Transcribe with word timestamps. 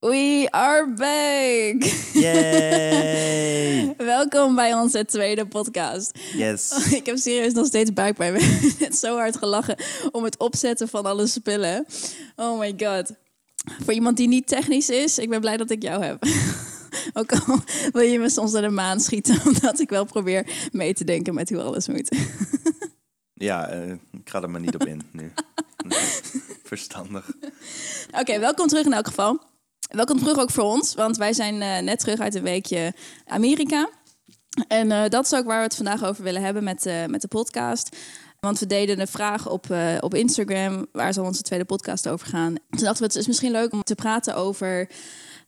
We 0.00 0.48
are 0.50 0.86
back! 0.86 1.90
Yay! 2.12 3.94
Welkom 3.96 4.54
bij 4.54 4.74
onze 4.74 5.04
tweede 5.04 5.46
podcast. 5.46 6.18
Yes. 6.32 6.72
Ik 6.98 7.06
heb 7.06 7.16
serieus 7.16 7.52
nog 7.52 7.66
steeds 7.66 7.92
buikpijn. 7.92 8.32
We 8.32 8.42
hebben 8.44 8.72
net 8.78 8.96
zo 8.96 9.16
hard 9.16 9.36
gelachen 9.36 9.76
om 10.12 10.24
het 10.24 10.38
opzetten 10.38 10.88
van 10.88 11.04
alle 11.04 11.26
spullen. 11.26 11.86
Oh 12.36 12.58
my 12.58 12.74
god. 12.76 13.12
Voor 13.84 13.92
iemand 13.92 14.16
die 14.16 14.28
niet 14.28 14.46
technisch 14.46 14.88
is, 14.88 15.18
ik 15.18 15.28
ben 15.28 15.40
blij 15.40 15.56
dat 15.56 15.70
ik 15.70 15.82
jou 15.82 16.04
heb. 16.04 16.24
Ook 17.12 17.32
al 17.32 17.58
wil 17.92 18.02
je 18.02 18.18
me 18.18 18.30
soms 18.30 18.52
naar 18.52 18.62
de 18.62 18.68
maan 18.68 19.00
schieten, 19.00 19.40
omdat 19.46 19.80
ik 19.80 19.88
wel 19.88 20.04
probeer 20.04 20.68
mee 20.72 20.94
te 20.94 21.04
denken 21.04 21.34
met 21.34 21.50
hoe 21.50 21.62
alles 21.62 21.88
moet. 21.88 22.16
Ja, 23.34 23.68
eh, 23.68 23.90
ik 23.90 24.30
ga 24.30 24.42
er 24.42 24.50
maar 24.50 24.60
niet 24.60 24.74
op 24.74 24.86
in 24.86 25.02
nu. 25.12 25.32
Verstandig. 26.62 27.30
Oké, 28.20 28.38
welkom 28.38 28.66
terug 28.66 28.84
in 28.84 28.92
elk 28.92 29.06
geval. 29.06 29.49
Welkom 29.90 30.18
terug 30.18 30.38
ook 30.38 30.50
voor 30.50 30.64
ons, 30.64 30.94
want 30.94 31.16
wij 31.16 31.32
zijn 31.32 31.62
eh, 31.62 31.82
net 31.82 31.98
terug 31.98 32.20
uit 32.20 32.34
een 32.34 32.42
weekje 32.42 32.94
Amerika. 33.26 33.88
En 34.68 34.92
eh, 34.92 35.08
dat 35.08 35.24
is 35.24 35.34
ook 35.34 35.44
waar 35.44 35.56
we 35.56 35.64
het 35.64 35.76
vandaag 35.76 36.04
over 36.04 36.24
willen 36.24 36.42
hebben 36.42 36.64
met, 36.64 36.86
eh, 36.86 37.06
met 37.06 37.20
de 37.20 37.28
podcast. 37.28 37.96
Want 38.40 38.58
we 38.58 38.66
deden 38.66 39.00
een 39.00 39.06
vraag 39.06 39.48
op, 39.48 39.66
op 40.00 40.14
Instagram, 40.14 40.86
waar 40.92 41.12
zal 41.12 41.24
onze 41.24 41.42
tweede 41.42 41.64
podcast 41.64 42.08
over 42.08 42.26
gaan. 42.26 42.54
Toen 42.54 42.84
dachten 42.84 42.98
we, 42.98 43.04
het 43.04 43.16
is 43.16 43.26
misschien 43.26 43.50
leuk 43.50 43.72
om 43.72 43.82
te 43.82 43.94
praten 43.94 44.36
over 44.36 44.90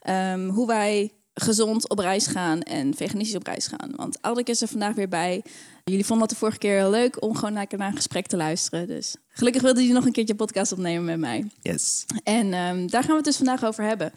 ehm, 0.00 0.48
hoe 0.48 0.66
wij 0.66 1.12
gezond 1.34 1.88
op 1.88 1.98
reis 1.98 2.26
gaan 2.26 2.62
en 2.62 2.94
veganistisch 2.94 3.36
op 3.36 3.46
reis 3.46 3.66
gaan. 3.66 3.92
Want 3.96 4.22
Aldrik 4.22 4.48
is 4.48 4.62
er 4.62 4.68
vandaag 4.68 4.94
weer 4.94 5.08
bij. 5.08 5.44
Jullie 5.84 6.06
vonden 6.06 6.26
het 6.26 6.34
de 6.34 6.40
vorige 6.40 6.58
keer 6.58 6.76
heel 6.76 6.90
leuk 6.90 7.22
om 7.22 7.34
gewoon 7.34 7.52
lekker 7.52 7.78
naar 7.78 7.88
een 7.88 7.96
gesprek 7.96 8.26
te 8.26 8.36
luisteren. 8.36 8.86
Dus 8.86 9.16
gelukkig 9.28 9.62
wilde 9.62 9.84
hij 9.84 9.92
nog 9.92 10.04
een 10.04 10.12
keertje 10.12 10.34
podcast 10.34 10.72
opnemen 10.72 11.04
met 11.04 11.18
mij. 11.18 11.50
Yes. 11.62 12.04
En 12.24 12.52
ehm, 12.52 12.86
daar 12.86 13.02
gaan 13.02 13.10
we 13.10 13.16
het 13.16 13.24
dus 13.24 13.36
vandaag 13.36 13.64
over 13.64 13.84
hebben. 13.84 14.12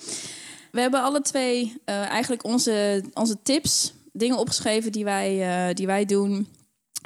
We 0.72 0.82
hebben 0.82 1.02
alle 1.02 1.22
twee 1.22 1.82
eh, 1.86 1.96
eigenlijk 1.96 2.44
onze, 2.44 3.04
onze 3.14 3.42
tips, 3.42 3.94
dingen 4.12 4.38
opgeschreven 4.38 4.92
die 4.92 5.04
wij, 5.04 5.42
eh, 5.68 5.76
die 5.76 5.86
wij 5.86 6.06
doen, 6.06 6.48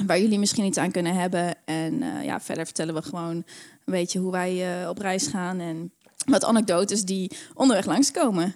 waar 0.06 0.20
jullie 0.20 0.40
misschien 0.40 0.66
iets 0.66 0.78
aan 0.78 0.92
kunnen 0.92 1.16
hebben. 1.16 1.56
En 1.66 2.02
eh, 2.02 2.24
ja, 2.26 2.42
verder 2.42 2.66
vertellen 2.66 2.94
we 2.94 3.02
gewoon 3.02 3.36
een 3.36 3.94
beetje 3.94 4.20
hoe 4.20 4.32
wij 4.32 4.88
op 4.88 4.98
reis 4.98 5.28
gaan 5.28 5.60
en 5.60 5.92
wat 6.26 6.44
anekdotes 6.44 7.04
die 7.04 7.32
onderweg 7.54 7.86
langskomen. 7.86 8.56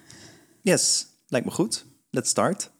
Yes. 0.61 1.07
Lijkt 1.27 1.45
me 1.45 1.51
goed. 1.51 1.85
Let's 2.09 2.29
start. 2.29 2.71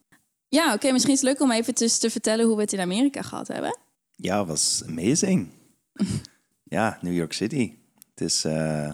Ja, 0.53 0.73
oké, 0.73 0.91
misschien 0.91 1.13
is 1.13 1.21
het 1.21 1.29
leuk 1.29 1.41
om 1.41 1.51
even 1.51 1.75
dus 1.75 1.97
te 1.97 2.09
vertellen 2.09 2.45
hoe 2.45 2.55
we 2.55 2.61
het 2.61 2.73
in 2.73 2.79
Amerika 2.79 3.21
gehad 3.21 3.47
hebben. 3.47 3.77
Ja, 4.15 4.45
was 4.45 4.83
amazing. 4.87 5.47
ja, 6.75 6.97
New 7.01 7.13
York 7.13 7.33
City. 7.33 7.73
Het 8.09 8.21
is, 8.21 8.45
eh, 8.45 8.85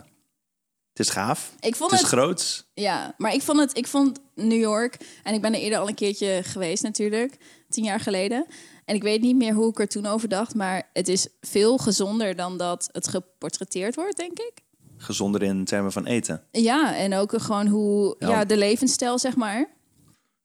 het 0.89 0.99
is 0.99 1.09
gaaf. 1.09 1.51
Ik 1.59 1.75
vond 1.75 1.91
het 1.91 1.99
is 2.01 2.05
het, 2.11 2.19
groots. 2.19 2.69
ja, 2.73 3.13
maar 3.17 3.33
ik 3.33 3.41
vond 3.41 3.59
het, 3.59 3.77
ik 3.77 3.87
vond 3.87 4.19
New 4.35 4.59
York 4.59 4.97
en 5.23 5.33
ik 5.33 5.41
ben 5.41 5.53
er 5.53 5.59
eerder 5.59 5.79
al 5.79 5.87
een 5.87 5.95
keertje 5.95 6.41
geweest 6.43 6.83
natuurlijk, 6.83 7.37
tien 7.69 7.83
jaar 7.83 7.99
geleden. 7.99 8.45
En 8.85 8.95
ik 8.95 9.03
weet 9.03 9.21
niet 9.21 9.35
meer 9.35 9.53
hoe 9.53 9.69
ik 9.69 9.79
er 9.79 9.87
toen 9.87 10.05
over 10.05 10.29
dacht, 10.29 10.55
maar 10.55 10.89
het 10.93 11.07
is 11.07 11.27
veel 11.41 11.77
gezonder 11.77 12.35
dan 12.35 12.57
dat 12.57 12.89
het 12.91 13.07
geportretteerd 13.07 13.95
wordt, 13.95 14.17
denk 14.17 14.39
ik. 14.39 14.53
Gezonder 14.97 15.43
in 15.43 15.65
termen 15.65 15.91
van 15.91 16.05
eten. 16.05 16.43
Ja, 16.51 16.95
en 16.95 17.13
ook 17.13 17.41
gewoon 17.41 17.67
hoe, 17.67 18.15
ja, 18.19 18.29
Ja. 18.29 18.45
de 18.45 18.57
levensstijl, 18.57 19.19
zeg 19.19 19.35
maar. 19.35 19.77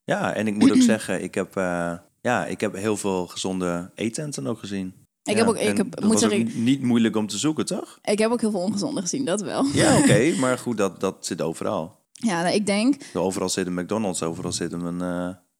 Ja, 0.05 0.33
en 0.33 0.47
ik 0.47 0.55
moet 0.55 0.71
ook 0.71 0.81
zeggen, 0.93 1.23
ik 1.23 1.35
heb, 1.35 1.55
eh, 1.57 1.93
ja, 2.21 2.45
ik 2.45 2.61
heb 2.61 2.75
heel 2.75 2.97
veel 2.97 3.27
gezonde 3.27 3.91
eetenten 3.95 4.47
ook 4.47 4.59
gezien. 4.59 4.93
Ik 5.23 5.31
Ja, 5.33 5.37
heb 5.37 5.47
ook, 5.47 5.57
ik 5.57 5.77
heb, 5.77 5.95
dat 5.95 6.03
moet 6.03 6.19
zeggen, 6.19 6.63
niet 6.63 6.81
moeilijk 6.81 7.15
om 7.15 7.27
te 7.27 7.37
zoeken, 7.37 7.65
toch? 7.65 7.99
ik 8.01 8.19
heb 8.19 8.31
ook 8.31 8.41
heel 8.41 8.51
veel 8.51 8.59
ongezonde 8.59 9.01
gezien, 9.01 9.25
dat 9.25 9.41
wel. 9.41 9.65
Ja, 9.73 9.97
oké. 9.99 10.33
maar 10.39 10.57
goed, 10.57 10.77
dat, 10.77 10.99
dat 10.99 11.15
zit 11.25 11.41
overal. 11.41 12.03
Ja, 12.11 12.41
nou, 12.41 12.55
ik 12.55 12.65
denk, 12.65 12.95
Overal 13.13 13.49
zit 13.49 13.67
een 13.67 13.73
McDonald's, 13.73 14.23
overal 14.23 14.51
zit 14.51 14.71
een... 14.71 15.01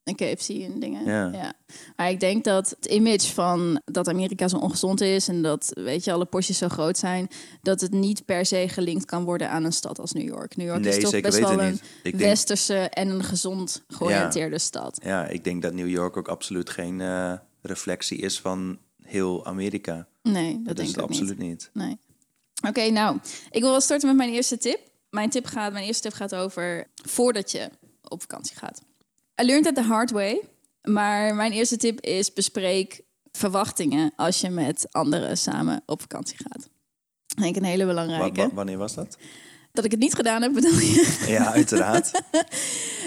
een 0.06 0.16
KFC 0.16 0.50
en 0.50 0.80
dingen. 0.80 1.06
Ja. 1.06 1.54
Maar 1.96 2.10
ik 2.10 2.20
denk 2.20 2.44
dat 2.44 2.70
het 2.70 2.86
image 2.86 3.34
van 3.34 3.82
dat 3.86 4.08
Amerika 4.08 4.48
zo 4.48 4.58
ongezond 4.58 5.02
is 5.02 5.28
en 5.28 5.42
dat, 5.42 5.72
weet 5.74 6.04
je, 6.04 6.12
alle 6.12 6.26
porties 6.26 6.58
zo 6.58 6.68
groot 6.68 6.98
zijn, 6.98 7.28
dat 7.62 7.82
het 7.82 7.92
niet 7.92 8.26
per 8.26 8.46
se 8.46 8.66
gelinkt 8.70 9.06
kan 9.06 9.24
worden 9.24 9.50
aan 9.50 9.64
een 9.64 9.74
stad 9.74 10.00
als 10.00 10.12
New 10.12 10.28
York. 10.28 10.56
New 10.56 10.68
York 10.68 10.86
is 10.86 11.00
toch 11.00 11.22
best 11.22 11.40
wel 11.40 11.62
een 11.62 11.80
denk, 12.04 12.16
westerse 12.16 12.76
en 12.78 13.10
een 13.10 13.24
gezond 13.24 13.84
georiënteerde 13.88 14.60
stad. 14.60 15.00
Ja, 15.04 15.28
ik 15.28 15.44
denk 15.44 15.62
dat 15.62 15.74
New 15.74 15.90
York 15.90 16.18
ook 16.18 16.28
absoluut 16.28 16.70
geen 16.70 17.02
eh, 17.02 17.34
reflectie 17.62 18.18
is 18.18 18.40
van 18.40 18.78
heel 19.04 19.46
Amerika. 19.46 20.08
Nee, 20.24 20.54
dat, 20.54 20.66
Dat, 20.66 20.76
denk 20.76 20.90
is 20.90 20.96
ik 20.96 21.02
absoluut 21.02 21.38
niet. 21.38 21.48
niet. 21.48 21.70
Nee. 21.74 21.98
Oké, 22.68 22.90
nou, 22.90 23.18
ik 23.52 23.62
wil 23.62 23.72
wel 23.72 23.82
starten 23.82 24.08
met 24.08 24.18
mijn 24.18 24.34
eerste 24.34 24.58
tip. 24.58 24.80
Mijn, 25.10 25.30
tip 25.30 25.46
gaat, 25.46 25.72
mijn 25.72 25.86
eerste 25.86 26.02
tip 26.02 26.14
gaat 26.14 26.36
over 26.36 26.88
voordat 26.96 27.52
je 27.52 27.70
op 28.04 28.22
vakantie 28.22 28.56
gaat. 28.58 28.82
I 29.42 29.46
learned 29.46 29.66
it 29.66 29.76
the 29.76 29.82
hard 29.84 30.12
way. 30.12 30.42
Maar 30.84 31.36
mijn 31.36 31.52
eerste 31.52 31.78
tip 31.78 32.02
is 32.02 32.34
bespreek 32.34 33.02
verwachtingen 33.32 34.14
als 34.16 34.42
je 34.42 34.50
met 34.50 34.88
anderen 34.92 35.38
samen 35.38 35.82
op 35.86 36.02
vakantie 36.02 36.38
gaat. 36.38 36.70
Ik 37.36 37.42
denk 37.42 37.56
een 37.56 37.64
hele 37.64 37.86
belangrijke. 37.86 38.42
wa- 38.42 38.54
wanneer 38.54 38.78
was 38.78 38.94
dat? 38.96 39.18
Dat 39.72 39.86
ik 39.86 39.92
het 39.92 40.00
niet 40.00 40.14
gedaan 40.14 40.42
heb, 40.42 40.54
bedoel 40.54 40.80
je? 40.80 41.24
Ja, 41.28 41.52
uiteraard. 41.54 42.12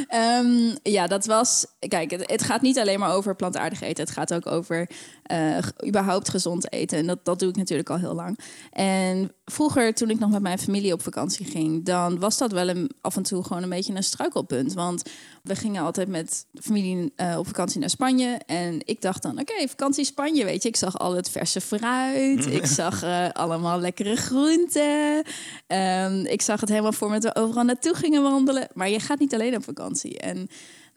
Ehm, 0.09 0.77
ja, 0.83 1.07
dat 1.07 1.27
was. 1.27 1.67
Kijk, 1.89 2.11
het, 2.11 2.31
het 2.31 2.43
gaat 2.43 2.61
niet 2.63 2.79
alleen 2.79 2.99
maar 2.99 3.13
over 3.15 3.37
plantaardig 3.37 3.81
eten. 3.81 4.05
Het 4.05 4.13
gaat 4.13 4.35
ook 4.35 4.47
over 4.47 4.91
eh, 5.23 5.59
überhaupt 5.87 6.29
gezond 6.29 6.73
eten. 6.73 6.99
En 6.99 7.07
dat, 7.07 7.25
dat 7.25 7.39
doe 7.39 7.49
ik 7.49 7.57
natuurlijk 7.57 7.91
al 7.91 7.99
heel 7.99 8.15
lang. 8.15 8.39
En 8.73 9.33
vroeger, 9.51 9.95
toen 9.95 10.11
ik 10.11 10.19
nog 10.19 10.31
met 10.31 10.43
mijn 10.43 10.59
familie 10.59 10.93
op 10.93 11.03
vakantie 11.03 11.47
ging, 11.47 11.85
dan 11.85 12.19
was 12.19 12.39
dat 12.39 12.53
wel 12.53 12.69
een, 12.69 12.91
af 13.01 13.17
en 13.17 13.23
toe 13.23 13.43
gewoon 13.43 13.63
een 13.63 13.69
beetje 13.69 13.95
een 13.95 14.03
struikelpunt. 14.03 14.73
Want 14.73 15.03
we 15.43 15.57
gingen 15.57 15.83
altijd 15.83 16.09
met 16.09 16.47
familie 16.61 17.13
eh, 17.17 17.39
op 17.39 17.47
vakantie 17.47 17.81
naar 17.81 17.91
Spanje. 17.91 18.41
En 18.47 18.81
ik 18.85 19.01
dacht 19.01 19.23
dan, 19.23 19.41
oké, 19.41 19.69
vakantie 19.69 20.05
Spanje, 20.05 20.45
weet 20.45 20.63
je. 20.63 20.69
Ik 20.69 20.77
zag 20.77 20.99
al 20.99 21.15
het 21.15 21.31
verse 21.31 21.61
fruit. 21.61 22.47
ik 22.47 22.67
zag 22.81 23.03
eh, 23.03 23.29
allemaal 23.33 23.81
lekkere 23.81 24.17
groenten. 24.17 25.23
Ehm, 25.67 26.25
ik 26.25 26.43
zag 26.43 26.61
het 26.61 26.69
helemaal 26.69 26.93
voor 26.93 27.11
me 27.11 27.19
dat 27.19 27.35
we 27.35 27.41
overal 27.41 27.65
naartoe 27.65 27.95
gingen 27.95 28.23
wandelen. 28.23 28.69
Maar 28.75 28.89
je 28.89 29.01
gaat 29.01 29.19
niet 29.19 29.35
alleen 29.35 29.57
op 29.57 29.65
vakantie. 29.65 30.19
En 30.19 30.49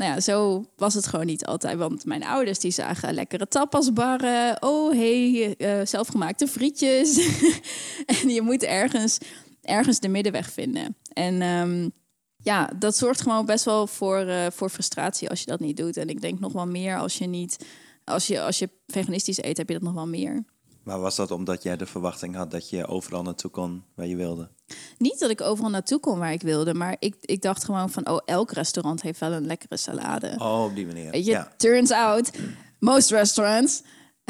nou 0.02 0.14
ja, 0.14 0.20
zo 0.20 0.66
was 0.76 0.94
het 0.94 1.08
gewoon 1.08 1.26
niet 1.26 1.46
altijd. 1.46 1.78
Want 1.78 2.06
mijn 2.06 2.24
ouders 2.24 2.60
die 2.60 2.72
zagen 2.72 3.14
lekkere 3.14 3.48
tapasbarren. 3.48 4.64
Oh, 4.64 4.92
hey, 4.94 5.56
eh, 5.58 5.86
zelfgemaakte 5.86 6.48
frietjes. 6.48 7.18
en 8.22 8.30
je 8.30 8.42
moet 8.42 8.64
ergens, 8.64 9.18
ergens 9.62 10.00
de 10.00 10.08
middenweg 10.08 10.52
vinden. 10.52 10.96
En 11.14 11.42
ehm, 11.42 11.90
ja, 12.38 12.70
dat 12.80 12.98
zorgt 12.98 13.22
gewoon 13.22 13.46
best 13.46 13.66
wel 13.66 13.88
voor, 13.88 14.18
eh, 14.18 14.46
voor 14.52 14.70
frustratie 14.70 15.30
als 15.30 15.40
je 15.40 15.46
dat 15.46 15.60
niet 15.60 15.78
doet. 15.78 15.98
En 15.98 16.10
ik 16.10 16.22
denk 16.22 16.40
nog 16.40 16.52
wel 16.52 16.68
meer 16.68 16.98
als 16.98 17.18
je 17.18 17.26
niet... 17.26 17.66
Als 18.04 18.28
je, 18.28 18.42
als 18.42 18.60
je 18.60 18.70
veganistisch 18.88 19.44
eet, 19.44 19.58
heb 19.58 19.68
je 19.68 19.74
dat 19.74 19.84
nog 19.84 19.94
wel 19.94 20.08
meer. 20.08 20.44
Maar 20.84 21.00
was 21.00 21.16
dat 21.16 21.32
omdat 21.32 21.64
jij 21.64 21.78
de 21.78 21.86
verwachting 21.86 22.36
had 22.36 22.52
dat 22.52 22.70
je 22.70 22.88
overal 22.88 23.24
naartoe 23.24 23.52
kon 23.52 23.84
waar 23.96 24.08
je 24.08 24.16
wilde? 24.16 24.50
Niet 24.98 25.20
dat 25.20 25.30
ik 25.30 25.42
overal 25.42 25.70
naartoe 25.70 26.00
kon 26.00 26.20
waar 26.20 26.32
ik 26.32 26.42
wilde, 26.42 26.74
maar 26.74 26.96
ik, 27.00 27.16
ik 27.22 27.42
dacht 27.42 27.64
gewoon 27.64 27.90
van, 27.90 28.10
oh, 28.10 28.20
elk 28.26 28.52
restaurant 28.52 29.02
heeft 29.02 29.20
wel 29.20 29.32
een 29.32 29.46
lekkere 29.46 29.78
salade. 29.78 30.36
Oh, 30.38 30.64
op 30.64 30.76
die 30.76 30.86
manier. 30.86 31.12
Weet 31.12 31.26
je, 31.26 31.32
Ja. 31.32 31.52
turns 31.58 31.92
out, 31.92 32.32
most 32.80 33.10
restaurants 33.10 33.82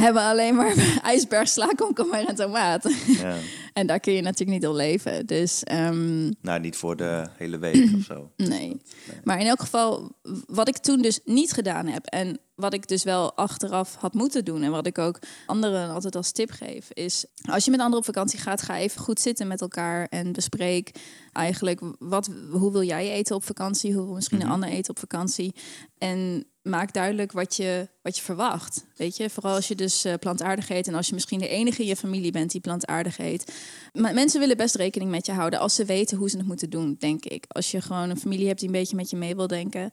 hebben 0.01 0.21
alleen 0.21 0.55
maar 0.55 0.73
ijsberg, 1.03 1.47
sla, 1.47 1.67
komkommer 1.75 2.27
en 2.27 2.35
tomaat. 2.35 2.89
ja. 3.07 3.35
en 3.73 3.87
daar 3.87 3.99
kun 3.99 4.13
je 4.13 4.21
natuurlijk 4.21 4.59
niet 4.59 4.69
op 4.69 4.75
leven. 4.75 5.25
Dus 5.25 5.63
ehm, 5.63 6.31
Nou, 6.41 6.59
niet 6.59 6.75
voor 6.75 6.95
de 6.95 7.27
hele 7.37 7.57
week 7.57 7.89
of 7.95 8.03
zo. 8.03 8.31
nee. 8.37 8.81
Maar 9.23 9.39
in 9.39 9.47
elk 9.47 9.59
geval, 9.59 10.11
wat 10.47 10.67
ik 10.67 10.77
toen 10.77 11.01
dus 11.01 11.19
niet 11.25 11.51
gedaan 11.51 11.87
heb 11.87 12.05
en 12.05 12.39
wat 12.55 12.73
ik 12.73 12.87
dus 12.87 13.03
wel 13.03 13.35
achteraf 13.35 13.95
had 13.95 14.13
moeten 14.13 14.45
doen 14.45 14.63
en 14.63 14.71
wat 14.71 14.87
ik 14.87 14.97
ook 14.97 15.19
anderen 15.45 15.89
altijd 15.89 16.15
als 16.15 16.31
tip 16.31 16.51
geef, 16.51 16.87
is 16.93 17.25
als 17.49 17.65
je 17.65 17.71
met 17.71 17.79
anderen 17.79 17.99
op 17.99 18.13
vakantie 18.13 18.39
gaat, 18.39 18.61
ga 18.61 18.77
even 18.77 19.01
goed 19.01 19.19
zitten 19.19 19.47
met 19.47 19.61
elkaar 19.61 20.07
en 20.09 20.31
bespreek 20.31 20.91
eigenlijk 21.31 21.81
wat, 21.99 22.29
hoe 22.51 22.71
wil 22.71 22.83
jij 22.83 23.11
eten 23.11 23.35
op 23.35 23.43
vakantie, 23.43 23.93
hoe 23.93 24.05
wil 24.05 24.13
misschien 24.13 24.41
een 24.41 24.49
ander 24.49 24.69
eten 24.69 24.89
op 24.89 24.99
vakantie 24.99 25.55
en 25.97 26.45
maak 26.61 26.93
duidelijk 26.93 27.31
wat 27.31 27.55
je, 27.55 27.87
wat 28.01 28.15
je 28.17 28.23
verwacht. 28.23 28.85
Weet 28.95 29.17
je, 29.17 29.29
vooral 29.29 29.55
als 29.55 29.67
je 29.67 29.75
dus 29.75 30.05
eh, 30.05 30.13
plantaardig 30.19 30.69
eet 30.69 30.87
en 30.87 30.95
als 30.95 31.07
je 31.07 31.13
misschien 31.13 31.39
de 31.39 31.47
enige 31.47 31.81
in 31.81 31.87
je 31.87 31.95
familie 31.95 32.31
bent 32.31 32.51
die 32.51 32.61
plantaardig 32.61 33.19
eet. 33.19 33.53
Maar 33.93 34.13
mensen 34.13 34.39
willen 34.39 34.57
best 34.57 34.75
rekening 34.75 35.11
met 35.11 35.25
je 35.25 35.31
houden 35.31 35.59
als 35.59 35.75
ze 35.75 35.85
weten 35.85 36.17
hoe 36.17 36.29
ze 36.29 36.37
het 36.37 36.47
moeten 36.47 36.69
doen, 36.69 36.95
denk 36.99 37.25
ik. 37.25 37.45
Als 37.47 37.71
je 37.71 37.81
gewoon 37.81 38.09
een 38.09 38.19
familie 38.19 38.47
hebt 38.47 38.59
die 38.59 38.67
een 38.67 38.75
beetje 38.75 38.95
met 38.95 39.09
je 39.09 39.17
mee 39.17 39.35
wil 39.35 39.47
denken. 39.47 39.89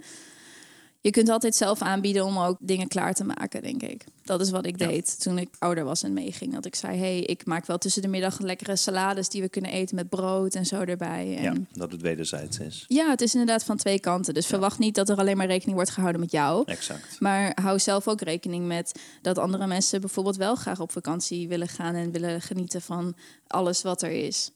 Je 1.09 1.15
kunt 1.15 1.29
altijd 1.29 1.55
zelf 1.55 1.83
aanbieden 1.83 2.25
om 2.25 2.39
ook 2.39 2.57
dingen 2.61 2.89
klaar 2.89 3.15
te 3.15 3.25
maken, 3.25 3.63
denk 3.63 3.83
ik. 3.83 4.05
Dat 4.25 4.41
is 4.41 4.51
wat 4.51 4.67
ik 4.67 4.79
Ja. 4.81 4.87
deed 4.87 5.21
toen 5.21 5.39
ik 5.39 5.49
ouder 5.59 5.85
was 5.85 6.03
en 6.03 6.13
meeging. 6.13 6.53
Dat 6.53 6.65
ik 6.67 6.75
zei, 6.75 6.99
hey, 6.99 7.21
ik 7.21 7.47
maak 7.47 7.67
wel 7.67 7.79
tussen 7.79 8.03
de 8.03 8.09
middag 8.09 8.39
lekkere 8.41 8.77
salades 8.77 9.29
die 9.29 9.43
we 9.43 9.49
kunnen 9.49 9.71
eten 9.71 9.97
met 9.97 10.09
brood 10.09 10.55
en 10.55 10.67
zo 10.67 10.81
erbij. 10.81 11.37
En 11.37 11.43
Ja, 11.43 11.53
dat 11.73 11.93
het 11.93 12.01
wederzijds 12.01 12.59
is. 12.59 12.85
ja, 12.89 13.11
het 13.11 13.21
is 13.21 13.33
inderdaad 13.33 13.65
van 13.65 13.77
twee 13.77 14.01
kanten. 14.01 14.35
Dus 14.35 14.47
verwacht 14.47 14.79
niet 14.79 14.95
dat 14.95 15.09
er 15.09 15.17
alleen 15.17 15.37
maar 15.37 15.47
rekening 15.47 15.77
wordt 15.77 15.91
gehouden 15.91 16.21
met 16.21 16.31
jou. 16.31 16.63
Exact. 16.67 17.21
Maar 17.21 17.53
hou 17.63 17.79
zelf 17.79 18.09
ook 18.09 18.21
rekening 18.21 18.67
met 18.67 19.01
dat 19.23 19.39
andere 19.39 19.67
mensen 19.67 20.01
bijvoorbeeld 20.01 20.37
wel 20.37 20.55
graag 20.55 20.81
op 20.81 20.93
vakantie 20.93 21.49
willen 21.49 21.69
gaan 21.69 21.95
en 21.95 22.11
willen 22.11 22.41
genieten 22.41 22.83
van 22.83 23.15
alles 23.47 23.83
wat 23.83 24.03
er 24.03 24.11
is. 24.11 24.51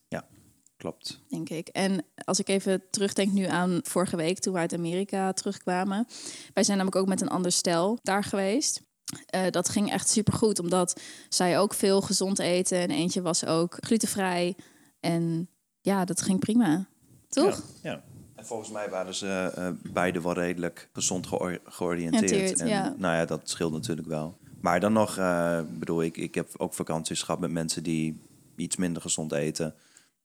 Klopt. 0.83 1.21
denk 1.29 1.49
ik. 1.49 1.69
En 1.69 2.05
als 2.25 2.39
ik 2.39 2.49
even 2.49 2.83
terugdenk 2.91 3.33
nu 3.33 3.45
aan 3.45 3.81
vorige 3.83 4.17
week 4.17 4.39
toen 4.39 4.53
we 4.53 4.59
uit 4.59 4.75
Amerika 4.75 5.33
terugkwamen. 5.33 6.07
Wij 6.55 6.65
zijn 6.65 6.77
namelijk 6.77 7.03
ook 7.03 7.09
met 7.09 7.21
een 7.21 7.29
ander 7.29 7.53
stel 7.53 7.99
daar 8.03 8.25
geweest. 8.25 8.83
Eh, 9.27 9.51
dat 9.51 9.69
ging 9.69 9.91
echt 9.91 10.09
supergoed, 10.09 10.59
omdat 10.59 11.01
zij 11.29 11.59
ook 11.59 11.75
veel 11.75 12.01
gezond 12.01 12.39
eten. 12.39 12.79
En 12.79 12.91
eentje 12.91 13.23
was 13.23 13.47
ook 13.47 13.77
glutenvrij. 13.81 14.57
En 15.01 15.49
ja, 15.81 16.05
dat 16.05 16.23
ging 16.23 16.41
prima. 16.41 16.87
Toch? 17.29 17.63
Ja, 17.83 17.91
ja. 17.91 18.03
En 18.35 18.47
volgens 18.47 18.71
mij 18.71 18.91
waren 18.91 19.15
ze 19.15 19.53
uh, 19.59 19.93
beide 19.93 20.21
wel 20.21 20.33
redelijk 20.33 20.89
gezond 20.93 21.27
geor- 21.27 21.61
georiënteerd. 21.65 22.31
Georiënteerd, 22.31 22.61
En 22.61 22.69
ja. 22.69 22.95
nou 22.99 23.17
ja, 23.17 23.25
dat 23.25 23.41
scheelt 23.51 23.73
natuurlijk 23.73 24.09
wel. 24.09 24.37
Maar 24.61 24.81
dan 24.81 24.93
nog, 24.93 25.17
eh, 25.19 25.61
bedoel 25.79 26.03
ik, 26.03 26.17
ik 26.17 26.35
heb 26.35 26.49
ook 26.57 26.75
vakanties 26.75 27.23
gehad 27.23 27.41
met 27.41 27.51
mensen 27.51 27.83
die 27.83 28.21
iets 28.57 28.77
minder 28.77 29.03
gezond 29.03 29.33
eten. 29.33 29.75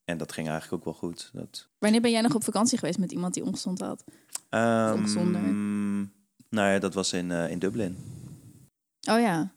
En 0.07 0.17
dat 0.17 0.31
ging 0.31 0.47
eigenlijk 0.49 0.77
ook 0.77 0.85
wel 0.93 1.09
goed. 1.09 1.29
Dat, 1.33 1.67
Wanneer 1.79 2.01
ben 2.01 2.11
jij 2.11 2.21
nog 2.21 2.35
op 2.35 2.43
vakantie 2.43 2.77
geweest 2.77 2.99
met 2.99 3.11
iemand 3.11 3.33
die 3.33 3.43
ongezond 3.43 3.79
had? 3.79 4.03
Gezonder. 5.01 5.41
Nou 6.49 6.71
ja, 6.71 6.79
dat 6.79 6.93
was 6.93 7.13
in, 7.13 7.31
eh, 7.31 7.51
in 7.51 7.59
Dublin. 7.59 7.97
Oh 9.09 9.19
ja. 9.19 9.51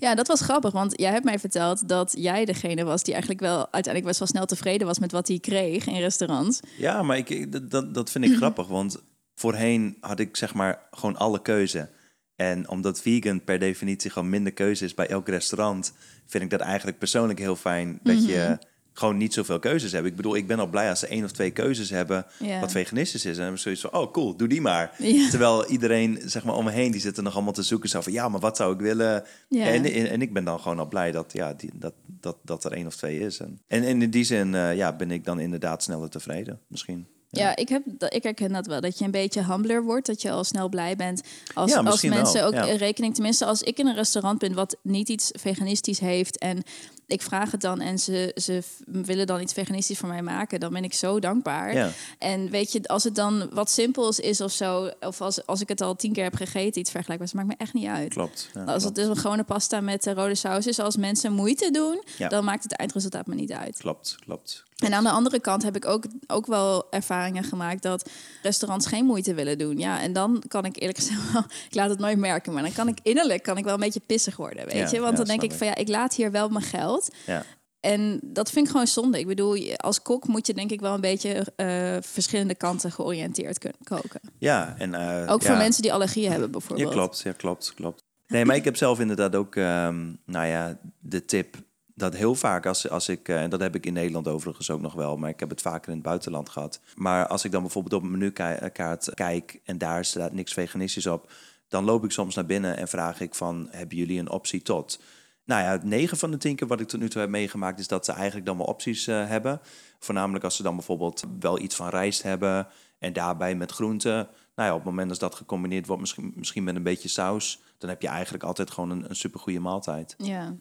Ja, 0.00 0.14
dat 0.14 0.26
was 0.26 0.40
grappig, 0.40 0.72
want 0.72 1.00
jij 1.00 1.10
hebt 1.10 1.24
mij 1.24 1.38
verteld 1.38 1.88
dat 1.88 2.14
jij 2.18 2.44
degene 2.44 2.84
was 2.84 3.02
die 3.02 3.12
eigenlijk 3.12 3.42
wel 3.42 3.58
uiteindelijk 3.58 4.04
best 4.04 4.18
wel 4.18 4.28
snel 4.28 4.46
tevreden 4.46 4.86
was 4.86 4.98
met 4.98 5.12
wat 5.12 5.28
hij 5.28 5.38
kreeg 5.38 5.86
in 5.86 6.00
restaurants. 6.00 6.60
Ja, 6.76 7.02
maar 7.02 7.16
ik, 7.16 7.52
dat- 7.52 7.70
dat, 7.70 7.94
dat 7.94 8.10
vind 8.10 8.24
ik 8.24 8.36
grappig, 8.36 8.66
want 8.66 9.02
voorheen 9.34 9.96
had 10.00 10.18
ik 10.20 10.36
zeg 10.36 10.54
maar 10.54 10.86
gewoon 10.90 11.16
alle 11.16 11.42
keuze. 11.42 11.90
En 12.36 12.68
omdat 12.68 13.00
vegan 13.00 13.44
per 13.44 13.58
definitie 13.58 14.10
gewoon 14.10 14.28
minder 14.30 14.52
keuze 14.52 14.84
is 14.84 14.94
bij 14.94 15.08
elk 15.08 15.28
restaurant, 15.28 15.92
vind 16.26 16.44
ik 16.44 16.50
dat 16.50 16.60
eigenlijk 16.60 16.98
persoonlijk 16.98 17.38
heel 17.38 17.56
fijn 17.56 17.98
dat 18.02 18.26
je 18.26 18.58
gewoon 18.94 19.16
niet 19.16 19.34
zoveel 19.34 19.58
keuzes 19.58 19.92
hebt. 19.92 20.06
Ik 20.06 20.16
bedoel, 20.16 20.36
ik 20.36 20.46
ben 20.46 20.58
al 20.58 20.66
blij 20.66 20.88
als 20.90 20.98
ze 20.98 21.06
één 21.06 21.24
of 21.24 21.32
twee 21.32 21.50
keuzes 21.50 21.90
hebben 21.90 22.26
wat 22.60 22.72
veganistisch 22.72 23.24
is. 23.24 23.30
En 23.30 23.36
dan 23.36 23.44
heb 23.44 23.54
ik 23.54 23.60
zoiets 23.60 23.80
van, 23.80 23.92
oh 23.92 24.12
cool, 24.12 24.36
doe 24.36 24.48
die 24.48 24.60
maar. 24.60 24.96
Terwijl 25.30 25.66
iedereen 25.66 26.20
zeg 26.24 26.44
maar 26.44 26.54
om 26.54 26.64
me 26.64 26.70
heen, 26.70 26.92
die 26.92 27.00
zitten 27.00 27.24
nog 27.24 27.34
allemaal 27.34 27.52
te 27.52 27.62
zoeken. 27.62 27.88
Zo 27.88 28.00
van, 28.00 28.12
ja, 28.12 28.28
maar 28.28 28.40
wat 28.40 28.56
zou 28.56 28.74
ik 28.74 28.80
willen? 28.80 29.24
En, 29.48 29.84
en, 29.84 30.10
en 30.10 30.22
ik 30.22 30.32
ben 30.32 30.44
dan 30.44 30.60
gewoon 30.60 30.78
al 30.78 30.88
blij 30.88 31.12
dat, 31.12 31.32
ja, 31.32 31.54
die, 31.54 31.70
dat, 31.74 31.94
dat, 32.06 32.36
dat 32.42 32.64
er 32.64 32.72
één 32.72 32.86
of 32.86 32.96
twee 32.96 33.18
is. 33.18 33.38
En, 33.38 33.60
en, 33.66 33.84
en 33.84 34.02
in 34.02 34.10
die 34.10 34.24
zin 34.24 34.54
eh, 34.54 34.76
ja, 34.76 34.96
ben 34.96 35.10
ik 35.10 35.24
dan 35.24 35.40
inderdaad 35.40 35.82
sneller 35.82 36.10
tevreden, 36.10 36.60
misschien. 36.66 37.06
Ja, 37.36 37.56
ik, 37.56 37.68
heb, 37.68 37.82
ik 38.08 38.22
herken 38.22 38.52
dat 38.52 38.66
wel. 38.66 38.80
Dat 38.80 38.98
je 38.98 39.04
een 39.04 39.10
beetje 39.10 39.44
humbler 39.44 39.84
wordt. 39.84 40.06
Dat 40.06 40.22
je 40.22 40.30
al 40.30 40.44
snel 40.44 40.68
blij 40.68 40.96
bent. 40.96 41.22
Als, 41.54 41.70
Ja, 41.70 41.80
als 41.80 42.02
mensen 42.02 42.34
wel, 42.34 42.46
ook 42.46 42.52
ja. 42.52 42.64
rekening... 42.64 43.14
Tenminste, 43.14 43.44
als 43.44 43.62
ik 43.62 43.78
in 43.78 43.86
een 43.86 43.94
restaurant 43.94 44.38
ben 44.38 44.54
wat 44.54 44.76
niet 44.82 45.08
iets 45.08 45.30
veganistisch 45.32 46.00
heeft... 46.00 46.38
en 46.38 46.62
ik 47.06 47.22
vraag 47.22 47.50
het 47.50 47.60
dan 47.60 47.80
en 47.80 47.98
ze, 47.98 48.32
ze 48.34 48.62
willen 48.86 49.26
dan 49.26 49.40
iets 49.40 49.52
veganistisch 49.52 49.98
voor 49.98 50.08
mij 50.08 50.22
maken... 50.22 50.60
dan 50.60 50.72
ben 50.72 50.84
ik 50.84 50.94
zo 50.94 51.20
dankbaar. 51.20 51.74
Ja. 51.74 51.90
En 52.18 52.50
weet 52.50 52.72
je, 52.72 52.88
als 52.88 53.04
het 53.04 53.14
dan 53.14 53.48
wat 53.52 53.70
simpels 53.70 54.20
is 54.20 54.40
of 54.40 54.52
zo... 54.52 54.90
of 55.00 55.20
als, 55.20 55.46
als 55.46 55.60
ik 55.60 55.68
het 55.68 55.80
al 55.80 55.96
tien 55.96 56.12
keer 56.12 56.24
heb 56.24 56.34
gegeten, 56.34 56.80
iets 56.80 56.90
vergelijkbaars... 56.90 57.32
maakt 57.32 57.48
me 57.48 57.54
echt 57.58 57.72
niet 57.72 57.86
uit. 57.86 58.12
Klopt. 58.12 58.50
Ja, 58.54 58.64
Als 58.64 58.84
het 58.84 58.94
dus 58.94 59.06
een 59.06 59.16
gewone 59.16 59.44
pasta 59.44 59.80
met 59.80 60.06
eh, 60.06 60.14
rode 60.14 60.34
saus 60.34 60.66
is... 60.66 60.78
als 60.78 60.96
mensen 60.96 61.32
moeite 61.32 61.70
doen, 61.70 62.02
Ja. 62.18 62.28
dan 62.28 62.44
maakt 62.44 62.62
het 62.62 62.72
eindresultaat 62.72 63.26
me 63.26 63.34
niet 63.34 63.52
uit. 63.52 63.76
klopt, 63.78 64.16
klopt. 64.24 64.64
En 64.84 64.94
aan 64.94 65.04
de 65.04 65.10
andere 65.10 65.40
kant 65.40 65.62
heb 65.62 65.76
ik 65.76 65.86
ook, 65.86 66.04
ook 66.26 66.46
wel 66.46 66.86
ervaringen 66.90 67.44
gemaakt 67.44 67.82
dat 67.82 68.10
restaurants 68.42 68.86
geen 68.86 69.04
moeite 69.04 69.34
willen 69.34 69.58
doen. 69.58 69.78
Ja, 69.78 70.00
en 70.00 70.12
dan 70.12 70.42
kan 70.48 70.64
ik 70.64 70.80
eerlijk 70.80 70.98
gezegd 70.98 71.32
wel, 71.32 71.42
ik 71.68 71.74
laat 71.74 71.90
het 71.90 71.98
nooit 71.98 72.18
merken, 72.18 72.52
maar 72.52 72.62
dan 72.62 72.72
kan 72.72 72.88
ik 72.88 72.98
innerlijk 73.02 73.42
kan 73.42 73.56
ik 73.56 73.64
wel 73.64 73.74
een 73.74 73.80
beetje 73.80 74.00
pissig 74.06 74.36
worden, 74.36 74.64
weet 74.66 74.74
Ja, 74.74 74.88
je? 74.90 75.00
Want 75.00 75.10
ja, 75.12 75.16
dan 75.16 75.26
denk 75.26 75.42
ik 75.42 75.52
van 75.52 75.66
ja, 75.66 75.74
ik 75.74 75.88
laat 75.88 76.14
hier 76.14 76.30
wel 76.30 76.48
mijn 76.48 76.64
geld. 76.64 77.14
Ja. 77.26 77.42
En 77.80 78.18
dat 78.22 78.50
vind 78.50 78.64
ik 78.66 78.70
gewoon 78.72 78.86
zonde. 78.86 79.18
Ik 79.18 79.26
bedoel, 79.26 79.74
als 79.76 80.02
kok 80.02 80.26
moet 80.26 80.46
je 80.46 80.54
denk 80.54 80.70
ik 80.70 80.80
wel 80.80 80.94
een 80.94 81.00
beetje 81.00 81.46
eh, 81.56 81.96
verschillende 82.00 82.54
kanten 82.54 82.92
georiënteerd 82.92 83.58
kunnen 83.58 83.78
koken. 83.84 84.20
Ja, 84.38 84.74
en 84.78 84.94
eh, 84.94 85.32
Ook 85.32 85.42
voor 85.42 85.50
ja. 85.52 85.58
mensen 85.58 85.82
die 85.82 85.92
allergieën 85.92 86.30
hebben 86.30 86.46
Ja, 86.46 86.52
bijvoorbeeld. 86.52 86.90
klopt. 86.92 87.20
Ja, 87.20 87.32
klopt, 87.32 87.72
klopt. 87.74 88.02
Nee, 88.26 88.44
maar 88.44 88.56
ik 88.56 88.64
heb 88.64 88.76
zelf 88.76 89.00
inderdaad 89.00 89.34
ook, 89.34 89.56
ehm, 89.56 90.12
nou 90.26 90.46
ja, 90.46 90.78
de 90.98 91.24
tip 91.24 91.56
dat 91.94 92.14
heel 92.14 92.34
vaak 92.34 92.66
als, 92.66 92.90
als 92.90 93.08
ik, 93.08 93.28
eh, 93.28 93.42
en 93.42 93.50
dat 93.50 93.60
heb 93.60 93.74
ik 93.74 93.86
in 93.86 93.92
Nederland 93.92 94.28
overigens 94.28 94.70
ook 94.70 94.80
nog 94.80 94.92
wel, 94.92 95.16
maar 95.16 95.30
ik 95.30 95.40
heb 95.40 95.50
het 95.50 95.62
vaker 95.62 95.88
in 95.88 95.94
het 95.94 96.06
buitenland 96.06 96.48
gehad. 96.48 96.80
Maar 96.94 97.26
als 97.26 97.44
ik 97.44 97.52
dan 97.52 97.62
bijvoorbeeld 97.62 97.94
op 97.94 98.02
een 98.02 98.18
menukaart 98.18 99.14
kijk 99.14 99.60
en 99.64 99.78
daar 99.78 100.04
staat 100.04 100.32
niks 100.32 100.52
veganistisch 100.52 101.06
op, 101.06 101.32
dan 101.68 101.84
loop 101.84 102.04
ik 102.04 102.10
soms 102.10 102.34
naar 102.34 102.46
binnen 102.46 102.76
en 102.76 102.88
vraag 102.88 103.20
ik 103.20 103.34
van, 103.34 103.68
hebben 103.70 103.96
jullie 103.96 104.18
een 104.18 104.30
optie 104.30 104.62
tot? 104.62 105.00
Nou 105.44 105.62
ja, 105.62 105.80
9 105.86 106.16
van 106.18 106.30
de 106.30 106.36
10 106.36 106.56
keer 106.56 106.68
wat 106.68 106.80
ik 106.80 106.88
tot 106.88 107.00
nu 107.00 107.08
toe 107.08 107.20
heb 107.20 107.30
meegemaakt, 107.30 107.78
is 107.78 107.88
dat 107.88 108.04
ze 108.04 108.12
eigenlijk 108.12 108.46
dan 108.46 108.56
wel 108.56 108.66
opties 108.66 109.06
eh, 109.06 109.28
hebben. 109.28 109.60
Voornamelijk 109.98 110.44
als 110.44 110.56
ze 110.56 110.62
dan 110.62 110.76
bijvoorbeeld 110.76 111.24
wel 111.40 111.60
iets 111.60 111.76
van 111.76 111.88
rijst 111.88 112.22
hebben 112.22 112.66
en 112.98 113.12
daarbij 113.12 113.54
met 113.54 113.72
groenten. 113.72 114.28
Nou 114.54 114.68
ja, 114.68 114.70
op 114.70 114.76
het 114.76 114.84
moment 114.84 115.08
dat 115.08 115.18
dat 115.18 115.34
gecombineerd 115.34 115.86
wordt, 115.86 116.00
misschien, 116.00 116.32
misschien 116.36 116.64
met 116.64 116.76
een 116.76 116.82
beetje 116.82 117.08
saus, 117.08 117.62
dan 117.78 117.88
heb 117.88 118.02
je 118.02 118.08
eigenlijk 118.08 118.44
altijd 118.44 118.70
gewoon 118.70 118.90
een, 118.90 119.04
een 119.08 119.16
supergoeie 119.16 119.60
maaltijd. 119.60 120.14
Ja. 120.18 120.54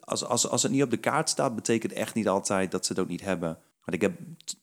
Als, 0.00 0.24
als, 0.24 0.48
als 0.48 0.62
het 0.62 0.72
niet 0.72 0.82
op 0.82 0.90
de 0.90 0.96
kaart 0.96 1.28
staat, 1.28 1.54
betekent 1.54 1.92
echt 1.92 2.14
niet 2.14 2.28
altijd 2.28 2.70
dat 2.70 2.86
ze 2.86 2.92
het 2.92 3.02
ook 3.02 3.08
niet 3.08 3.24
hebben. 3.24 3.58
Want 3.84 3.96
ik 3.96 4.00
heb 4.00 4.18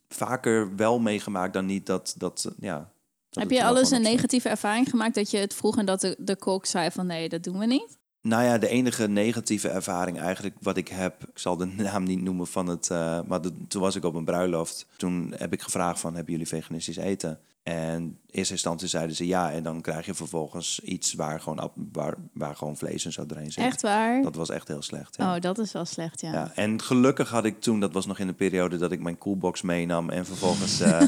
vaker 0.08 0.76
wel 0.76 1.00
meegemaakt 1.00 1.54
dan 1.54 1.66
niet 1.66 1.86
dat, 1.86 2.16
dat 2.18 2.52
ja. 2.60 2.92
dat 3.30 3.44
Heb 3.44 3.52
je 3.52 3.64
alles 3.64 3.92
een 3.92 4.02
negatieve 4.02 4.50
ervaring 4.50 4.90
gemaakt 4.90 5.16
dat 5.16 5.32
je 5.32 5.38
het 5.38 5.54
vroeg 5.54 5.78
en 5.78 5.86
dat 5.86 6.02
de, 6.02 6.16
de 6.20 6.36
kok 6.36 6.66
zei 6.66 6.92
van 6.92 7.06
nee, 7.06 7.30
dat 7.30 7.44
doen 7.44 7.60
we 7.60 7.66
niet? 7.66 8.00
Nou 8.22 8.44
ja, 8.44 8.58
de 8.58 8.68
enige 8.68 9.08
negatieve 9.08 9.70
ervaring 9.70 10.20
eigenlijk 10.20 10.56
wat 10.60 10.78
ik 10.78 10.88
heb, 10.88 11.24
ik 11.24 11.40
zal 11.40 11.58
de 11.58 11.66
naam 11.84 12.04
niet 12.04 12.22
noemen 12.22 12.48
van 12.48 12.68
het, 12.68 12.90
eh, 12.90 13.22
maar 13.28 13.42
de- 13.42 13.68
toen 13.68 13.82
was 13.82 13.96
ik 13.96 14.04
op 14.04 14.14
een 14.14 14.26
bruiloft. 14.26 14.88
Toen 14.98 15.34
heb 15.38 15.54
ik 15.54 15.62
gevraagd 15.62 16.00
van, 16.00 16.16
hebben 16.16 16.32
jullie 16.32 16.48
veganistisch 16.48 16.98
eten? 16.98 17.40
En 17.64 18.20
eerste 18.32 18.54
instantie 18.54 18.88
zeiden 18.88 19.16
ze 19.16 19.28
ja, 19.28 19.52
en 19.52 19.64
dan 19.64 19.82
krijg 19.82 20.06
je 20.06 20.14
vervolgens 20.14 20.80
iets 20.80 21.14
waar 21.14 21.40
gewoon, 21.40 21.72
waar, 21.92 22.16
waar 22.34 22.56
gewoon 22.56 22.78
vlees 22.78 23.06
en 23.06 23.12
zo 23.12 23.26
doorheen 23.26 23.52
zit. 23.52 23.64
Echt 23.64 23.82
waar? 23.82 24.22
Dat 24.22 24.36
was 24.36 24.50
echt 24.50 24.68
heel 24.68 24.82
slecht. 24.82 25.16
Ja. 25.18 25.36
Oh, 25.36 25.42
dat 25.42 25.58
is 25.58 25.72
wel 25.72 25.86
slecht, 25.86 26.22
ja. 26.22 26.32
Ja, 26.32 26.52
en 26.56 26.82
gelukkig 26.82 27.30
had 27.30 27.46
ik 27.46 27.62
toen, 27.62 27.80
dat 27.80 27.94
was 27.94 28.06
nog 28.06 28.20
in 28.20 28.28
de 28.28 28.34
periode 28.34 28.78
dat 28.78 28.92
ik 28.92 29.00
mijn 29.02 29.18
coolbox 29.18 29.62
meenam 29.62 30.10
en 30.10 30.26
vervolgens 30.26 30.80
eh, 30.82 31.02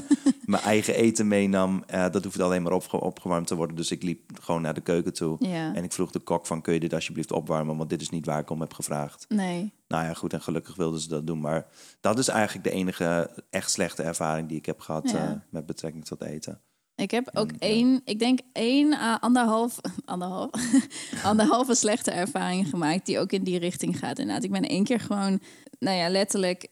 mijn 0.46 0.64
eigen 0.64 0.96
eten 0.96 1.28
meenam. 1.28 1.84
Eh, 1.88 2.06
dat 2.12 2.24
hoefde 2.24 2.44
alleen 2.44 2.62
maar 2.64 2.72
opge- 2.72 3.00
opgewarmd 3.02 3.48
te 3.48 3.56
worden. 3.56 3.76
Dus 3.76 3.92
ik 3.92 4.04
liep 4.04 4.40
gewoon 4.42 4.62
naar 4.62 4.74
de 4.74 4.82
keuken 4.82 5.14
toe. 5.14 5.36
Ja. 5.40 5.74
En 5.76 5.84
ik 5.84 5.92
vroeg 5.92 6.12
de 6.12 6.20
kok 6.20 6.46
van, 6.46 6.62
kun 6.62 6.74
je 6.74 6.80
dit 6.80 6.94
alsjeblieft 6.94 7.32
opwarmen? 7.32 7.78
Want 7.78 7.90
dit 7.90 8.02
is 8.02 8.10
niet 8.10 8.26
waar 8.26 8.40
ik 8.40 8.50
om 8.50 8.60
heb 8.62 8.74
gevraagd. 8.74 9.26
Nee. 9.30 9.72
Nou 9.88 10.06
ja, 10.06 10.14
goed, 10.14 10.34
en 10.34 10.42
gelukkig 10.42 10.76
wilden 10.76 11.00
ze 11.00 11.08
dat 11.08 11.28
doen. 11.28 11.40
Maar 11.40 11.66
dat 12.02 12.20
is 12.20 12.28
eigenlijk 12.28 12.64
de 12.68 12.72
enige 12.72 13.30
echt 13.50 13.72
slechte 13.72 14.04
ervaring 14.04 14.48
die 14.48 14.58
ik 14.58 14.66
heb 14.66 14.80
gehad 14.80 15.06
eh, 15.14 15.32
met 15.50 15.66
betrekking 15.66 16.06
tot 16.06 16.22
eten. 16.22 16.62
Ik 16.96 17.12
heb 17.12 17.30
ook 17.34 17.52
ja. 17.52 17.58
één, 17.60 18.02
ik 18.06 18.20
denk 18.20 18.40
één 18.52 18.94
à 18.94 19.16
anderhalf, 19.16 19.80
anderhalf, 20.06 20.50
anderhalve 21.24 21.76
slechte 21.76 22.12
ervaring 22.12 22.70
gemaakt 22.70 23.06
die 23.06 23.20
ook 23.20 23.32
in 23.32 23.44
die 23.44 23.60
richting 23.60 24.00
gaat. 24.00 24.20
Inderdaad, 24.20 24.44
ik 24.44 24.52
ben 24.52 24.64
één 24.64 24.84
keer 24.84 25.00
gewoon, 25.00 25.40
nou 25.80 25.98
ja, 25.98 26.10
letterlijk. 26.10 26.70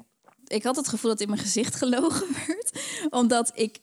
Ik 0.48 0.64
had 0.64 0.76
het 0.76 0.88
gevoel 0.88 1.12
dat 1.12 1.22
in 1.22 1.30
mijn 1.30 1.42
gezicht 1.42 1.76
gelogen 1.76 2.28
werd, 2.48 2.82
omdat 3.10 3.52
ik, 3.54 3.80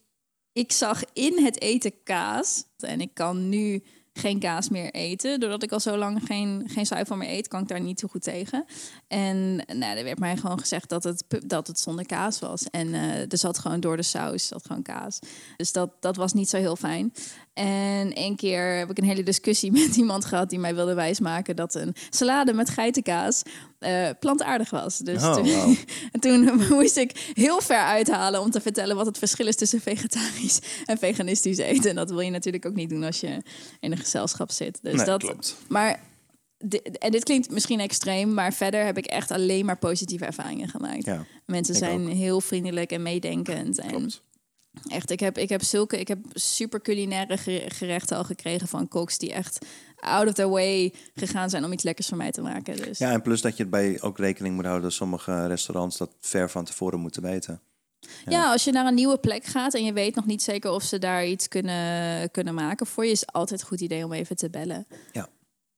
ik 0.53 0.73
zag 0.73 1.03
in 1.13 1.45
het 1.45 1.61
eten 1.61 2.03
kaas 2.03 2.65
en 2.77 3.01
ik 3.01 3.15
kan 3.15 3.49
nu 3.49 3.83
geen 4.19 4.39
kaas 4.39 4.69
meer 4.69 4.91
eten. 4.91 5.41
Doordat 5.41 5.63
ik 5.63 5.73
al 5.73 5.81
zo 5.81 5.97
lang 5.97 6.21
geen, 6.25 6.63
geen 6.67 6.87
zuivel 6.87 7.17
meer 7.17 7.29
eet, 7.29 7.49
kan 7.49 7.63
ik 7.63 7.69
daar 7.69 7.81
niet 7.81 8.01
zo 8.01 8.09
goed 8.09 8.23
tegen. 8.23 8.65
En 9.09 9.57
nou, 9.57 9.97
er 9.99 10.05
werd 10.05 10.19
mij 10.19 10.37
gewoon 10.37 10.59
gezegd 10.59 10.89
dat 10.89 11.05
het, 11.05 11.25
dat 11.47 11.67
het 11.67 11.79
zonder 11.79 12.07
kaas 12.07 12.39
was. 12.39 12.65
En 12.71 12.95
eh 12.95 13.33
er 13.33 13.39
zat 13.39 13.59
gewoon 13.59 13.81
door 13.81 13.97
de 13.97 14.03
saus 14.03 14.47
zat 14.47 14.67
gewoon 14.67 14.83
kaas. 14.83 15.19
Dus 15.57 15.73
dat, 15.73 15.91
dat 16.01 16.17
was 16.17 16.33
niet 16.33 16.49
zo 16.49 16.57
heel 16.57 16.77
fijn. 16.77 17.13
En 17.59 18.13
één 18.13 18.37
keer 18.37 18.79
heb 18.79 18.91
ik 18.91 18.99
een 18.99 19.05
hele 19.05 19.23
discussie 19.23 19.73
met 19.87 19.97
iemand 19.97 20.25
gehad 20.25 20.51
die 20.51 20.59
mij 20.59 20.75
wilde 20.75 20.95
wijsmaken 20.95 21.57
dat 21.57 21.75
een 21.75 21.95
salade 22.11 22.53
met 22.53 22.71
geitenkaas 22.71 23.43
eh, 23.79 24.09
plantaardig 24.21 24.71
was. 24.71 24.99
Dus 24.99 25.23
Oh, 25.23 25.35
toen, 25.35 25.47
wauw. 25.47 25.75
en 26.13 26.21
toen 26.21 26.51
moest 26.71 26.97
ik 26.97 27.31
heel 27.35 27.61
ver 27.61 27.77
uithalen 27.83 28.41
om 28.41 28.51
te 28.51 28.61
vertellen 28.61 28.97
wat 28.97 29.07
het 29.07 29.19
verschil 29.19 29.47
is 29.47 29.57
tussen 29.57 29.81
vegetarisch 29.81 30.59
en 30.85 30.99
veganistisch 30.99 31.59
eten. 31.59 31.91
En 31.91 31.97
dat 31.97 32.11
wil 32.11 32.21
je 32.21 32.31
natuurlijk 32.31 32.67
ook 32.67 32.75
niet 32.75 32.91
doen 32.91 33.05
als 33.05 33.21
je 33.21 33.43
in 33.81 33.93
een 33.93 33.99
gezelschap 33.99 34.51
zit. 34.51 34.79
Dus 34.83 34.95
Nee, 34.95 35.05
dat, 35.05 35.23
klopt. 35.23 35.57
Maar 35.69 36.01
en 36.99 37.11
dit 37.11 37.25
klinkt 37.25 37.51
misschien 37.51 37.81
extreem, 37.81 38.35
maar 38.35 38.53
verder 38.53 38.85
heb 38.85 38.99
ik 38.99 39.07
echt 39.07 39.31
alleen 39.31 39.65
maar 39.65 39.79
positieve 39.79 40.25
ervaringen 40.25 40.69
gemaakt. 40.69 41.05
Ja, 41.05 41.25
Mensen 41.47 41.75
zijn 41.75 42.07
ook. 42.07 42.13
heel 42.13 42.41
vriendelijk 42.41 42.91
en 42.91 43.03
meedenkend. 43.03 43.79
En 43.79 43.89
klopt. 43.89 44.23
Echt, 44.89 45.11
ik 45.11 45.21
heb, 45.21 45.39
ik 45.39 45.49
heb 45.49 45.63
zulke, 45.63 46.01
ik 46.01 46.09
heb 46.09 46.19
super 46.33 46.81
culinaire 46.81 47.37
gere- 47.37 47.71
gerechten 47.71 48.17
al 48.17 48.25
gekregen 48.25 48.69
van 48.69 48.89
koks 48.89 49.19
die 49.19 49.33
echt 49.33 49.59
out 49.97 50.27
of 50.29 50.33
their 50.35 50.49
way 50.49 50.93
gegaan 51.15 51.51
zijn 51.51 51.65
om 51.65 51.73
iets 51.73 51.83
lekkers 51.85 52.09
voor 52.09 52.17
mij 52.17 52.31
te 52.31 52.41
maken. 52.43 52.77
Dus 52.77 52.99
Ja, 52.99 53.13
en 53.13 53.23
plus 53.23 53.41
dat 53.41 53.57
je 53.57 53.63
erbij 53.63 54.01
ook 54.01 54.19
rekening 54.19 54.55
moet 54.55 54.65
houden 54.65 54.85
dat 54.85 54.93
sommige 54.93 55.47
restaurants 55.47 55.97
dat 55.97 56.11
ver 56.21 56.51
van 56.51 56.65
tevoren 56.65 57.01
moeten 57.01 57.23
weten. 57.23 57.61
Ja, 58.29 58.53
als 58.53 58.65
je 58.65 58.73
naar 58.73 58.87
een 58.87 58.95
nieuwe 58.95 59.19
plek 59.19 59.45
gaat 59.45 59.75
en 59.75 59.85
je 59.85 59.93
weet 59.93 60.15
nog 60.15 60.27
niet 60.27 60.43
zeker 60.43 60.71
of 60.71 60.83
ze 60.83 60.99
daar 60.99 61.27
iets 61.27 61.49
kunnen, 61.49 62.31
kunnen 62.31 62.55
maken 62.55 62.87
voor 62.87 63.05
je, 63.05 63.11
is 63.11 63.21
het 63.21 63.33
altijd 63.33 63.61
een 63.61 63.67
goed 63.67 63.81
idee 63.81 64.05
om 64.05 64.13
even 64.13 64.37
te 64.37 64.51
bellen. 64.51 64.87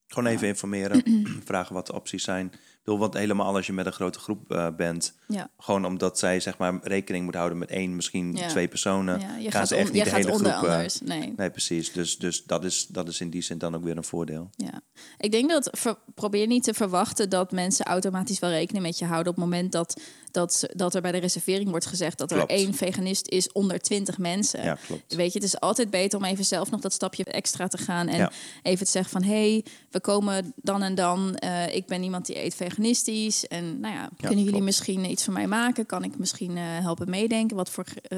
Gewoon 0.07 0.29
even 0.31 0.47
informeren, 0.47 1.03
vragen 1.45 1.73
wat 1.73 1.85
de 1.87 1.93
opties 1.93 2.23
zijn. 2.23 2.51
Bedoel, 2.83 2.99
want 2.99 3.13
helemaal 3.13 3.55
als 3.55 3.65
je 3.65 3.73
met 3.73 3.85
een 3.85 3.91
grote 3.91 4.19
groep 4.19 4.51
eh, 4.51 4.67
bent, 4.77 5.17
Ja. 5.27 5.49
gewoon 5.57 5.85
omdat 5.85 6.19
zij 6.19 6.39
zeg 6.39 6.57
maar 6.57 6.79
rekening 6.83 7.25
moet 7.25 7.35
houden 7.35 7.57
met 7.57 7.69
één, 7.69 7.95
misschien 7.95 8.35
Ja. 8.35 8.47
twee 8.47 8.67
personen, 8.67 9.19
Ja, 9.19 9.35
je 9.35 9.41
gaan 9.41 9.51
gaat, 9.51 9.67
ze 9.67 9.75
echt 9.75 9.87
on- 9.89 9.95
niet 9.95 10.03
de 10.03 10.09
hele 10.09 10.33
groep. 10.33 10.63
eh. 10.69 10.85
Nee. 11.03 11.33
nee, 11.37 11.49
precies. 11.49 11.91
Dus, 11.91 12.17
dus 12.17 12.43
dat, 12.43 12.63
is, 12.63 12.87
dat 12.87 13.07
is 13.07 13.21
in 13.21 13.29
die 13.29 13.41
zin 13.41 13.57
dan 13.57 13.75
ook 13.75 13.83
weer 13.83 13.97
een 13.97 14.03
voordeel. 14.03 14.49
Ja, 14.55 14.81
ik 15.17 15.31
denk 15.31 15.49
dat 15.49 15.69
ver- 15.71 15.97
probeer 16.15 16.47
niet 16.47 16.63
te 16.63 16.73
verwachten 16.73 17.29
dat 17.29 17.51
mensen 17.51 17.85
automatisch 17.85 18.39
wel 18.39 18.49
rekening 18.49 18.85
met 18.85 18.97
je 18.99 19.05
houden 19.05 19.31
op 19.33 19.35
het 19.39 19.45
moment 19.45 19.71
dat, 19.71 20.01
dat, 20.31 20.65
dat 20.75 20.95
er 20.95 21.01
bij 21.01 21.11
de 21.11 21.17
reservering 21.17 21.69
wordt 21.69 21.85
gezegd 21.85 22.17
dat 22.17 22.31
er 22.31 22.45
één 22.45 22.73
veganist 22.73 23.27
is 23.29 23.51
onder 23.51 23.79
twintig 23.79 24.17
mensen. 24.17 24.63
Ja, 24.63 24.77
klopt. 24.87 25.15
Weet 25.15 25.33
je, 25.33 25.39
het 25.39 25.47
is 25.47 25.59
altijd 25.59 25.89
beter 25.89 26.19
om 26.19 26.25
even 26.25 26.45
zelf 26.45 26.71
nog 26.71 26.81
dat 26.81 26.93
stapje 26.93 27.23
extra 27.23 27.67
te 27.67 27.77
gaan 27.77 28.07
en 28.07 28.17
Ja. 28.17 28.31
even 28.61 28.85
te 28.85 28.91
zeggen 28.91 29.11
van 29.11 29.23
hé, 29.23 29.51
hey, 29.51 29.65
we 29.91 29.99
komen 30.01 30.53
dan 30.55 30.81
en 30.83 30.95
dan. 30.95 31.35
eh, 31.35 31.75
ik 31.75 31.85
ben 31.87 32.03
iemand 32.03 32.25
die 32.25 32.43
eet 32.43 32.55
veganistisch 32.55 33.47
en 33.47 33.79
nou 33.79 33.93
ja, 33.93 34.09
kunnen 34.17 34.37
jullie 34.37 34.49
klopt. 34.51 34.65
misschien 34.65 35.09
iets 35.11 35.23
voor 35.23 35.33
mij 35.33 35.47
maken? 35.47 35.85
Kan 35.85 36.03
ik 36.03 36.17
misschien 36.17 36.57
eh, 36.57 36.63
helpen 36.63 37.09
meedenken? 37.09 37.55
Wat 37.57 37.69
voor 37.69 37.85
eh, 38.01 38.17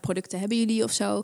producten 0.00 0.38
hebben 0.38 0.58
jullie 0.58 0.84
of 0.84 0.92
zo? 0.92 1.22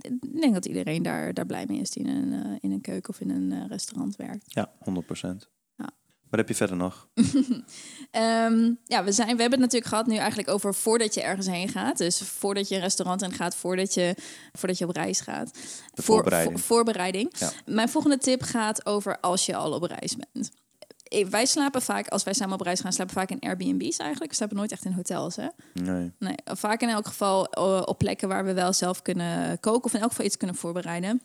Ik 0.00 0.40
denk 0.40 0.54
dat 0.54 0.66
iedereen 0.66 1.02
daar, 1.02 1.34
daar 1.34 1.46
blij 1.46 1.64
mee 1.68 1.80
is 1.80 1.90
die 1.90 2.04
in 2.04 2.08
een, 2.16 2.58
in 2.60 2.72
een 2.72 2.80
keuken 2.80 3.10
of 3.10 3.20
in 3.20 3.30
een 3.30 3.68
restaurant 3.68 4.16
werkt. 4.16 4.47
Ja, 4.48 4.72
100 4.78 5.06
procent. 5.06 5.48
Ja. 5.76 5.90
Wat 6.30 6.38
heb 6.40 6.48
je 6.48 6.54
verder 6.54 6.76
nog? 6.76 7.08
Ehm, 8.10 8.72
ja, 8.84 9.04
we, 9.04 9.12
zijn, 9.12 9.26
we 9.36 9.40
hebben 9.42 9.50
het 9.50 9.60
natuurlijk 9.60 9.86
gehad 9.86 10.06
nu 10.06 10.16
eigenlijk 10.16 10.48
over 10.48 10.74
voordat 10.74 11.14
je 11.14 11.22
ergens 11.22 11.46
heen 11.46 11.68
gaat. 11.68 11.98
Dus 11.98 12.18
voordat 12.20 12.68
je 12.68 12.74
een 12.74 12.80
restaurant 12.80 13.22
in 13.22 13.32
gaat, 13.32 13.54
voordat 13.54 13.94
je, 13.94 14.14
voordat 14.52 14.78
je 14.78 14.86
op 14.88 14.94
reis 14.96 15.20
gaat. 15.20 15.52
De 15.54 15.60
Voor- 16.02 16.04
voorbereiding. 16.14 16.60
voor- 16.60 16.76
voorbereiding. 16.76 17.32
Ja. 17.38 17.50
Mijn 17.66 17.88
volgende 17.88 18.18
tip 18.18 18.42
gaat 18.42 18.86
over 18.86 19.20
als 19.20 19.46
je 19.46 19.56
al 19.56 19.72
op 19.72 19.82
reis 19.82 20.16
bent. 20.16 20.50
Eh, 21.02 21.26
Wij 21.26 21.46
slapen 21.46 21.82
vaak, 21.82 22.08
als 22.08 22.22
wij 22.24 22.34
samen 22.34 22.54
op 22.54 22.60
reis 22.60 22.80
gaan, 22.80 22.92
slapen 22.92 23.14
vaak 23.14 23.30
in 23.30 23.40
Airbnb's 23.40 23.96
eigenlijk. 23.96 24.30
We 24.30 24.36
slapen 24.36 24.56
nooit 24.56 24.72
echt 24.72 24.84
in 24.84 24.92
hotels, 24.92 25.36
hè? 25.36 25.48
Nee. 25.72 26.12
Nee, 26.18 26.34
vaak 26.44 26.80
in 26.80 26.88
elk 26.88 27.06
geval 27.06 27.46
eh, 27.46 27.82
op 27.84 27.98
plekken 27.98 28.28
waar 28.28 28.44
we 28.44 28.52
wel 28.52 28.72
zelf 28.72 29.02
kunnen 29.02 29.60
koken 29.60 29.84
of 29.84 29.94
in 29.94 30.00
elk 30.00 30.10
geval 30.10 30.24
iets 30.26 30.36
kunnen 30.36 30.56
voorbereiden. 30.56 31.22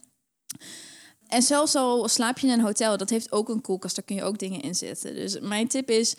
En 1.34 1.42
zelfs 1.42 1.76
al 1.76 2.08
slaap 2.08 2.38
je 2.38 2.48
in 2.48 2.54
een 2.54 2.66
hotel, 2.66 2.98
dat 2.98 3.10
heeft 3.10 3.32
ook 3.32 3.50
een 3.50 3.62
koelkast, 3.62 3.96
daar 3.96 4.06
kun 4.06 4.16
je 4.16 4.24
ook 4.24 4.38
dingen 4.38 4.62
in 4.62 4.76
zetten. 4.76 5.16
Dus 5.16 5.40
mijn 5.40 5.68
tip 5.68 5.90
is, 5.90 6.16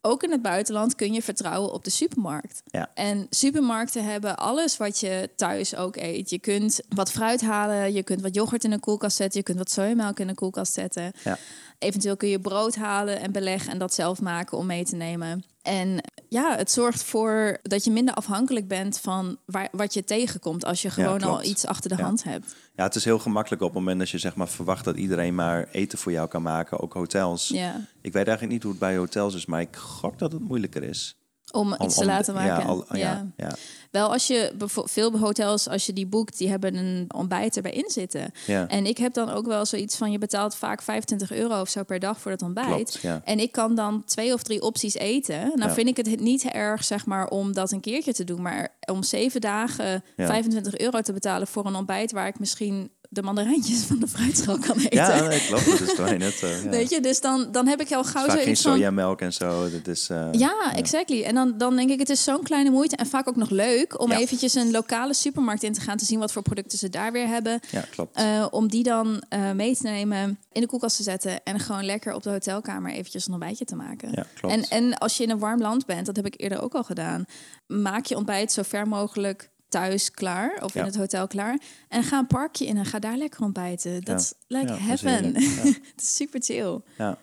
ook 0.00 0.22
in 0.22 0.30
het 0.30 0.42
buitenland 0.42 0.94
kun 0.94 1.12
je 1.12 1.22
vertrouwen 1.22 1.72
op 1.72 1.84
de 1.84 1.90
supermarkt. 1.90 2.62
Ja. 2.66 2.90
En 2.94 3.26
supermarkten 3.30 4.04
hebben 4.04 4.36
alles 4.36 4.76
wat 4.76 5.00
je 5.00 5.30
thuis 5.36 5.74
ook 5.74 5.96
eet. 5.96 6.30
Je 6.30 6.38
kunt 6.38 6.80
wat 6.88 7.10
fruit 7.10 7.40
halen, 7.40 7.92
je 7.92 8.02
kunt 8.02 8.20
wat 8.20 8.34
yoghurt 8.34 8.64
in 8.64 8.72
een 8.72 8.80
koelkast 8.80 9.16
zetten, 9.16 9.38
je 9.38 9.44
kunt 9.44 9.58
wat 9.58 9.70
sojamelk 9.70 10.20
in 10.20 10.28
een 10.28 10.34
koelkast 10.34 10.72
zetten. 10.72 11.12
Ja. 11.24 11.38
Eventueel 11.78 12.16
kun 12.16 12.28
je 12.28 12.40
brood 12.40 12.74
halen 12.74 13.20
en 13.20 13.32
beleggen 13.32 13.72
en 13.72 13.78
dat 13.78 13.94
zelf 13.94 14.20
maken 14.20 14.58
om 14.58 14.66
mee 14.66 14.84
te 14.84 14.96
nemen. 14.96 15.44
En 15.62 16.00
ja, 16.28 16.56
het 16.56 16.70
zorgt 16.70 17.02
voor 17.04 17.58
dat 17.62 17.84
je 17.84 17.90
minder 17.90 18.14
afhankelijk 18.14 18.68
bent 18.68 18.98
van 18.98 19.38
waar, 19.46 19.68
wat 19.72 19.94
je 19.94 20.04
tegenkomt 20.04 20.64
als 20.64 20.82
je 20.82 20.90
gewoon 20.90 21.22
al 21.22 21.42
iets 21.42 21.66
achter 21.66 21.90
de 21.90 21.96
Ja. 21.96 22.02
hand 22.02 22.22
hebt. 22.24 22.54
Ja, 22.74 22.84
het 22.84 22.94
is 22.94 23.04
heel 23.04 23.18
gemakkelijk 23.18 23.62
op 23.62 23.68
het 23.68 23.78
moment 23.78 23.98
dat 23.98 24.10
je 24.10 24.18
zeg 24.18 24.34
maar 24.34 24.48
verwacht 24.48 24.84
dat 24.84 24.96
iedereen 24.96 25.34
maar 25.34 25.68
eten 25.70 25.98
voor 25.98 26.12
jou 26.12 26.28
kan 26.28 26.42
maken, 26.42 26.80
ook 26.80 26.92
hotels. 26.92 27.48
Ja. 27.48 27.74
Ik 28.00 28.12
weet 28.12 28.26
eigenlijk 28.26 28.50
niet 28.52 28.62
hoe 28.62 28.70
het 28.70 28.80
bij 28.80 28.96
hotels 28.96 29.34
is, 29.34 29.46
maar 29.46 29.60
ik 29.60 29.76
gok 29.76 30.18
dat 30.18 30.32
het 30.32 30.40
moeilijker 30.42 30.82
is. 30.82 31.16
Om 31.56 31.72
Om- 31.72 31.84
iets 31.86 31.94
te 31.94 32.00
om- 32.00 32.06
laten 32.06 32.34
maken. 32.34 32.62
Ja, 32.62 32.68
al- 32.68 32.84
ja, 32.88 32.96
ja. 32.98 33.26
ja. 33.36 33.54
Wel 33.90 34.12
als 34.12 34.26
je 34.26 34.52
veel 34.84 35.18
hotels, 35.18 35.68
als 35.68 35.86
je 35.86 35.92
die 35.92 36.06
boekt, 36.06 36.38
die 36.38 36.48
hebben 36.48 36.74
een 36.76 37.04
ontbijt 37.14 37.56
erbij 37.56 37.72
in 37.72 37.90
zitten. 37.90 38.32
En 38.68 38.86
ik 38.86 38.98
heb 38.98 39.14
dan 39.14 39.30
ook 39.30 39.46
wel 39.46 39.66
zoiets 39.66 39.96
van, 39.96 40.10
je 40.12 40.18
betaalt 40.18 40.54
vaak 40.54 40.82
25 40.82 41.32
euro 41.32 41.60
of 41.60 41.68
zo 41.68 41.82
per 41.82 41.98
dag 41.98 42.20
voor 42.20 42.30
het 42.30 42.42
ontbijt. 42.42 42.98
Klopt. 43.00 43.24
En 43.24 43.38
ik 43.38 43.52
kan 43.52 43.74
dan 43.74 44.04
twee 44.04 44.32
of 44.32 44.42
drie 44.42 44.62
opties 44.62 44.94
eten. 44.94 45.52
Nou 45.54 45.72
vind 45.72 45.88
ik 45.88 45.96
het 45.96 46.20
niet 46.20 46.44
erg, 46.44 46.84
zeg 46.84 47.06
maar, 47.06 47.28
om 47.28 47.52
dat 47.52 47.72
een 47.72 47.80
keertje 47.80 48.12
te 48.12 48.24
doen. 48.24 48.42
Maar 48.42 48.76
om 48.92 49.02
zeven 49.02 49.40
dagen 49.40 50.04
Ja. 50.16 50.26
25 50.26 50.76
euro 50.78 51.00
te 51.00 51.12
betalen 51.12 51.46
voor 51.46 51.66
een 51.66 51.74
ontbijt... 51.76 52.12
waar 52.12 52.26
ik 52.26 52.38
misschien 52.38 52.90
de 53.10 53.22
mandarijntjes 53.22 53.78
van 53.78 53.98
de 53.98 54.08
fruitschaal 54.08 54.58
kan 54.58 54.78
eten. 54.78 54.96
Ja, 54.98 55.26
nee, 55.28 55.46
klopt. 55.46 55.64
Dat 55.66 55.80
is 55.80 55.94
toch 55.94 56.16
net. 56.16 56.42
eh, 56.42 56.64
ja. 56.64 56.70
Weet 56.70 56.90
je, 56.90 57.00
dus 57.00 57.20
dan, 57.20 57.48
dan 57.52 57.66
heb 57.66 57.80
ik 57.80 57.92
al 57.92 58.04
gauw 58.04 58.24
geen 58.28 58.40
zoiets 58.42 58.62
van... 58.62 58.72
sojamelk 58.72 59.20
en 59.20 59.32
zo. 59.32 59.70
Dat 59.70 59.86
is, 59.86 60.08
eh, 60.08 60.28
Ja, 60.32 60.72
exactly. 60.74 61.22
En 61.22 61.34
dan, 61.34 61.58
dan 61.58 61.76
denk 61.76 61.90
ik, 61.90 61.98
het 61.98 62.08
is 62.10 62.24
zo'n 62.24 62.42
kleine 62.42 62.70
moeite 62.70 62.96
en 62.96 63.06
vaak 63.06 63.28
ook 63.28 63.36
nog 63.36 63.50
leuk 63.50 64.00
om 64.00 64.10
Ja. 64.10 64.18
eventjes 64.18 64.54
een 64.54 64.70
lokale 64.70 65.14
supermarkt 65.14 65.62
in 65.62 65.72
te 65.72 65.80
gaan, 65.80 65.96
te 65.96 66.04
zien 66.04 66.18
wat 66.18 66.32
voor 66.32 66.42
producten 66.42 66.78
ze 66.78 66.88
daar 66.88 67.12
weer 67.12 67.26
hebben. 67.26 67.60
ja, 67.70 67.84
klopt. 67.90 68.16
Eh, 68.16 68.46
om 68.50 68.68
die 68.68 68.82
dan 68.82 69.22
mee 69.54 69.76
te 69.76 69.82
nemen, 69.82 70.38
in 70.52 70.60
de 70.60 70.66
koelkast 70.66 70.96
te 70.96 71.02
zetten 71.02 71.44
en 71.44 71.60
gewoon 71.60 71.84
lekker 71.84 72.14
op 72.14 72.22
de 72.22 72.30
hotelkamer 72.30 72.90
eventjes 72.92 73.26
een 73.26 73.32
ontbijtje 73.32 73.64
te 73.64 73.76
maken. 73.76 74.10
Ja, 74.14 74.26
klopt. 74.40 74.54
En, 74.54 74.62
en 74.68 74.98
als 74.98 75.16
je 75.16 75.22
in 75.22 75.30
een 75.30 75.38
warm 75.38 75.60
land 75.60 75.86
bent, 75.86 76.06
dat 76.06 76.16
heb 76.16 76.26
ik 76.26 76.34
eerder 76.36 76.62
ook 76.62 76.74
al 76.74 76.84
gedaan, 76.84 77.24
maak 77.66 78.06
je 78.06 78.16
ontbijt 78.16 78.52
zo 78.52 78.62
ver 78.62 78.88
mogelijk 78.88 79.50
thuis 79.68 80.10
klaar 80.10 80.62
of 80.62 80.74
in 80.74 80.84
het 80.84 80.96
hotel 80.96 81.26
klaar. 81.26 81.58
En 81.88 82.02
ga 82.02 82.18
een 82.18 82.26
parkje 82.26 82.66
in 82.66 82.76
en 82.76 82.84
ga 82.84 82.98
daar 82.98 83.16
lekker 83.16 83.40
ontbijten. 83.42 84.04
Dat 84.04 84.20
is 84.20 84.32
like 84.46 84.66
Ja, 84.66 84.72
dat 84.72 84.80
is 84.80 84.84
heaven. 85.02 85.34
Het 85.34 85.92
is 85.96 86.16
super 86.16 86.42
chill. 86.42 86.80
ja. 86.96 87.18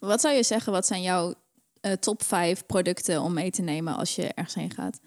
Wat 0.00 0.20
zou 0.20 0.34
je 0.34 0.42
zeggen, 0.42 0.72
wat 0.72 0.86
zijn 0.86 1.02
jouw 1.02 1.34
eh, 1.80 1.92
top 1.92 2.22
5 2.22 2.66
producten 2.66 3.22
om 3.22 3.32
mee 3.32 3.50
te 3.50 3.62
nemen 3.62 3.96
als 3.96 4.14
je 4.14 4.32
ergens 4.34 4.54
heen 4.54 4.70
gaat? 4.74 5.00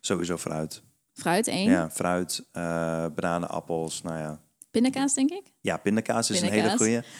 Sowieso 0.00 0.36
fruit. 0.36 0.82
Fruit 1.12 1.46
één, 1.46 1.70
Ja, 1.70 1.90
fruit, 1.90 2.44
eh 2.52 3.06
bananen, 3.14 3.48
appels, 3.48 4.02
nou 4.02 4.18
ja. 4.18 4.40
Pindakaas 4.70 5.14
denk 5.14 5.30
ik. 5.30 5.42
Ja, 5.60 5.76
pindakaas 5.76 6.30
is 6.30 6.40
een 6.40 6.50
hele. 6.50 6.76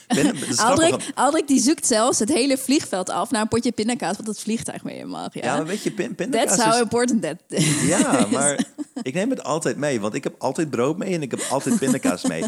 Pind- 0.07 0.35
is 0.49 0.57
grappig, 0.59 0.85
Aldrik, 0.91 1.11
Aldrik 1.15 1.47
die 1.49 1.61
zoekt 1.61 1.87
zelfs 1.87 2.19
het 2.19 2.29
hele 2.29 2.59
vliegveld 2.59 3.11
af 3.11 3.31
naar 3.31 3.43
een 3.43 3.49
potje 3.49 3.73
pindakaas, 3.73 4.17
want 4.17 4.29
het 4.29 4.41
vliegtuig 4.41 4.85
mee 4.85 5.05
mag. 5.05 5.35
Ja, 5.35 5.57
Ja, 5.57 5.65
weet 5.65 5.83
je, 5.83 5.91
pin- 5.93 6.15
pindakaas 6.15 6.49
That's 6.57 6.63
how 6.65 6.75
is... 6.75 6.81
important 6.81 7.23
that 7.23 7.37
Ja, 7.87 8.27
maar 8.31 8.65
ik 9.03 9.15
neem 9.15 9.31
het 9.31 9.43
altijd 9.43 9.77
mee. 9.77 10.01
Want 10.01 10.15
ik 10.15 10.25
heb 10.25 10.35
altijd 10.39 10.71
brood 10.71 10.99
mee 10.99 11.15
en 11.15 11.23
ik 11.23 11.31
heb 11.31 11.41
altijd 11.51 11.79
pindakaas 11.79 12.23
mee. 12.27 12.45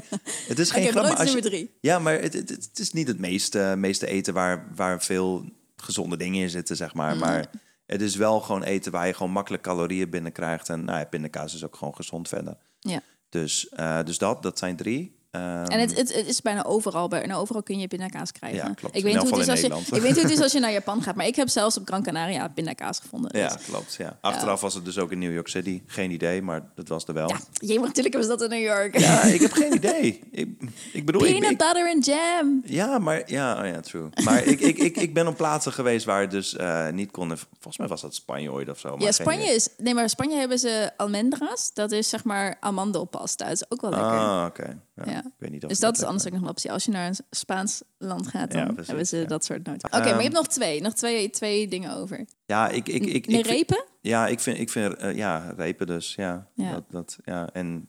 Het 0.49 0.59
is 0.59 0.71
geen 0.73 0.89
grap, 0.89 1.05
brood 1.05 1.19
is 1.19 1.25
nummer 1.25 1.43
drie. 1.51 1.71
Ja, 1.81 1.99
maar 1.99 2.21
het, 2.21 2.33
het, 2.33 2.49
het 2.49 2.79
is 2.79 2.93
niet 2.93 3.09
het 3.09 3.19
meeste, 3.19 3.75
meeste 3.77 4.07
eten 4.07 4.35
waar, 4.35 4.69
waar 4.75 5.03
veel 5.03 5.45
gezonde 5.77 6.17
dingen 6.17 6.43
in 6.43 6.51
zitten, 6.51 6.77
zeg 6.77 6.95
maar. 6.95 7.17
Maar 7.17 7.51
het 7.87 8.01
is 8.01 8.17
wel 8.17 8.41
gewoon 8.41 8.63
eten 8.63 8.93
waar 8.93 9.07
je 9.07 9.15
gewoon 9.15 9.33
makkelijk 9.33 9.63
calorieën 9.63 10.11
binnenkrijgt. 10.11 10.69
En 10.69 10.85
nou 10.85 10.99
ja, 10.99 11.05
pindakaas 11.05 11.55
is 11.55 11.65
ook 11.65 11.77
gewoon 11.77 11.95
gezond 11.95 12.29
verder. 12.29 12.57
Ja. 12.81 13.01
Dus, 13.31 13.69
eh, 13.69 14.05
dus 14.05 14.19
dat, 14.19 14.43
dat 14.43 14.59
zijn 14.59 14.77
drie. 14.77 15.19
Ehm, 15.31 15.65
En 15.65 15.81
het, 15.81 15.97
het, 15.97 16.15
het 16.15 16.27
is 16.27 16.43
bijna 16.43 16.65
overal. 16.65 17.09
Bijna 17.09 17.35
overal 17.35 17.63
kun 17.63 17.79
je 17.79 17.89
pindakaas 17.89 18.33
krijgen. 18.33 18.59
Ja, 18.69 18.73
klopt. 18.75 18.97
Ik 18.97 19.03
weet, 19.03 19.17
hoe 19.17 19.29
het 19.29 19.39
is 19.39 19.49
als 19.49 19.61
je, 19.61 19.67
ik 19.67 20.03
weet 20.03 20.13
hoe 20.13 20.23
het 20.23 20.31
is 20.31 20.41
als 20.41 20.53
je 20.53 20.61
naar 20.61 20.73
Japan 20.73 21.03
gaat. 21.03 21.15
Maar 21.15 21.27
ik 21.27 21.37
heb 21.37 21.49
zelfs 21.49 21.77
op 21.79 21.87
Gran 21.87 22.03
Canaria 22.03 22.49
pindakaas 22.49 22.99
gevonden. 22.99 23.39
ja, 23.39 23.49
Dus- 23.57 23.65
klopt. 23.67 23.95
Ja. 23.99 24.19
Achteraf 24.21 24.61
was 24.61 24.75
het 24.75 24.85
dus 24.85 24.99
ook 24.99 25.11
in 25.13 25.19
New 25.19 25.33
York 25.33 25.49
City. 25.49 25.83
Geen 25.87 26.11
idee, 26.11 26.43
maar 26.43 26.63
dat 26.75 26.89
was 26.89 27.05
er 27.07 27.15
wel. 27.15 27.29
ja. 27.29 27.39
Jee, 27.53 27.79
maar 27.79 27.87
natuurlijk 27.89 28.15
hebben 28.15 28.31
ze 28.33 28.39
dat 28.39 28.51
in 28.53 28.59
New 28.59 28.69
York. 28.69 28.99
Ja, 28.99 29.23
ik 29.23 29.41
heb 29.41 29.53
geen 29.53 29.75
idee. 29.75 30.21
Ik, 30.31 30.49
ik 30.93 31.07
bedoel, 31.07 31.21
Peanut 31.21 31.51
ik- 31.51 31.59
butter 31.59 31.89
and 31.95 32.05
jam. 32.07 32.63
Ja, 32.65 32.99
maar 32.99 33.23
ja, 33.27 33.61
oh 33.61 33.67
ja, 33.67 33.81
true. 33.81 34.09
Maar 34.25 34.45
ik, 34.45 34.61
ik, 34.61 34.79
ik, 34.79 34.97
ik 34.97 35.15
ben 35.15 35.27
op 35.27 35.37
plaatsen 35.37 35.73
geweest 35.73 36.05
waar 36.05 36.21
het 36.21 36.31
dus 36.31 36.57
eh, 36.57 36.89
niet 36.89 37.11
kon. 37.11 37.29
Volgens 37.53 37.79
mij 37.79 37.87
was 37.89 38.01
dat 38.01 38.15
Spanje 38.15 38.53
ooit 38.53 38.69
of 38.69 38.79
zo. 38.79 38.97
maar 38.97 39.07
Ja, 39.07 39.13
Spanje 39.13 39.51
is... 39.51 39.69
Nee, 39.77 39.95
maar 39.95 40.09
Spanje 40.11 40.37
hebben 40.39 40.59
ze 40.59 40.91
almendras. 40.97 41.71
Dat 41.75 41.93
is 41.93 42.09
zeg 42.09 42.25
maar 42.25 42.57
amandelpasta. 42.61 43.45
Dat 43.45 43.55
is 43.55 43.65
ook 43.69 43.81
wel 43.81 43.91
lekker. 43.91 44.09
Ah, 44.09 44.45
oké. 44.49 44.79
Ja. 45.05 45.19
Ik 45.19 45.33
weet 45.39 45.51
niet 45.51 45.63
of 45.63 45.69
Dus 45.69 45.81
dat 45.81 45.97
is 45.97 46.03
anders 46.03 46.27
ook 46.27 46.33
nog 46.33 46.43
een 46.43 46.49
optie. 46.49 46.73
Als 46.73 46.85
je 46.85 46.91
naar 46.91 47.07
een 47.09 47.17
Spaans 47.31 47.83
land 47.99 48.27
gaat, 48.29 48.51
dan 48.51 48.67
precies, 48.67 48.87
hebben 48.87 49.07
ze 49.07 49.25
dat 49.25 49.45
soort 49.45 49.67
noten. 49.67 49.89
Oké, 49.89 49.97
maar 49.99 50.07
je 50.07 50.13
Ehm, 50.15 50.23
hebt 50.23 50.35
nog 50.35 50.47
twee. 50.49 50.81
Nog 50.83 50.93
twee, 50.95 51.31
twee 51.31 51.69
dingen 51.69 51.95
over. 51.97 52.25
Ja, 52.47 52.69
ik, 52.69 52.89
ik, 52.89 53.05
ik, 53.07 53.27
ik, 53.27 53.47
repen? 53.47 53.85
ja, 54.01 54.27
ik 54.27 54.41
vind, 54.41 54.59
ik 54.59 54.71
vind 54.71 54.95
eh, 54.95 55.17
ja, 55.17 55.51
repen 55.57 55.87
dus, 55.87 56.15
ja. 56.15 56.49
Dat, 56.55 56.85
dat, 56.91 57.19
ja. 57.25 57.49
En 57.53 57.89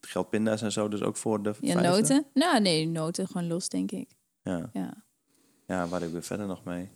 geldt 0.00 0.30
pinda's 0.30 0.62
en 0.62 0.72
zo 0.72 0.88
dus 0.88 1.02
ook 1.02 1.16
voor 1.16 1.42
de 1.42 1.54
Ja, 1.60 1.72
vijfde? 1.72 1.88
noten? 1.88 2.26
Nou, 2.34 2.60
nee, 2.60 2.86
noten 2.86 3.26
gewoon 3.26 3.46
los, 3.46 3.68
denk 3.68 3.90
ik. 3.90 4.10
Ja. 4.42 4.70
Ja. 4.72 5.04
ja, 5.66 5.86
waar 5.88 6.02
ik 6.02 6.12
weer 6.12 6.22
verder 6.22 6.46
nog 6.46 6.64
mee. 6.64 6.88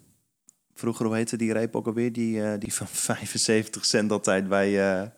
Vroeger, 0.74 1.06
hoe 1.06 1.14
heette 1.14 1.36
die 1.36 1.52
reep 1.52 1.76
ook 1.76 1.86
alweer? 1.86 2.12
Die, 2.12 2.42
eh, 2.42 2.58
die 2.58 2.74
van 2.74 2.86
75 3.08 3.84
cent 3.84 4.12
altijd 4.12 4.48
bij... 4.48 5.00
eh, 5.02 5.08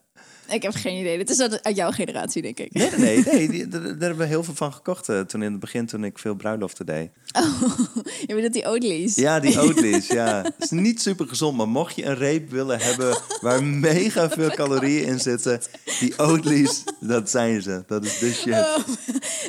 Ik 0.49 0.63
heb 0.63 0.75
geen 0.75 1.01
idee. 1.01 1.19
Dit 1.19 1.31
is 1.31 1.41
uit 1.41 1.77
jouw 1.77 1.91
generatie, 1.91 2.43
denk 2.43 2.59
ik. 2.59 2.73
Nee, 2.73 2.91
nee, 2.97 3.25
nee. 3.25 3.49
die, 3.53 3.69
daar, 3.69 3.81
daar 3.83 3.91
hebben 3.99 4.17
we 4.19 4.25
heel 4.25 4.45
veel 4.45 4.55
van 4.55 4.73
gekocht 4.73 5.09
eh, 5.09 5.21
toen 5.21 5.43
in 5.43 5.51
het 5.51 5.61
begin, 5.61 5.87
toen 5.87 6.05
ik 6.05 6.19
veel 6.19 6.35
bruiloften 6.35 6.87
deed. 6.87 7.11
Je 8.27 8.35
bedoelt 8.35 8.53
die 8.53 8.67
Oatly's? 8.67 9.15
Ja, 9.15 9.41
die 9.41 9.61
Oatly's, 9.65 10.07
ja. 10.07 10.43
Het 10.43 10.55
is 10.59 10.71
niet 10.71 11.03
super 11.03 11.29
gezond, 11.29 11.57
maar 11.57 11.69
mocht 11.69 11.97
je 11.97 12.05
een 12.05 12.17
reep 12.17 12.51
willen 12.51 12.81
hebben 12.81 13.19
waar 13.41 13.65
mega 13.65 14.31
veel 14.31 14.51
calorieën 14.51 15.05
in 15.07 15.21
zitten, 15.21 15.61
die 16.01 16.19
Oatly's, 16.19 16.85
dat 17.01 17.31
zijn 17.31 17.63
ze. 17.63 17.83
Dat 17.87 18.05
is 18.05 18.19
de 18.19 18.33
shit. 18.33 18.53
Oh, 18.55 18.77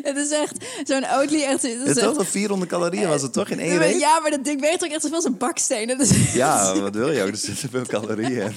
het 0.02 0.18
is 0.18 0.32
echt 0.32 0.66
zo'n 0.84 1.06
Oatly. 1.12 1.42
Echt, 1.44 1.62
het 1.62 1.98
is 1.98 2.02
wel 2.02 2.24
400 2.26 2.72
calorieën, 2.72 3.08
was 3.08 3.22
het 3.22 3.34
toch 3.34 3.50
in 3.50 3.60
één 3.60 3.72
Ja, 3.74 3.78
maar- 3.78 3.88
reep? 3.88 4.00
Ja, 4.00 4.20
maar 4.20 4.32
dat 4.32 4.44
ding 4.46 4.62
weegt 4.62 4.84
ook 4.84 4.92
echt 4.92 5.02
zoveel 5.02 5.16
als 5.16 5.26
een 5.26 5.38
baksteen. 5.38 5.88
Dat 5.88 6.00
is, 6.00 6.34
Ja, 6.34 6.80
wat 6.80 6.96
wil 6.96 7.12
je 7.12 7.22
ook? 7.22 7.28
Er 7.30 7.38
zitten 7.38 7.70
veel 7.70 7.86
calorieën 7.86 8.42
in. 8.42 8.54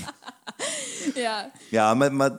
Ja. 1.14 1.50
Ja, 1.71 1.95
maar, 1.95 2.12
maar 2.12 2.31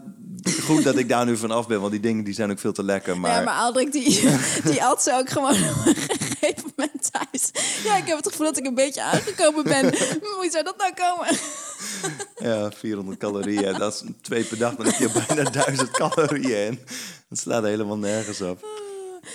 goed 0.63 0.84
dat 0.84 0.98
ik 0.98 1.10
daar 1.10 1.25
nu 1.25 1.38
vanaf 1.38 1.68
ben, 1.68 1.80
want 1.80 1.92
die 1.92 2.01
dingen 2.01 2.24
die 2.24 2.34
zijn 2.34 2.51
ook 2.51 2.60
veel 2.60 2.72
te 2.74 2.84
lekker. 2.84 3.20
Maar, 3.20 3.32
Ja, 3.32 3.42
maar 3.42 3.56
Aldrik, 3.56 3.92
die, 3.92 4.30
die 4.72 4.84
at 4.84 5.03
ze 5.03 5.13
ook 5.13 5.30
gewoon 5.30 5.51
op 5.51 5.86
een 5.86 5.96
gegeven 5.96 6.72
moment 6.75 7.12
thuis. 7.12 7.51
Ja, 7.84 7.98
ik 7.98 8.08
heb 8.08 8.18
het 8.18 8.27
gevoel 8.27 8.46
dat 8.46 8.58
ik 8.58 8.65
een 8.65 8.75
beetje 8.75 9.01
aangekomen 9.01 9.63
ben. 9.63 9.84
Hoe 10.38 10.48
zou 10.51 10.63
dat 10.63 10.77
nou 10.77 10.94
komen? 10.94 11.38
ja, 12.38 12.72
400 12.72 13.18
calorieën, 13.18 13.77
dat 13.77 13.94
is 13.94 14.03
twee 14.22 14.44
per 14.44 14.58
dag, 14.58 14.75
dan 14.75 14.86
heb 14.86 14.96
je 14.96 15.24
bijna 15.27 15.50
1000 15.50 15.92
calorieën 15.92 16.65
in. 16.65 16.80
Dat 17.30 17.39
slaat 17.39 17.63
helemaal 17.63 17.98
nergens 17.98 18.42
op. 18.42 18.65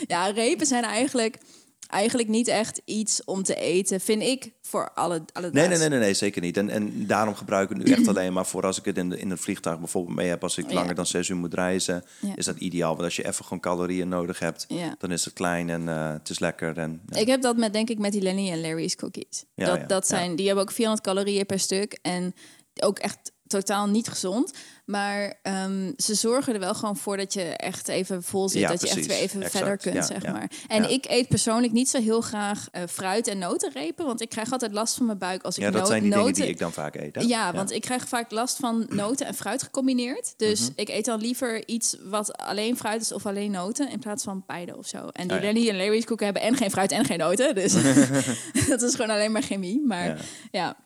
Ja, 0.07 0.26
repen 0.26 0.66
zijn 0.66 0.85
eigenlijk, 0.85 1.38
eigenlijk 1.87 2.28
niet 2.28 2.49
echt 2.49 2.80
iets 2.85 3.25
om 3.25 3.42
te 3.42 3.54
eten, 3.54 4.00
vind 4.00 4.23
ik, 4.23 4.52
voor 4.62 4.90
alle, 4.94 5.23
alle 5.32 5.50
Nee, 5.52 5.68
nee, 5.68 5.78
nee, 5.78 5.88
nee, 5.88 5.99
nee, 5.99 6.14
zeker 6.14 6.42
niet. 6.42 6.56
En, 6.56 6.70
en 6.70 7.06
daarom 7.06 7.35
gebruik 7.35 7.70
ik 7.70 7.76
het 7.76 7.87
nu 7.87 7.92
echt 7.92 8.08
alleen 8.16 8.32
maar 8.32 8.47
voor 8.47 8.62
als 8.66 8.78
ik 8.78 8.85
het 8.85 8.97
in, 8.99 9.08
de, 9.11 9.18
in 9.18 9.30
het 9.30 9.40
vliegtuig 9.40 9.78
bijvoorbeeld 9.78 10.16
mee 10.16 10.28
heb. 10.28 10.42
Als 10.42 10.58
ik 10.58 10.68
Ja. 10.68 10.75
langer 10.75 10.94
dan 10.94 11.06
zes 11.06 11.28
uur 11.28 11.37
moet 11.37 11.54
reizen, 11.54 12.04
Ja. 12.20 12.37
is 12.37 12.44
dat 12.44 12.56
ideaal. 12.56 12.90
Want 12.92 13.02
als 13.02 13.16
je 13.16 13.26
even 13.26 13.44
gewoon 13.44 13.61
calorieën 13.61 14.08
nodig 14.08 14.38
hebt, 14.38 14.64
Ja. 14.68 14.94
dan 14.99 15.11
is 15.12 15.25
het 15.25 15.35
klein 15.35 15.70
en 15.70 15.88
eh, 15.88 16.12
het 16.12 16.28
is 16.28 16.38
lekker. 16.38 16.78
En. 16.78 17.00
Ik 17.11 17.26
heb 17.26 17.42
dat 17.42 17.56
met, 17.56 17.73
denk 17.73 17.88
ik, 17.90 17.99
met 17.99 18.12
die 18.12 18.23
Lenny 18.23 18.50
en 18.50 18.61
Larry's 18.61 18.97
cookies. 18.97 19.44
Ja, 19.54 19.64
dat, 19.76 19.88
dat 19.88 20.06
zijn, 20.06 20.37
Die 20.37 20.47
hebben 20.47 20.64
ook 20.64 20.73
400 20.73 21.06
calorieën 21.06 21.47
per 21.47 21.58
stuk. 21.61 21.99
En 22.02 22.35
ook 22.80 22.99
echt 22.99 23.32
totaal 23.49 23.87
niet 23.87 24.09
gezond. 24.09 24.52
Maar 24.85 25.35
ehm, 25.43 25.93
ze 25.97 26.14
zorgen 26.14 26.55
er 26.55 26.61
wel 26.61 26.75
gewoon 26.75 26.97
voor 26.97 27.17
dat 27.17 27.33
je 27.33 27.43
echt 27.43 27.88
even 27.88 28.23
vol 28.23 28.49
zit. 28.49 28.61
Ja, 28.61 28.69
dat 28.69 28.81
je 28.81 28.88
echt 28.88 29.07
weer 29.07 29.17
even 29.17 29.43
Exact. 29.43 29.57
verder 29.57 29.76
kunt, 29.76 29.95
Ja, 29.95 30.02
zeg 30.02 30.23
ja. 30.23 30.33
maar. 30.33 30.50
En 30.69 30.90
ik 30.90 31.05
eet 31.09 31.28
persoonlijk 31.28 31.73
niet 31.73 31.88
zo 31.90 32.00
heel 32.00 32.21
graag 32.21 32.69
eh, 32.73 32.83
fruit 32.88 33.26
en 33.26 33.38
notenrepen. 33.38 34.07
Want 34.07 34.21
ik 34.21 34.28
krijg 34.28 34.52
altijd 34.52 34.73
last 34.73 34.95
van 34.95 35.07
mijn 35.07 35.19
buik 35.19 35.43
als 35.43 35.57
ik 35.57 35.62
ja, 35.62 35.71
dat 35.71 35.81
no- 35.81 35.87
zijn 35.87 36.02
die 36.02 36.11
noten... 36.11 36.25
dingen 36.25 36.40
die 36.43 36.50
ik 36.50 36.59
dan 36.59 36.73
vaak 36.73 36.95
eet. 36.95 37.14
hè? 37.14 37.21
Ja, 37.21 37.52
want 37.52 37.71
ik 37.73 37.81
krijg 37.81 38.09
vaak 38.09 38.31
last 38.31 38.57
van 38.57 38.87
noten 39.02 39.26
en 39.26 39.35
fruit 39.35 39.62
gecombineerd. 39.62 40.35
Dus 40.37 40.61
Mhm. 40.61 40.71
ik 40.75 40.88
eet 40.88 41.05
dan 41.05 41.21
liever 41.21 41.69
iets 41.69 41.97
wat 42.05 42.37
alleen 42.37 42.76
fruit 42.76 43.00
is 43.00 43.12
of 43.12 43.26
alleen 43.26 43.50
noten 43.50 43.90
in 43.90 43.99
plaats 43.99 44.25
van 44.25 44.45
beide 44.47 44.76
of 44.76 44.87
zo. 44.87 45.09
En 45.12 45.28
die 45.28 45.37
ja. 45.37 45.43
Lenny 45.43 45.69
en 45.69 45.76
Larry's 45.76 46.05
koeken 46.05 46.25
hebben 46.25 46.43
en 46.43 46.57
geen 46.57 46.71
fruit 46.71 46.93
en 46.93 47.05
geen 47.05 47.19
noten. 47.19 47.55
Dus 47.55 47.73
dat 48.69 48.83
is 48.83 48.95
gewoon 48.95 49.11
alleen 49.11 49.33
maar 49.33 49.43
chemie. 49.43 49.83
Maar 49.87 50.26
Ja. 50.50 50.76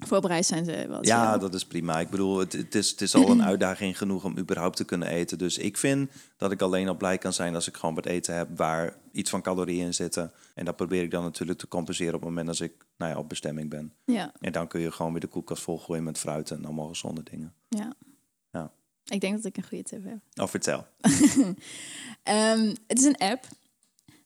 Ja, 0.00 0.06
voor 0.06 0.16
op 0.16 0.24
reis 0.24 0.46
zijn 0.46 0.64
ze 0.64 0.84
wel. 0.88 1.04
Ja, 1.04 1.38
dat 1.38 1.54
is 1.54 1.64
prima. 1.66 2.00
Ik 2.00 2.10
bedoel, 2.10 2.38
het, 2.38 2.52
het, 2.52 2.74
is, 2.74 2.90
het 2.90 3.00
is 3.00 3.14
al 3.14 3.30
een 3.30 3.42
uitdaging 3.44 3.98
genoeg 3.98 4.24
om 4.24 4.38
überhaupt 4.38 4.76
te 4.76 4.84
kunnen 4.84 5.08
eten. 5.08 5.38
Dus 5.38 5.58
ik 5.58 5.76
vind 5.76 6.10
dat 6.36 6.52
ik 6.52 6.62
alleen 6.62 6.88
al 6.88 6.96
blij 6.96 7.18
kan 7.18 7.32
zijn 7.32 7.54
als 7.54 7.68
ik 7.68 7.76
gewoon 7.76 7.94
wat 7.94 8.06
eten 8.06 8.34
heb 8.34 8.48
waar 8.56 8.96
iets 9.12 9.30
van 9.30 9.42
calorieën 9.42 9.86
in 9.86 9.94
zitten. 9.94 10.32
En 10.54 10.64
dat 10.64 10.76
probeer 10.76 11.02
ik 11.02 11.10
dan 11.10 11.22
natuurlijk 11.22 11.58
te 11.58 11.68
compenseren 11.68 12.14
op 12.14 12.20
het 12.20 12.28
moment 12.28 12.48
als 12.48 12.60
ik 12.60 12.72
nou 12.96 13.12
ja, 13.12 13.18
op 13.18 13.28
bestemming 13.28 13.70
ben. 13.70 13.92
ja, 14.04 14.32
En 14.40 14.52
dan 14.52 14.68
kun 14.68 14.80
je 14.80 14.92
gewoon 14.92 15.12
weer 15.12 15.20
de 15.20 15.26
koelkast 15.26 15.62
volgooien 15.62 16.04
met 16.04 16.18
fruit 16.18 16.50
en 16.50 16.64
allemaal 16.64 16.88
gezonde 16.88 17.22
dingen. 17.22 17.54
ja. 17.68 17.92
Ja. 18.52 18.70
Ik 19.04 19.20
denk 19.20 19.36
dat 19.36 19.44
ik 19.44 19.56
een 19.56 19.68
goede 19.68 19.84
tip 19.84 20.04
heb. 20.04 20.18
Oh, 20.42 20.48
vertel. 20.48 20.86
Ehm, 22.22 22.74
het 22.86 22.98
is 22.98 23.04
een 23.04 23.16
app 23.16 23.44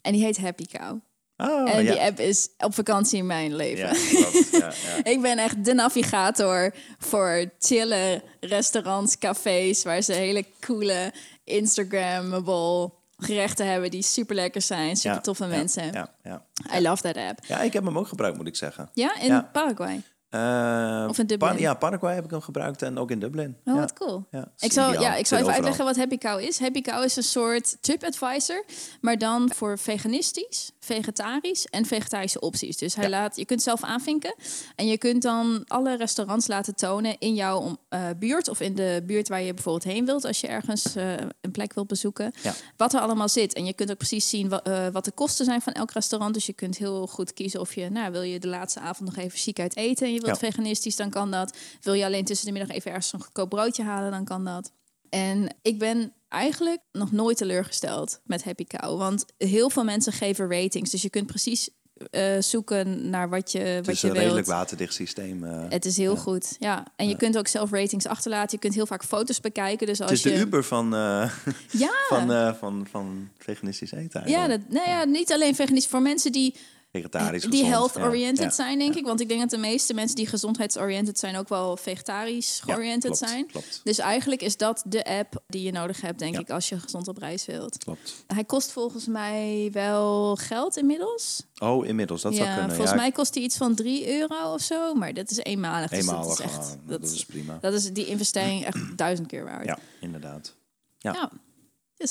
en 0.00 0.12
die 0.12 0.23
heet 0.23 0.37
Happy 0.37 0.64
Cow. 0.64 0.99
Oh, 1.37 1.75
en 1.75 1.85
ja. 1.85 1.93
die 1.93 2.00
app 2.00 2.21
is 2.21 2.49
op 2.59 2.75
vakantie 2.75 3.19
in 3.19 3.26
mijn 3.26 3.57
leven. 3.57 3.97
Ja, 4.61 4.73
ja. 4.87 5.05
Ik 5.05 5.21
ben 5.21 5.38
echt 5.38 5.64
de 5.64 5.75
navigator 5.75 6.75
voor 6.99 7.50
chille 7.59 8.23
restaurants, 8.41 9.19
cafés... 9.19 9.83
waar 9.83 10.03
ze 10.03 10.12
hele 10.12 10.45
coole 10.61 11.12
Instagrammable 11.45 12.93
gerechten 13.17 13.67
hebben... 13.67 13.91
die 13.91 14.03
super 14.03 14.35
lekker 14.35 14.62
zijn, 14.62 14.97
super 14.97 15.23
toffe 15.23 15.47
mensen. 15.47 15.93
Ja, 15.93 16.14
ja. 16.23 16.45
I 16.76 16.81
love 16.83 17.03
that 17.03 17.17
app. 17.17 17.45
ja, 17.47 17.61
ik 17.61 17.73
heb 17.73 17.85
hem 17.85 17.99
ook 17.99 18.09
gebruikt, 18.09 18.37
moet 18.37 18.47
ik 18.47 18.57
zeggen. 18.57 18.91
Ja, 18.93 19.21
in. 19.21 19.50
Paraguay. 19.53 20.03
Eh, 20.35 21.07
Of 21.09 21.19
in 21.19 21.26
Dublin. 21.26 21.59
Ja, 21.59 21.75
Paraguay 21.75 22.14
heb 22.14 22.25
ik 22.25 22.31
hem 22.31 22.41
gebruikt 22.41 22.83
en 22.83 22.99
ook 22.99 23.11
in 23.11 23.19
Dublin. 23.19 23.57
Oh, 23.64 23.75
ja. 23.75 23.81
wat 23.81 23.93
cool. 23.93 24.25
Ja, 24.31 24.49
Ik 24.59 24.73
zal, 24.73 24.88
ideaal. 24.88 25.03
ja, 25.03 25.14
ik 25.14 25.26
zal 25.26 25.38
even 25.38 25.50
overal. 25.50 25.53
uitleggen 25.55 25.85
wat 25.85 25.97
Happy 25.97 26.19
Cow 26.19 26.41
is. 26.41 26.59
Happy 26.59 26.81
Cow 26.81 27.05
is 27.05 27.17
een 27.17 27.23
soort 27.23 27.76
TripAdvisor, 27.81 28.64
maar 29.00 29.19
dan 29.19 29.50
voor 29.55 29.79
veganistisch, 29.79 30.71
vegetarisch 30.81 31.67
en 31.67 31.85
vegetarische 31.87 32.41
opties. 32.41 32.76
Dus 32.76 32.95
hij 32.95 33.05
Ja. 33.05 33.11
laat, 33.11 33.37
je 33.37 33.45
kunt 33.45 33.62
zelf 33.62 33.83
aanvinken 33.83 34.35
en 34.76 34.87
je 34.87 34.99
kunt 34.99 35.23
dan 35.23 35.64
alle 35.67 35.97
restaurants 35.97 36.47
laten 36.47 36.75
tonen 36.75 37.17
in 37.19 37.35
jouw 37.35 37.76
eh, 37.88 38.00
buurt 38.19 38.49
of 38.49 38.61
in 38.61 38.75
de 38.75 39.03
buurt 39.07 39.29
waar 39.29 39.43
je 39.43 39.55
bijvoorbeeld 39.55 39.93
heen 39.95 40.05
wilt 40.05 40.25
als 40.25 40.41
je 40.41 40.47
ergens 40.47 40.95
eh, 40.97 41.12
een 41.41 41.50
plek 41.50 41.75
wilt 41.75 41.87
bezoeken. 41.87 42.33
Wat 42.76 42.95
er 42.95 43.00
allemaal 43.00 43.29
zit. 43.29 43.55
En 43.55 43.64
je 43.64 43.73
kunt 43.73 43.91
ook 43.91 43.97
precies 43.97 44.29
zien 44.29 44.50
eh, 44.53 44.87
wat 44.93 45.05
de 45.05 45.12
kosten 45.12 45.45
zijn 45.45 45.61
van 45.62 45.73
elk 45.73 45.91
restaurant. 45.91 46.35
Dus 46.35 46.47
je 46.47 46.52
kunt 46.52 46.76
heel 46.78 47.06
goed 47.06 47.32
kiezen 47.32 47.61
of 47.61 47.75
je, 47.75 47.91
nou, 47.91 48.13
wil 48.13 48.23
je 48.23 48.39
de 48.39 48.49
laatste 48.49 48.80
avond 48.80 49.15
nog 49.15 49.25
even 49.25 49.39
chic 49.39 49.58
uit 49.61 49.76
eten 49.76 50.06
en 50.06 50.13
je 50.13 50.21
wilt 50.25 50.41
Ja. 50.41 50.47
veganistisch, 50.47 50.97
dan 50.97 51.10
kan 51.10 51.30
dat. 51.30 51.56
Wil 51.82 51.95
je 51.95 52.04
alleen 52.04 52.25
tussen 52.25 52.47
de 52.47 52.52
middag 52.52 52.76
even 52.76 52.91
ergens 52.91 53.13
een 53.13 53.23
goedkoop 53.23 53.49
broodje 53.50 53.82
halen, 53.82 54.10
dan 54.10 54.25
kan 54.25 54.45
dat. 54.45 54.73
En 55.08 55.54
ik 55.63 55.78
ben 55.78 56.13
eigenlijk 56.28 56.80
nog 56.93 57.13
nooit 57.13 57.37
teleurgesteld 57.37 58.21
met 58.25 58.45
Happy 58.45 58.65
Cow. 58.67 58.99
Want 58.99 59.25
heel 59.39 59.71
veel 59.71 59.84
mensen 59.84 60.13
geven 60.13 60.50
ratings. 60.50 60.91
Dus 60.91 61.02
je 61.02 61.10
kunt 61.10 61.26
precies 61.26 61.69
eh, 62.10 62.41
zoeken 62.41 63.10
naar 63.10 63.28
wat 63.28 63.52
je, 63.52 63.58
Het 63.58 63.87
wat 63.87 63.95
is 63.95 64.00
je 64.00 64.06
een 64.06 64.13
wilt. 64.13 64.25
redelijk 64.25 64.47
waterdicht 64.49 64.95
systeem. 64.95 65.45
eh. 65.45 65.65
Het 65.69 65.84
is 65.84 65.97
heel 65.97 66.17
goed, 66.17 66.56
ja. 66.58 66.87
En 66.97 67.08
je 67.08 67.17
kunt 67.17 67.39
ook 67.39 67.47
zelf 67.49 67.71
ratings 67.71 68.06
achterlaten. 68.06 68.50
Je 68.50 68.58
kunt 68.58 68.75
heel 68.75 68.87
vaak 68.87 69.04
foto's 69.04 69.41
bekijken. 69.41 69.87
Dus 69.87 70.00
als 70.00 70.10
het 70.10 70.25
is 70.26 70.32
de. 70.32 70.39
Uber 70.39 70.65
van, 70.65 70.95
eh, 70.95 71.30
Ja, 71.84 71.93
van, 72.08 72.54
van, 72.58 72.87
van 72.91 73.28
veganistisch 73.39 73.93
eten 73.93 74.28
ja, 74.28 74.47
dat, 74.49 74.60
nou 74.69 74.89
ja, 74.89 75.04
niet 75.04 75.32
alleen 75.32 75.54
veganistisch. 75.54 75.91
Voor 75.91 76.02
mensen 76.02 76.32
die 76.32 76.54
Vegetarisch, 76.95 77.43
die 77.43 77.50
gezond, 77.50 77.69
health-oriented 77.69 78.45
ja. 78.45 78.50
Zijn, 78.50 78.78
denk 78.78 78.95
ik. 78.95 79.04
Want 79.04 79.21
ik 79.21 79.28
denk 79.28 79.41
dat 79.41 79.50
de 79.50 79.59
meeste 79.59 79.95
mensen 79.95 80.17
die 80.17 80.26
gezondheidsoriented 80.26 81.19
zijn... 81.19 81.37
ook 81.37 81.49
wel 81.49 81.76
vegetarisch 81.76 82.63
Ja, 82.67 82.75
klopt, 82.99 83.19
zijn. 83.19 83.47
Klopt, 83.47 83.80
Dus 83.85 83.99
eigenlijk 83.99 84.43
is 84.43 84.57
dat 84.57 84.83
de 84.87 85.04
app 85.04 85.43
die 85.47 85.63
je 85.63 85.73
nodig 85.73 86.00
hebt, 86.00 86.19
denk 86.19 86.39
ik... 86.39 86.50
als 86.50 86.69
je 86.69 86.78
gezond 86.78 87.09
op 87.09 87.19
reis 87.19 87.47
wilt. 87.47 87.78
klopt. 87.78 88.25
Hij 88.26 88.45
kost 88.45 88.73
volgens 88.73 89.07
mij 89.07 89.69
wel 89.73 90.37
geld 90.37 90.76
inmiddels. 90.76 91.43
Oh, 91.59 91.87
inmiddels, 91.87 92.23
dat 92.23 92.35
zou 92.35 92.49
ja, 92.49 92.57
kunnen. 92.57 92.76
volgens 92.76 92.97
mij 92.97 93.13
kost 93.13 93.35
hij 93.35 93.43
iets 93.43 93.57
van 93.57 93.75
3 93.75 94.19
euro 94.21 94.52
of 94.52 94.61
zo. 94.61 94.95
Maar 94.95 95.15
dat 95.15 95.30
is 95.30 95.39
eenmalig. 95.39 95.91
Dus 95.91 95.99
eenmalig. 95.99 96.26
dat 96.26 96.39
is 96.39 96.45
echt... 96.45 96.78
dat, 96.87 97.00
dat 97.00 97.11
is 97.11 97.25
prima. 97.25 97.59
dat 97.61 97.73
is 97.73 97.93
die 97.93 98.07
investering 98.07 98.65
echt 98.65 98.97
duizend 98.99 99.28
keer 99.28 99.45
waard. 99.45 99.65
Ja, 99.65 99.78
inderdaad. 100.00 100.54
Ja. 100.99 101.30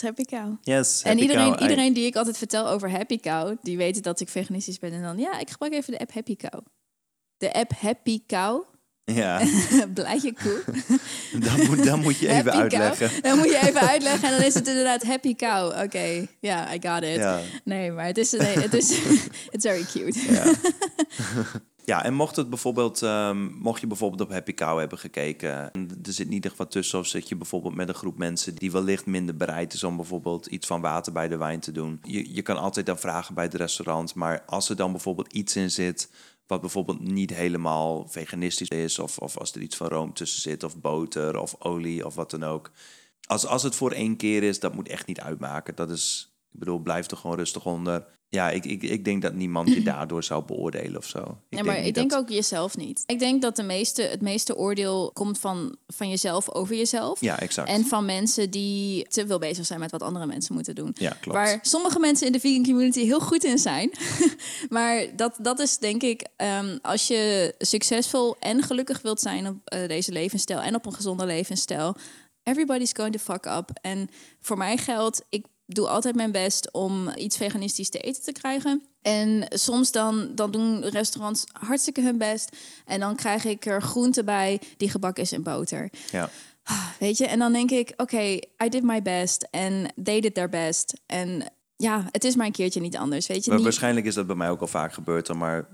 Happy 0.02 0.24
Cow. 0.24 0.58
Yes, 0.62 1.02
En 1.02 1.10
Happy 1.10 1.22
iedereen, 1.22 1.52
Cow, 1.52 1.62
iedereen 1.62 1.94
die 1.94 2.06
ik 2.06 2.16
altijd 2.16 2.38
vertel 2.38 2.68
over 2.70 2.92
Happy 2.92 3.20
Cow, 3.20 3.58
die 3.62 3.78
weten 3.78 4.02
dat 4.02 4.20
ik 4.20 4.30
veganistisch 4.30 4.80
ben. 4.80 4.94
En 4.94 5.02
dan, 5.02 5.18
ja, 5.18 5.40
ik 5.40 5.50
gebruik 5.50 5.74
even 5.74 5.92
de 5.92 6.00
app 6.00 6.14
Happy 6.14 6.36
Cow. 6.36 6.62
De 7.38 7.54
app 7.54 7.72
Happy 7.80 8.22
Cow, 8.28 8.64
Ja, 9.06 9.42
blijje 9.94 10.34
koe. 10.34 10.64
dan 11.46 11.66
moet, 11.66 11.86
dan 11.86 12.00
moet 12.00 12.18
je 12.18 12.28
even 12.28 12.36
Happy 12.44 12.58
uitleggen. 12.58 13.10
Cow. 13.10 13.24
Dan 13.24 13.38
moet 13.38 13.50
je 13.50 13.60
even 13.68 13.82
uitleggen 13.82 14.30
en 14.30 14.36
dan 14.38 14.46
is 14.46 14.54
het 14.54 14.68
inderdaad 14.68 15.04
Happy 15.04 15.36
Cow. 15.36 15.84
Oké, 15.84 16.26
ja, 16.40 16.74
I 16.74 16.78
got 16.88 17.04
it. 17.04 17.16
Ja. 17.16 17.40
Nee, 17.64 17.92
maar 17.92 18.06
het 18.06 18.18
is, 18.18 18.32
nee, 18.32 18.58
het 18.60 18.74
is 18.74 18.92
it's 19.54 19.66
very 19.66 19.84
cute. 19.84 20.34
Ja. 20.34 20.44
Ja, 21.86 22.04
en 22.04 22.14
mocht 22.14 22.36
het 22.36 22.50
bijvoorbeeld, 22.50 23.02
ehm, 23.02 23.46
mocht 23.46 23.82
je 23.82 23.88
bijvoorbeeld 23.88 24.22
op 24.22 24.30
Happy 24.30 24.54
Cow 24.54 24.80
hebben 24.80 24.98
gekeken, 24.98 25.72
en 25.72 25.90
er 26.04 26.14
zit 26.14 26.30
niet 26.30 26.46
echt 26.46 26.58
wat 26.58 26.72
tussen, 26.72 27.00
of 27.00 27.08
zit 27.08 27.30
je 27.30 27.36
bijvoorbeeld 27.36 27.76
met 27.76 27.88
een 27.88 27.96
groep 27.96 28.18
mensen 28.18 28.56
die 28.56 28.72
wellicht 28.72 29.06
minder 29.06 29.38
bereid 29.38 29.74
is 29.74 29.84
om 29.84 29.96
bijvoorbeeld 29.96 30.46
iets 30.46 30.68
van 30.68 30.82
water 30.82 31.14
bij 31.14 31.28
de 31.28 31.38
wijn 31.38 31.60
te 31.60 31.72
doen. 31.72 32.00
Je, 32.04 32.34
je 32.34 32.42
kan 32.42 32.58
altijd 32.58 32.86
dan 32.86 33.00
vragen 33.00 33.36
bij 33.36 33.44
het 33.44 33.54
restaurant, 33.54 34.16
maar 34.16 34.44
als 34.46 34.70
er 34.70 34.76
dan 34.76 34.92
bijvoorbeeld 34.92 35.34
iets 35.34 35.56
in 35.56 35.72
zit 35.72 36.10
wat 36.48 36.62
bijvoorbeeld 36.62 37.00
niet 37.00 37.34
helemaal 37.34 38.08
veganistisch 38.08 38.68
is, 38.68 39.00
of, 39.00 39.18
of 39.18 39.38
als 39.38 39.54
er 39.54 39.62
iets 39.62 39.76
van 39.76 39.88
room 39.88 40.14
tussen 40.14 40.42
zit, 40.42 40.64
of 40.64 40.82
boter, 40.82 41.40
of 41.40 41.56
olie, 41.60 42.06
of 42.06 42.16
wat 42.16 42.32
dan 42.32 42.44
ook. 42.44 42.72
Als, 43.28 43.46
als 43.46 43.64
het 43.64 43.76
voor 43.76 43.92
één 43.92 44.16
keer 44.16 44.44
is, 44.44 44.60
dat 44.60 44.74
moet 44.74 44.88
echt 44.88 45.08
niet 45.08 45.20
uitmaken. 45.20 45.76
Dat 45.76 45.90
is, 45.90 46.34
ik 46.52 46.60
bedoel, 46.60 46.80
blijf 46.80 47.12
er 47.12 47.18
gewoon 47.18 47.38
rustig 47.38 47.66
onder. 47.66 48.06
Ja, 48.34 48.50
ik, 48.50 48.66
ik, 48.66 48.84
ik 48.84 49.06
denk 49.06 49.22
dat 49.22 49.34
niemand 49.34 49.70
je 49.70 49.84
daardoor 49.94 50.24
zou 50.24 50.44
beoordelen 50.44 50.98
of 50.98 51.06
zo. 51.06 51.38
Ik 51.50 51.58
ja, 51.58 51.64
maar 51.64 51.78
ik 51.78 51.94
denk 51.94 52.14
ook 52.14 52.30
jezelf 52.30 52.78
niet. 52.78 53.04
Ik 53.06 53.20
denk 53.20 53.42
dat 53.42 53.56
de 53.56 53.64
meeste, 53.64 54.02
het 54.02 54.22
meeste 54.22 54.58
oordeel 54.58 55.12
komt 55.14 55.40
van, 55.40 55.76
van 55.88 56.10
jezelf 56.10 56.50
over 56.50 56.76
jezelf. 56.76 57.22
Ja, 57.22 57.40
exact. 57.40 57.70
En 57.70 57.86
van 57.86 58.06
mensen 58.06 58.50
die 58.50 59.08
te 59.08 59.28
veel 59.28 59.40
bezig 59.40 59.66
zijn 59.66 59.80
met 59.80 59.92
wat 59.92 60.02
andere 60.02 60.26
mensen 60.26 60.54
moeten 60.54 60.76
doen. 60.76 60.92
Ja, 60.94 61.18
klopt. 61.22 61.38
Waar 61.38 61.60
sommige 61.62 62.00
mensen 62.00 62.26
in 62.28 62.32
de 62.32 62.40
vegan 62.40 62.64
community 62.64 63.06
heel 63.06 63.20
goed 63.20 63.44
in 63.44 63.58
zijn. 63.58 63.92
maar 64.70 65.06
dat, 65.16 65.36
dat 65.42 65.60
is 65.60 65.78
denk 65.78 66.04
ik, 66.04 66.28
ehm, 66.36 66.78
als 66.82 67.08
je 67.08 67.54
succesvol 67.58 68.36
en 68.40 68.62
gelukkig 68.62 69.02
wilt 69.02 69.20
zijn 69.20 69.48
op 69.48 69.58
eh, 69.64 69.88
deze 69.88 70.12
levensstijl 70.12 70.60
en 70.60 70.76
op 70.76 70.86
een 70.86 70.94
gezonde 70.94 71.26
levensstijl, 71.26 71.96
everybody's 72.44 72.92
going 72.94 73.14
to 73.14 73.20
fuck 73.20 73.46
up. 73.46 73.70
En 73.82 74.10
voor 74.40 74.58
mij 74.58 74.78
geldt, 74.78 75.26
ik 75.30 75.46
doe 75.66 75.88
altijd 75.88 76.16
mijn 76.16 76.32
best 76.32 76.72
om 76.72 77.10
iets 77.16 77.38
veganistisch 77.38 77.90
te 77.90 78.00
eten 78.00 78.24
te 78.24 78.32
krijgen. 78.32 78.84
En 79.02 79.46
soms 79.50 79.92
dan, 79.92 80.32
dan 80.36 80.52
doen 80.52 80.82
restaurants 80.82 81.44
hartstikke 81.52 82.02
hun 82.02 82.18
best. 82.18 82.58
En 82.86 83.00
dan 83.00 83.16
krijg 83.16 83.46
ik 83.46 83.66
er 83.66 83.82
groente 83.82 84.24
bij 84.24 84.62
die 84.78 84.90
gebakken 84.90 85.24
is 85.24 85.32
in 85.32 85.44
boter. 85.44 85.90
Ja. 86.12 86.30
Weet 87.00 87.18
je, 87.18 87.28
en 87.28 87.40
dan 87.40 87.54
denk 87.54 87.72
ik, 87.72 87.94
oké, 87.98 88.40
I 88.64 88.70
did 88.70 88.84
my 88.84 89.02
best 89.02 89.48
en 89.52 89.94
they 90.04 90.20
did 90.20 90.34
their 90.34 90.50
best. 90.50 91.02
En 91.06 91.52
ja, 91.76 92.08
het 92.12 92.24
is 92.24 92.36
maar 92.36 92.46
een 92.46 92.52
keertje 92.52 92.80
niet 92.80 92.98
anders, 92.98 93.28
weet 93.28 93.44
je. 93.44 93.50
Maar 93.50 93.60
Niet, 93.60 93.68
waarschijnlijk 93.68 94.06
is 94.06 94.14
dat 94.14 94.28
bij 94.28 94.36
mij 94.36 94.50
ook 94.50 94.62
al 94.62 94.68
vaak 94.68 94.94
gebeurd, 94.94 95.26
dan 95.26 95.38
maar 95.38 95.68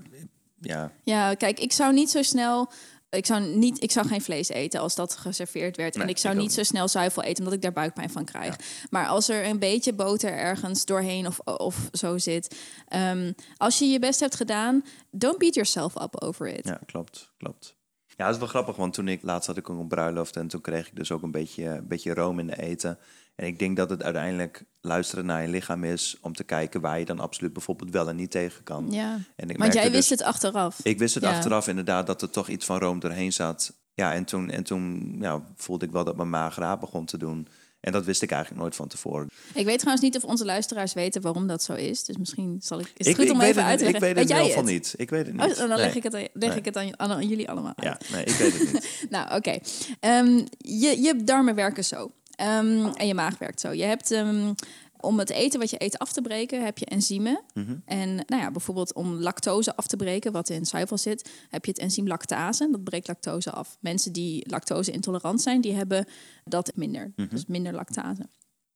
ja, 0.60 0.92
ja, 1.02 1.34
kijk, 1.34 1.60
ik 1.60 1.72
zou 1.72 1.92
niet 1.92 2.10
zo 2.10 2.22
snel 2.22 2.70
Ik 3.10 3.26
zou, 3.26 3.40
niet, 3.42 3.82
ik 3.82 3.90
zou 3.90 4.06
geen 4.06 4.22
vlees 4.22 4.48
eten 4.48 4.80
als 4.80 4.94
dat 4.94 5.16
geserveerd 5.16 5.76
werd. 5.76 5.96
en 5.96 6.08
ik 6.08 6.18
zou 6.18 6.34
ik 6.34 6.40
niet 6.40 6.52
zo 6.52 6.62
snel 6.62 6.88
zuivel 6.88 7.22
eten, 7.22 7.38
omdat 7.38 7.52
ik 7.54 7.62
daar 7.62 7.72
buikpijn 7.72 8.10
van 8.10 8.24
krijg. 8.24 8.56
Maar 8.90 9.06
als 9.06 9.28
er 9.28 9.44
een 9.46 9.58
beetje 9.58 9.92
boter 9.92 10.32
ergens 10.32 10.84
doorheen 10.84 11.26
of, 11.26 11.38
of 11.38 11.88
zo 11.92 12.18
zit. 12.18 12.56
ehm, 12.88 13.32
als 13.56 13.78
je 13.78 13.84
je 13.84 13.98
best 13.98 14.20
hebt 14.20 14.34
gedaan, 14.34 14.84
don't 15.10 15.38
beat 15.38 15.54
yourself 15.54 16.02
up 16.02 16.22
over 16.22 16.46
it. 16.48 16.64
Ja, 16.64 16.80
klopt, 16.86 17.32
klopt. 17.36 17.78
Ja, 18.16 18.24
het 18.26 18.34
is 18.34 18.40
wel 18.40 18.50
grappig, 18.50 18.76
want 18.76 18.94
toen 18.94 19.08
ik 19.08 19.22
laatst 19.22 19.46
had 19.46 19.56
ik 19.56 19.70
ook 19.70 19.78
een 19.78 19.88
bruiloft 19.88 20.36
en 20.36 20.48
toen 20.48 20.60
kreeg 20.60 20.86
ik 20.86 20.96
dus 20.96 21.12
ook 21.12 21.22
een 21.22 21.30
beetje, 21.30 21.64
een 21.64 21.88
beetje 21.88 22.14
room 22.14 22.38
in 22.38 22.46
de 22.46 22.62
eten. 22.62 22.98
En 23.40 23.46
ik 23.46 23.58
denk 23.58 23.76
dat 23.76 23.90
het 23.90 24.02
uiteindelijk 24.02 24.64
luisteren 24.80 25.26
naar 25.26 25.42
je 25.42 25.48
lichaam 25.48 25.84
is 25.84 26.16
om 26.20 26.32
te 26.34 26.44
kijken 26.44 26.80
waar 26.80 26.98
je 26.98 27.04
dan 27.04 27.20
absoluut 27.20 27.52
bijvoorbeeld 27.52 27.90
wel 27.90 28.08
en 28.08 28.16
niet 28.16 28.30
tegen 28.30 28.62
kan. 28.62 28.86
Ja. 28.90 29.18
En 29.36 29.50
ik 29.50 29.58
Want 29.58 29.72
jij 29.74 29.82
dus- 29.82 29.92
wist 29.92 30.10
het 30.10 30.22
achteraf. 30.22 30.80
Ik 30.82 30.98
wist 30.98 31.14
het 31.14 31.22
Ja. 31.24 31.30
achteraf 31.30 31.68
inderdaad 31.68 32.06
dat 32.06 32.22
er 32.22 32.30
toch 32.30 32.48
iets 32.48 32.64
van 32.66 32.78
room 32.78 32.98
doorheen 33.00 33.32
zat. 33.32 33.72
Ja, 33.94 34.12
en 34.14 34.24
toen, 34.24 34.50
en 34.50 34.64
toen 34.64 35.16
ja, 35.20 35.42
voelde 35.56 35.84
ik 35.86 35.92
wel 35.92 36.04
dat 36.04 36.16
mijn 36.16 36.30
maag 36.30 36.56
raar 36.56 36.78
begon 36.78 37.04
te 37.04 37.18
doen. 37.18 37.48
En 37.80 37.92
dat 37.92 38.04
wist 38.04 38.22
ik 38.22 38.30
eigenlijk 38.30 38.62
nooit 38.62 38.76
van 38.76 38.88
tevoren. 38.88 39.28
Ik 39.54 39.64
weet 39.64 39.78
trouwens 39.78 40.04
niet 40.04 40.16
of 40.16 40.24
onze 40.24 40.44
luisteraars 40.44 40.92
weten 40.92 41.22
waarom 41.22 41.46
dat 41.46 41.62
zo 41.62 41.72
is. 41.72 42.04
Dus 42.04 42.16
misschien 42.16 42.56
zal 42.62 42.80
ik. 42.80 42.86
Is 42.86 42.92
het 42.96 43.06
ik, 43.06 43.16
goed 43.16 43.30
om 43.30 43.38
weet 43.38 43.48
even 43.48 43.60
het, 43.62 43.70
uit 43.70 43.78
te 43.78 43.84
ik 43.84 43.92
weet 44.00 44.16
het 44.16 44.30
in 44.30 44.36
ieder 44.36 44.44
geval 44.48 44.62
niet. 44.62 44.94
Ik 44.96 45.10
weet 45.10 45.26
het 45.26 45.36
Oh, 45.40 45.46
niet. 45.46 45.56
dan 45.56 45.68
Nee. 45.68 45.76
leg 45.78 45.94
ik 45.94 46.02
het, 46.02 46.12
leg 46.12 46.28
Nee. 46.32 46.50
ik 46.58 46.64
het 46.64 46.76
aan, 46.76 46.98
aan, 47.00 47.10
aan 47.10 47.28
jullie 47.28 47.50
allemaal 47.50 47.72
uit. 47.76 47.98
Ja, 48.08 48.16
nee, 48.16 48.24
ik 48.24 48.34
weet 48.34 48.52
het 48.58 48.72
niet. 48.72 49.06
Nou, 49.10 49.34
oké. 49.36 49.58
Ehm, 50.00 50.40
je, 50.58 51.00
je 51.00 51.24
darmen 51.24 51.54
werken 51.54 51.84
zo. 51.84 52.10
Ehm, 52.40 52.86
en 52.94 53.06
je 53.06 53.14
maag 53.14 53.38
werkt 53.38 53.60
zo. 53.60 53.72
Je 53.72 53.82
hebt, 53.82 54.10
ehm, 54.10 54.52
om 55.00 55.18
het 55.18 55.30
eten 55.30 55.60
wat 55.60 55.70
je 55.70 55.82
eet 55.82 55.98
af 55.98 56.12
te 56.12 56.22
breken, 56.22 56.64
heb 56.64 56.78
je 56.78 56.86
enzymen. 56.86 57.40
Mhm. 57.54 57.76
En 57.84 58.14
nou 58.14 58.42
ja, 58.42 58.50
bijvoorbeeld 58.50 58.94
om 58.94 59.14
lactose 59.14 59.76
af 59.76 59.86
te 59.86 59.96
breken, 59.96 60.32
wat 60.32 60.48
in 60.48 60.66
zuivel 60.66 60.98
zit, 60.98 61.30
heb 61.48 61.64
je 61.64 61.70
het 61.70 61.80
enzym 61.80 62.06
lactase. 62.06 62.68
Dat 62.70 62.84
breekt 62.84 63.08
lactose 63.08 63.50
af. 63.50 63.76
Mensen 63.80 64.12
die 64.12 64.50
lactose 64.50 64.90
intolerant 64.90 65.42
zijn, 65.42 65.60
die 65.60 65.74
hebben 65.74 66.06
dat 66.44 66.72
minder. 66.74 67.12
Mhm. 67.16 67.28
Dus 67.28 67.46
minder 67.46 67.72
lactase. 67.72 68.28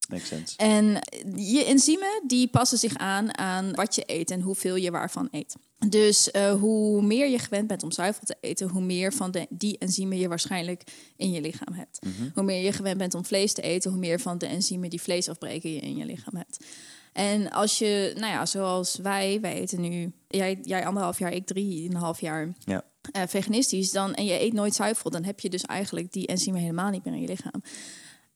Makes 0.08 0.28
sense. 0.28 0.56
En 0.56 0.98
je 1.36 1.64
enzymen 1.64 2.22
die 2.26 2.48
passen 2.48 2.78
zich 2.78 2.96
aan 2.96 3.38
aan 3.38 3.74
wat 3.74 3.94
je 3.94 4.02
eet 4.06 4.30
en 4.30 4.40
hoeveel 4.40 4.76
je 4.76 4.90
waarvan 4.90 5.28
eet. 5.30 5.56
Dus 5.88 6.30
eh, 6.30 6.52
hoe 6.52 7.02
meer 7.02 7.28
je 7.28 7.38
gewend 7.38 7.66
bent 7.66 7.82
om 7.82 7.90
zuivel 7.92 8.22
te 8.26 8.36
eten, 8.40 8.68
hoe 8.68 8.82
meer 8.82 9.12
van 9.12 9.30
de, 9.30 9.46
die 9.50 9.78
enzymen 9.78 10.18
je 10.18 10.28
waarschijnlijk 10.28 10.82
in 11.16 11.30
je 11.30 11.40
lichaam 11.40 11.74
hebt. 11.74 11.98
Hoe 12.34 12.42
meer 12.42 12.64
je 12.64 12.72
gewend 12.72 12.98
bent 12.98 13.14
om 13.14 13.24
vlees 13.24 13.52
te 13.52 13.62
eten, 13.62 13.90
hoe 13.90 14.00
meer 14.00 14.20
van 14.20 14.38
de 14.38 14.46
enzymen 14.46 14.90
die 14.90 15.02
vlees 15.02 15.28
afbreken 15.28 15.72
je 15.72 15.80
in 15.80 15.96
je 15.96 16.04
lichaam 16.04 16.36
hebt. 16.36 16.64
En 17.12 17.50
als 17.50 17.78
je, 17.78 18.12
nou 18.16 18.32
ja, 18.32 18.46
zoals 18.46 18.96
wij, 18.96 19.40
wij 19.40 19.54
eten 19.54 19.80
nu, 19.80 20.12
jij, 20.28 20.58
jij 20.62 20.86
anderhalf 20.86 21.18
jaar, 21.18 21.32
ik 21.32 21.46
drieënhalf 21.46 22.20
jaar 22.20 22.54
Ja. 22.64 22.84
eh, 23.12 23.22
veganistisch, 23.26 23.90
dan, 23.90 24.14
en 24.14 24.24
je 24.24 24.40
eet 24.40 24.52
nooit 24.52 24.74
zuivel, 24.74 25.10
dan 25.10 25.24
heb 25.24 25.40
je 25.40 25.48
dus 25.50 25.62
eigenlijk 25.62 26.12
die 26.12 26.26
enzymen 26.26 26.60
helemaal 26.60 26.90
niet 26.90 27.04
meer 27.04 27.14
in 27.14 27.20
je 27.20 27.26
lichaam. 27.26 27.62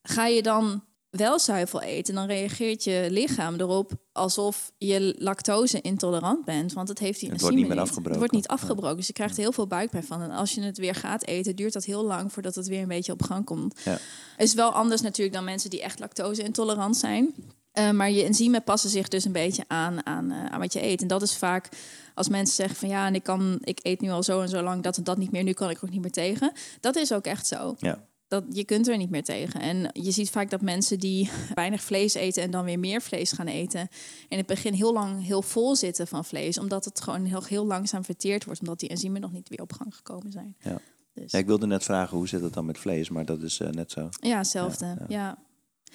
Ga 0.02 0.26
je 0.26 0.42
dan 0.42 0.82
wel 1.10 1.38
zuivel 1.38 1.82
eten, 1.82 2.14
dan 2.14 2.26
reageert 2.26 2.84
je 2.84 3.06
lichaam 3.10 3.54
erop 3.54 3.92
alsof 4.12 4.72
je 4.78 5.14
lactose 5.18 5.80
intolerant 5.80 6.44
bent, 6.44 6.72
want 6.72 6.88
het 6.88 6.98
heeft 6.98 7.20
die 7.20 7.30
Het 7.30 7.40
wordt 7.40 7.56
niet 7.56 7.68
meer 7.68 7.78
Het 7.78 7.88
afgebroken. 7.88 8.18
wordt 8.18 8.34
niet 8.34 8.48
afgebroken, 8.48 8.96
dus 8.96 9.06
je 9.06 9.12
krijgt 9.12 9.36
er 9.36 9.42
heel 9.42 9.52
veel 9.52 9.66
buikpijn 9.66 10.04
van. 10.04 10.22
En 10.22 10.30
als 10.30 10.52
je 10.54 10.62
het 10.62 10.78
weer 10.78 10.94
gaat 10.94 11.24
eten, 11.24 11.56
duurt 11.56 11.72
dat 11.72 11.84
heel 11.84 12.04
lang 12.04 12.32
voordat 12.32 12.54
het 12.54 12.66
weer 12.66 12.82
een 12.82 12.88
beetje 12.88 13.12
op 13.12 13.22
gang 13.22 13.44
komt. 13.44 13.80
Ja. 13.84 13.98
Is 14.36 14.54
wel 14.54 14.70
anders 14.70 15.00
natuurlijk 15.00 15.36
dan 15.36 15.44
mensen 15.44 15.70
die 15.70 15.82
echt 15.82 15.98
lactose 15.98 16.42
intolerant 16.42 16.96
zijn. 16.96 17.34
Eh, 17.72 17.90
maar 17.90 18.10
je 18.10 18.22
enzymen 18.22 18.62
passen 18.62 18.90
zich 18.90 19.08
dus 19.08 19.24
een 19.24 19.32
beetje 19.32 19.64
aan, 19.66 20.06
aan, 20.06 20.30
eh, 20.30 20.44
aan 20.44 20.60
wat 20.60 20.72
je 20.72 20.82
eet. 20.82 21.02
En 21.02 21.08
dat 21.08 21.22
is 21.22 21.36
vaak 21.36 21.68
als 22.14 22.28
mensen 22.28 22.54
zeggen 22.54 22.76
van 22.76 22.88
ja, 22.88 23.06
en 23.06 23.14
ik, 23.14 23.22
kan, 23.22 23.58
ik 23.62 23.78
eet 23.82 24.00
nu 24.00 24.10
al 24.10 24.22
zo 24.22 24.40
en 24.40 24.48
zo 24.48 24.62
lang 24.62 24.82
dat 24.82 24.96
en 24.96 25.04
dat 25.04 25.18
niet 25.18 25.30
meer, 25.30 25.42
nu 25.42 25.52
kan 25.52 25.70
ik 25.70 25.76
er 25.76 25.84
ook 25.84 25.90
niet 25.90 26.00
meer 26.00 26.10
tegen. 26.10 26.52
Dat 26.80 26.96
is 26.96 27.12
ook 27.12 27.24
echt 27.24 27.46
zo. 27.46 27.74
Ja. 27.78 28.07
Dat, 28.28 28.44
je 28.50 28.64
kunt 28.64 28.88
er 28.88 28.96
niet 28.96 29.10
meer 29.10 29.22
tegen. 29.24 29.60
En 29.60 29.90
je 29.92 30.10
ziet 30.10 30.30
vaak 30.30 30.50
dat 30.50 30.60
mensen 30.60 30.98
die 30.98 31.30
weinig 31.54 31.82
vlees 31.82 32.14
eten 32.14 32.42
en 32.42 32.50
dan 32.50 32.64
weer 32.64 32.78
meer 32.78 33.02
vlees 33.02 33.32
gaan 33.32 33.46
eten, 33.46 33.88
in 34.28 34.38
het 34.38 34.46
begin 34.46 34.72
heel 34.72 34.92
lang 34.92 35.24
heel 35.26 35.42
vol 35.42 35.76
zitten 35.76 36.06
van 36.06 36.24
vlees, 36.24 36.58
omdat 36.58 36.84
het 36.84 37.00
gewoon 37.00 37.24
heel, 37.24 37.44
heel 37.44 37.66
langzaam 37.66 38.04
verteerd 38.04 38.44
wordt, 38.44 38.60
omdat 38.60 38.80
die 38.80 38.88
enzymen 38.88 39.20
nog 39.20 39.32
niet 39.32 39.48
weer 39.48 39.60
op 39.60 39.72
gang 39.72 39.94
gekomen 39.96 40.32
zijn. 40.32 40.56
Ja. 40.60 40.78
Dus, 41.14 41.32
Ja, 41.32 41.38
ik 41.38 41.46
wilde 41.46 41.66
net 41.66 41.84
vragen 41.84 42.16
hoe 42.16 42.28
zit 42.28 42.40
het 42.40 42.52
dan 42.52 42.66
met 42.66 42.78
vlees, 42.78 43.08
maar 43.08 43.24
dat 43.24 43.42
is 43.42 43.60
eh, 43.60 43.68
net 43.70 43.90
zo. 43.90 44.08
ja, 44.20 44.38
hetzelfde. 44.38 44.96
Ja, 45.08 45.38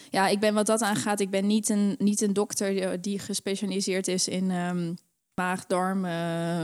Ja, 0.09 0.27
ik 0.27 0.39
ben 0.39 0.53
wat 0.53 0.65
dat 0.65 0.81
aangaat, 0.81 1.19
ik 1.19 1.29
ben 1.29 1.47
niet 1.47 1.69
een, 1.69 1.95
niet 1.97 2.21
een 2.21 2.33
dokter 2.33 3.01
die- 3.01 3.19
gespecialiseerd 3.19 4.07
is 4.07 4.27
in 4.27 4.51
ehm 4.51 4.93
maag-darm. 5.35 6.05
eh, 6.05 6.63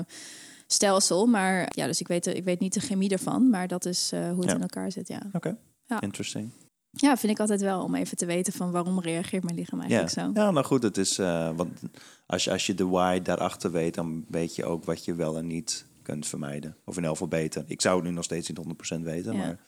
stelsel, 0.73 1.25
maar 1.25 1.67
ja, 1.75 1.85
dus 1.85 1.99
ik 1.99 2.07
weet, 2.07 2.25
ik 2.27 2.43
weet 2.43 2.59
niet 2.59 2.73
de 2.73 2.79
chemie 2.79 3.09
ervan, 3.09 3.49
maar 3.49 3.67
dat 3.67 3.85
is 3.85 4.11
eh, 4.11 4.19
hoe 4.29 4.39
het 4.39 4.49
Ja. 4.49 4.55
in 4.55 4.61
elkaar 4.61 4.91
zit, 4.91 5.07
ja. 5.07 5.21
Oké, 5.33 5.57
Ja. 5.85 6.01
interesting. 6.01 6.49
Ja, 6.91 7.17
vind 7.17 7.31
ik 7.31 7.39
altijd 7.39 7.61
wel 7.61 7.83
om 7.83 7.95
even 7.95 8.17
te 8.17 8.25
weten 8.25 8.53
van 8.53 8.71
waarom 8.71 8.99
reageert 8.99 9.43
mijn 9.43 9.55
lichaam 9.55 9.79
eigenlijk 9.79 10.11
zo. 10.11 10.21
ja, 10.33 10.51
nou 10.51 10.65
goed, 10.65 10.83
het 10.83 10.97
is, 10.97 11.17
eh, 11.17 11.49
want 11.55 11.79
als 12.25 12.43
je, 12.43 12.51
als 12.51 12.65
je 12.65 12.73
de 12.73 12.85
why 12.87 13.21
daarachter 13.21 13.71
weet, 13.71 13.93
dan 13.95 14.25
weet 14.27 14.55
je 14.55 14.65
ook 14.65 14.83
wat 14.85 15.05
je 15.05 15.15
wel 15.15 15.37
en 15.37 15.47
niet 15.47 15.85
kunt 16.01 16.27
vermijden. 16.27 16.75
Of 16.85 16.97
in 16.97 17.03
elk 17.03 17.11
geval 17.11 17.27
beter. 17.27 17.63
Ik 17.67 17.81
zou 17.81 17.95
het 17.95 18.05
nu 18.05 18.11
nog 18.11 18.23
steeds 18.23 18.47
niet 18.47 18.57
100% 18.57 19.03
weten, 19.03 19.33
Ja. 19.33 19.37
maar... 19.39 19.59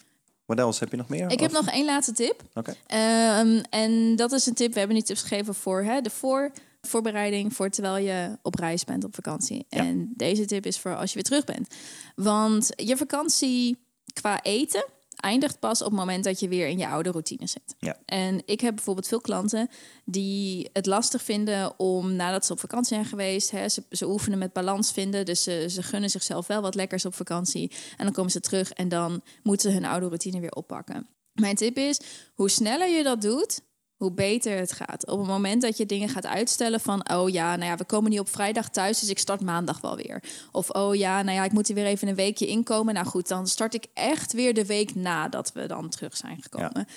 Wat 0.45 0.59
else 0.59 0.79
heb 0.79 0.91
je 0.91 0.97
nog 0.97 1.09
meer? 1.09 1.31
Ik 1.31 1.39
heb 1.39 1.49
Of- 1.49 1.55
nog 1.65 1.73
één 1.73 1.85
laatste 1.85 2.11
tip. 2.13 2.43
Oké. 2.53 2.73
Ehm, 2.87 3.61
en 3.69 4.15
dat 4.15 4.31
is 4.31 4.45
een 4.45 4.53
tip, 4.53 4.73
we 4.73 4.79
hebben 4.79 4.97
nu 4.97 5.03
tips 5.03 5.21
gegeven 5.21 5.55
voor 5.55 5.83
hè, 5.83 6.01
de 6.01 6.09
voor, 6.09 6.51
voorbereiding 6.81 7.53
voor 7.53 7.69
terwijl 7.69 7.97
je 7.97 8.37
op 8.41 8.55
reis 8.55 8.83
bent 8.83 9.03
op 9.03 9.15
vakantie. 9.15 9.65
Ja. 9.69 9.79
En 9.79 10.13
deze 10.15 10.45
tip 10.45 10.65
is 10.65 10.79
voor 10.79 10.95
als 10.95 11.09
je 11.09 11.15
weer 11.15 11.23
terug 11.23 11.43
bent. 11.43 11.75
Want 12.15 12.69
je 12.75 12.97
vakantie 12.97 13.77
qua 14.13 14.43
eten 14.43 14.85
eindigt 15.21 15.59
pas 15.59 15.81
op 15.81 15.87
het 15.87 15.99
moment 15.99 16.23
dat 16.23 16.39
je 16.39 16.47
weer 16.47 16.67
in 16.67 16.77
je 16.77 16.87
oude 16.87 17.11
routine 17.11 17.47
zit. 17.47 17.75
Ja. 17.79 17.97
En 18.05 18.41
ik 18.45 18.61
heb 18.61 18.75
bijvoorbeeld 18.75 19.07
veel 19.07 19.21
klanten 19.21 19.69
die 20.05 20.69
het 20.73 20.85
lastig 20.85 21.21
vinden 21.21 21.79
om 21.79 22.13
nadat 22.15 22.45
ze 22.45 22.53
op 22.53 22.59
vakantie 22.59 22.93
zijn 22.93 23.05
geweest, 23.05 23.51
hè, 23.51 23.69
ze, 23.69 23.83
ze 23.89 24.09
oefenen 24.09 24.39
met 24.39 24.53
balans 24.53 24.91
vinden, 24.91 25.25
dus 25.25 25.43
ze, 25.43 25.65
ze 25.69 25.83
gunnen 25.83 26.09
zichzelf 26.09 26.47
wel 26.47 26.61
wat 26.61 26.75
lekkers 26.75 27.05
op 27.05 27.13
vakantie. 27.13 27.71
En 27.97 28.05
dan 28.05 28.13
komen 28.13 28.31
ze 28.31 28.39
terug 28.39 28.71
en 28.71 28.89
dan 28.89 29.21
moeten 29.43 29.69
ze 29.69 29.75
hun 29.75 29.85
oude 29.85 30.05
routine 30.05 30.39
weer 30.39 30.51
oppakken. 30.51 31.07
Mijn 31.33 31.55
tip 31.55 31.77
is, 31.77 31.99
hoe 32.33 32.49
sneller 32.49 32.89
je 32.89 33.03
dat 33.03 33.21
doet, 33.21 33.61
hoe 34.01 34.11
beter 34.11 34.57
het 34.57 34.71
gaat. 34.71 35.07
Op 35.07 35.17
het 35.19 35.27
moment 35.27 35.61
dat 35.61 35.77
je 35.77 35.85
dingen 35.85 36.09
gaat 36.09 36.25
uitstellen 36.25 36.79
van... 36.79 37.11
oh 37.11 37.29
ja, 37.29 37.55
nou 37.55 37.69
ja, 37.69 37.77
we 37.77 37.85
komen 37.85 38.09
niet 38.09 38.19
op 38.19 38.29
vrijdag 38.29 38.69
thuis, 38.69 38.99
dus 38.99 39.09
ik 39.09 39.19
start 39.19 39.41
maandag 39.41 39.81
wel 39.81 39.95
weer. 39.95 40.23
Of 40.51 40.69
oh 40.69 40.95
ja, 40.95 41.21
nou 41.21 41.37
ja, 41.37 41.43
ik 41.43 41.51
moet 41.51 41.69
er 41.69 41.75
weer 41.75 41.85
even 41.85 42.07
een 42.07 42.15
weekje 42.15 42.47
inkomen. 42.47 42.93
Nou 42.93 43.05
goed, 43.05 43.27
dan 43.27 43.47
start 43.47 43.73
ik 43.73 43.85
echt 43.93 44.33
weer 44.33 44.53
de 44.53 44.65
week 44.65 44.95
nadat 44.95 45.51
we 45.53 45.65
dan 45.65 45.89
terug 45.89 46.17
zijn 46.17 46.41
gekomen. 46.41 46.87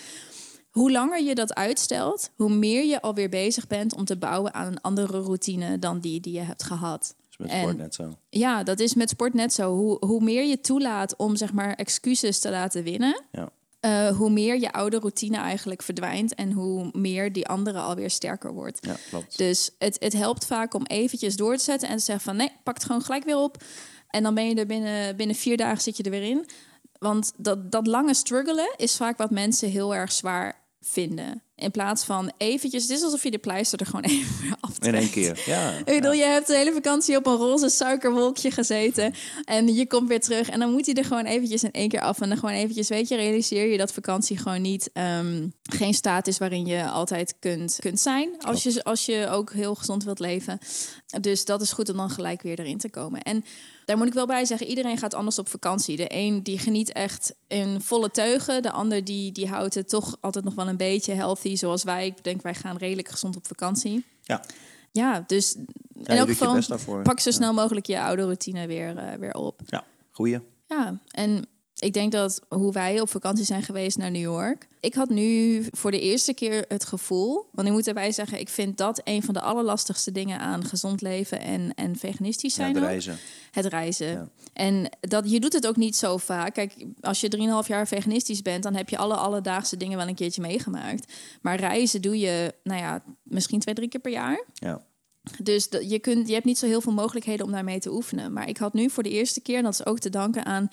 Hoe 0.71 0.91
langer 0.93 1.23
je 1.23 1.35
dat 1.35 1.55
uitstelt, 1.55 2.31
hoe 2.37 2.55
meer 2.55 2.85
je 2.85 3.01
alweer 3.01 3.29
bezig 3.29 3.67
bent... 3.67 3.95
om 3.95 4.05
te 4.05 4.17
bouwen 4.17 4.55
aan 4.55 4.67
een 4.67 4.81
andere 4.81 5.21
routine 5.21 5.79
dan 5.79 6.01
die 6.01 6.21
die 6.21 6.33
je 6.35 6.41
hebt 6.41 6.63
gehad. 6.63 7.15
is 7.31 7.37
met 7.37 7.51
en- 7.51 7.61
sport 7.61 7.77
net 7.77 7.95
zo. 7.95 8.19
Ja, 8.31 8.63
dat 8.63 8.81
is 8.81 8.95
met 8.95 9.11
sport 9.11 9.35
net 9.35 9.53
zo. 9.53 9.75
Hoe, 9.77 10.07
hoe 10.07 10.23
meer 10.23 10.45
je 10.45 10.61
toelaat 10.61 11.17
om 11.17 11.37
zeg 11.37 11.53
maar 11.53 11.75
excuses 11.75 12.39
te 12.39 12.51
laten 12.51 12.83
winnen, 12.83 13.23
Ja. 13.33 13.49
Eh, 13.85 14.17
hoe 14.17 14.31
meer 14.31 14.61
je 14.61 14.73
oude 14.73 14.99
routine 14.99 15.37
eigenlijk 15.37 15.83
verdwijnt 15.83 16.35
en 16.35 16.53
hoe 16.53 16.91
meer 16.93 17.33
die 17.33 17.47
andere 17.47 17.79
alweer 17.79 18.11
sterker 18.11 18.53
wordt. 18.53 18.79
Ja, 18.87 18.97
klopt. 19.09 19.39
Dus 19.39 19.71
het, 19.79 19.97
het 19.99 20.13
helpt 20.13 20.47
vaak 20.47 20.75
om 20.75 20.87
eventjes 20.87 21.37
door 21.37 21.57
te 21.57 21.63
zetten 21.63 21.89
en 21.89 21.97
te 21.97 22.03
zeggen 22.03 22.25
van 22.25 22.37
nee, 22.37 22.53
pak 22.63 22.75
het 22.75 22.85
gewoon 22.85 23.03
gelijk 23.03 23.25
weer 23.25 23.37
op. 23.37 23.63
En 24.11 24.23
dan 24.23 24.35
ben 24.35 24.49
je 24.49 24.55
er 24.55 24.67
binnen, 24.67 25.17
binnen 25.17 25.37
vier 25.37 25.57
dagen 25.57 25.83
zit 25.83 25.97
je 25.97 26.03
er 26.03 26.11
weer 26.11 26.23
in. 26.23 26.47
Want 26.99 27.33
dat, 27.37 27.73
dat 27.73 27.87
lange 27.87 28.15
struggelen 28.15 28.75
is 28.77 28.97
vaak 28.97 29.19
wat 29.19 29.31
mensen 29.31 29.69
heel 29.69 29.95
erg 29.95 30.13
zwaar 30.13 30.61
vinden. 30.81 31.43
In 31.57 31.71
plaats 31.71 32.05
van 32.05 32.33
eventjes, 32.37 32.83
het 32.83 32.91
is 32.91 33.03
alsof 33.03 33.23
je 33.23 33.31
de 33.31 33.39
pleister 33.39 33.81
er 33.81 33.87
gewoon 33.87 34.05
even 34.15 34.57
aftrekt. 34.61 34.95
In 34.95 35.01
één 35.01 35.11
keer, 35.11 35.43
ja. 35.47 35.79
Ik 35.79 35.85
bedoel, 35.85 36.13
je 36.13 36.25
hebt 36.25 36.47
de 36.47 36.57
hele 36.57 36.73
vakantie 36.73 37.17
op 37.17 37.27
een 37.27 37.37
roze 37.37 37.69
suikerwolkje 37.69 38.51
gezeten. 38.51 39.15
En 39.45 39.75
je 39.75 39.87
komt 39.87 40.09
weer 40.09 40.21
terug. 40.21 40.49
En 40.49 40.61
dan 40.61 40.71
moet 40.71 40.87
hij 40.87 40.95
er 40.95 41.05
gewoon 41.05 41.25
eventjes 41.25 41.63
in 41.63 41.71
één 41.71 41.89
keer 41.89 42.01
af. 42.01 42.21
En 42.21 42.29
dan 42.29 42.39
gewoon 42.39 42.55
eventjes, 42.55 42.89
weet 42.89 43.09
je, 43.09 43.17
realiseer 43.17 43.67
je 43.67 43.79
dat 43.79 43.93
vakantie 43.93 44.39
gewoon 44.39 44.63
niet... 44.63 44.91
ehm, 44.93 45.49
geen 45.63 45.95
staat 45.95 46.27
is 46.27 46.39
waarin 46.39 46.67
je 46.67 46.89
altijd 46.89 47.35
kunt, 47.39 47.77
kunt 47.81 48.01
zijn. 48.01 48.29
Als 48.41 48.63
je, 48.63 48.85
als 48.85 49.07
je 49.07 49.29
ook 49.29 49.53
heel 49.53 49.75
gezond 49.75 50.05
wilt 50.05 50.19
leven. 50.19 50.59
Dus 51.21 51.45
dat 51.45 51.61
is 51.61 51.73
goed 51.73 51.91
om 51.91 51.97
dan 51.97 52.11
gelijk 52.11 52.43
weer 52.43 52.59
erin 52.59 52.79
te 52.79 52.91
komen. 52.91 53.23
En 53.23 53.45
daar 53.85 53.97
moet 53.97 54.07
ik 54.07 54.13
wel 54.15 54.27
bij 54.27 54.45
zeggen, 54.45 54.67
iedereen 54.67 54.99
gaat 54.99 55.15
anders 55.15 55.39
op 55.39 55.49
vakantie. 55.49 55.97
De 55.97 56.07
een 56.09 56.43
die 56.43 56.59
geniet 56.59 56.93
echt 56.93 57.35
in 57.49 57.81
volle 57.81 58.11
teugen. 58.11 58.63
De 58.63 58.71
ander 58.71 59.05
die, 59.05 59.33
die 59.33 59.49
houdt 59.49 59.75
het 59.75 59.89
toch 59.89 60.17
altijd 60.21 60.45
nog 60.45 60.55
wel 60.55 60.69
een 60.69 60.77
beetje 60.77 61.13
healthy. 61.13 61.57
Zoals 61.57 61.83
wij. 61.85 62.07
Ik 62.07 62.25
denk, 62.25 62.43
wij 62.43 62.55
gaan 62.55 62.77
redelijk 62.77 63.09
gezond 63.09 63.37
op 63.37 63.47
vakantie. 63.47 64.05
Ja, 64.23 64.45
Ja, 64.93 65.25
dus 65.27 65.53
ja 65.95 66.13
in 66.13 66.17
elk 66.17 66.29
geval 66.29 67.03
pak 67.03 67.21
zo 67.21 67.31
Ja. 67.31 67.37
snel 67.37 67.53
mogelijk 67.53 67.87
je 67.87 68.01
oude 68.01 68.23
routine 68.23 68.67
weer, 68.67 68.97
eh, 68.97 69.19
weer 69.19 69.35
op. 69.35 69.61
Ja, 69.67 69.85
goeie. 70.11 70.39
Ja, 70.69 70.99
en 71.11 71.47
Ik 71.85 71.93
denk 71.93 72.13
dat 72.13 72.41
hoe 72.49 72.73
wij 72.73 73.01
op 73.01 73.09
vakantie 73.09 73.45
zijn 73.45 73.63
geweest 73.63 73.97
naar 73.99 74.11
New 74.11 74.21
York. 74.23 74.69
Ik 74.81 74.95
had 74.95 75.09
nu 75.09 75.63
voor 75.71 75.91
de 75.91 76.01
eerste 76.01 76.35
keer 76.35 76.65
het 76.69 76.85
gevoel. 76.85 77.47
Want 77.53 77.69
ik 77.69 77.75
moet 77.75 77.87
erbij 77.87 78.13
zeggen, 78.13 78.41
ik 78.41 78.49
vind 78.49 78.77
dat 78.79 79.01
een 79.05 79.23
van 79.23 79.35
de 79.35 79.41
allerlastigste 79.41 80.13
dingen 80.13 80.39
aan 80.39 80.65
gezond 80.65 81.01
leven 81.03 81.41
en, 81.41 81.73
en 81.75 81.97
veganistisch 81.97 82.57
Ja, 82.57 82.63
zijn. 82.65 82.77
ook. 82.77 82.83
reizen. 82.83 83.19
Het 83.51 83.65
reizen. 83.67 84.07
Ja. 84.07 84.29
En 84.53 84.89
dat, 85.01 85.31
je 85.31 85.41
doet 85.41 85.53
het 85.53 85.67
ook 85.67 85.77
niet 85.77 85.97
zo 85.97 86.17
vaak. 86.17 86.55
Kijk, 86.55 86.75
als 87.01 87.21
je 87.21 87.61
3,5 87.63 87.69
jaar 87.69 87.87
veganistisch 87.87 88.43
bent, 88.43 88.63
dan 88.63 88.75
heb 88.75 88.89
je 88.89 88.97
alle 88.99 89.15
alledaagse 89.17 89.77
dingen 89.77 89.99
wel 89.99 90.09
een 90.09 90.15
keertje 90.15 90.41
meegemaakt. 90.43 91.13
Maar 91.43 91.59
reizen 91.61 92.03
doe 92.03 92.19
je, 92.19 92.55
nou 92.63 92.81
ja, 92.81 93.03
misschien 93.23 93.61
twee, 93.61 93.75
drie 93.75 93.89
keer 93.89 94.01
per 94.01 94.13
jaar. 94.13 94.45
Ja. 94.55 94.81
Dus 95.43 95.69
dat- 95.69 95.91
je, 95.91 95.99
kunt, 95.99 96.27
je 96.29 96.33
hebt 96.35 96.45
niet 96.47 96.59
zo 96.59 96.67
heel 96.67 96.81
veel 96.81 96.93
mogelijkheden 96.93 97.47
om 97.47 97.53
daarmee 97.53 97.79
te 97.79 97.93
oefenen. 97.93 98.33
Maar 98.33 98.49
ik 98.49 98.57
had 98.57 98.73
nu 98.75 98.91
voor 98.91 99.03
de 99.03 99.11
eerste 99.11 99.41
keer, 99.41 99.57
en 99.57 99.63
dat 99.63 99.73
is 99.73 99.87
ook 99.87 99.99
te 99.99 100.11
danken 100.11 100.45
aan 100.45 100.69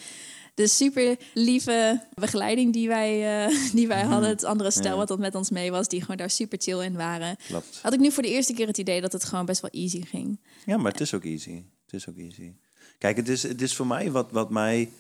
de 0.54 0.68
super 0.68 1.18
lieve 1.34 2.08
begeleiding 2.14 2.74
die 2.74 2.88
wij, 2.88 3.46
eh, 3.46 3.56
die 3.78 3.88
wij 3.88 4.04
hadden. 4.04 4.30
Het 4.30 4.44
andere 4.44 4.72
stel 4.72 4.92
Ja. 4.92 4.96
wat 4.96 5.08
dat 5.08 5.20
met 5.20 5.36
ons 5.36 5.50
mee 5.50 5.72
was, 5.72 5.88
die 5.88 6.02
gewoon 6.02 6.18
daar 6.18 6.30
super 6.30 6.58
chill 6.62 6.80
in 6.84 6.94
waren. 6.96 7.36
Klopt. 7.48 7.80
Had 7.82 7.94
ik 7.94 8.00
nu 8.00 8.12
voor 8.12 8.24
de 8.24 8.30
eerste 8.30 8.54
keer 8.54 8.68
het 8.68 8.78
idee 8.78 9.02
dat 9.02 9.12
het 9.14 9.24
gewoon 9.24 9.46
best 9.46 9.62
wel 9.62 9.72
easy 9.72 10.02
ging. 10.02 10.40
Ja, 10.66 10.78
maar 10.78 10.92
het 10.92 11.02
is 11.02 11.14
ook 11.14 11.24
easy. 11.26 11.64
Het 11.86 11.94
is 11.94 12.10
ook 12.10 12.18
easy. 12.18 12.54
Kijk, 12.98 13.18
het 13.18 13.30
is, 13.30 13.44
het 13.44 13.62
is 13.62 13.76
voor 13.76 13.88
mij 13.88 14.12
wat, 14.12 14.32
wat 14.32 14.50
mij, 14.50 14.92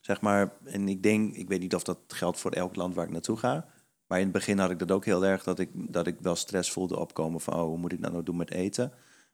zeg 0.00 0.20
maar, 0.20 0.52
en 0.64 0.88
ik 0.88 1.02
denk, 1.02 1.34
ik 1.34 1.48
weet 1.48 1.60
niet 1.60 1.74
of 1.74 1.82
dat 1.82 1.98
geldt 2.08 2.38
voor 2.38 2.50
elk 2.52 2.76
land 2.76 2.94
waar 2.94 3.04
ik 3.04 3.10
naartoe 3.12 3.36
ga. 3.36 3.66
Maar 4.06 4.18
in 4.18 4.24
het 4.24 4.32
begin 4.32 4.58
had 4.58 4.70
ik 4.70 4.78
dat 4.78 4.90
ook 4.90 5.04
heel 5.04 5.24
erg, 5.24 5.42
dat 5.42 5.58
ik, 5.58 5.68
dat 5.74 6.06
ik 6.06 6.16
wel 6.20 6.36
stress 6.36 6.70
voelde 6.70 6.98
opkomen 6.98 7.40
van, 7.40 7.54
oh, 7.54 7.60
hoe 7.62 7.78
moet 7.78 7.92
ik 7.92 7.98
nou 7.98 8.12
nou 8.12 8.24
doen 8.24 8.36
met 8.36 8.50
eten? 8.50 8.92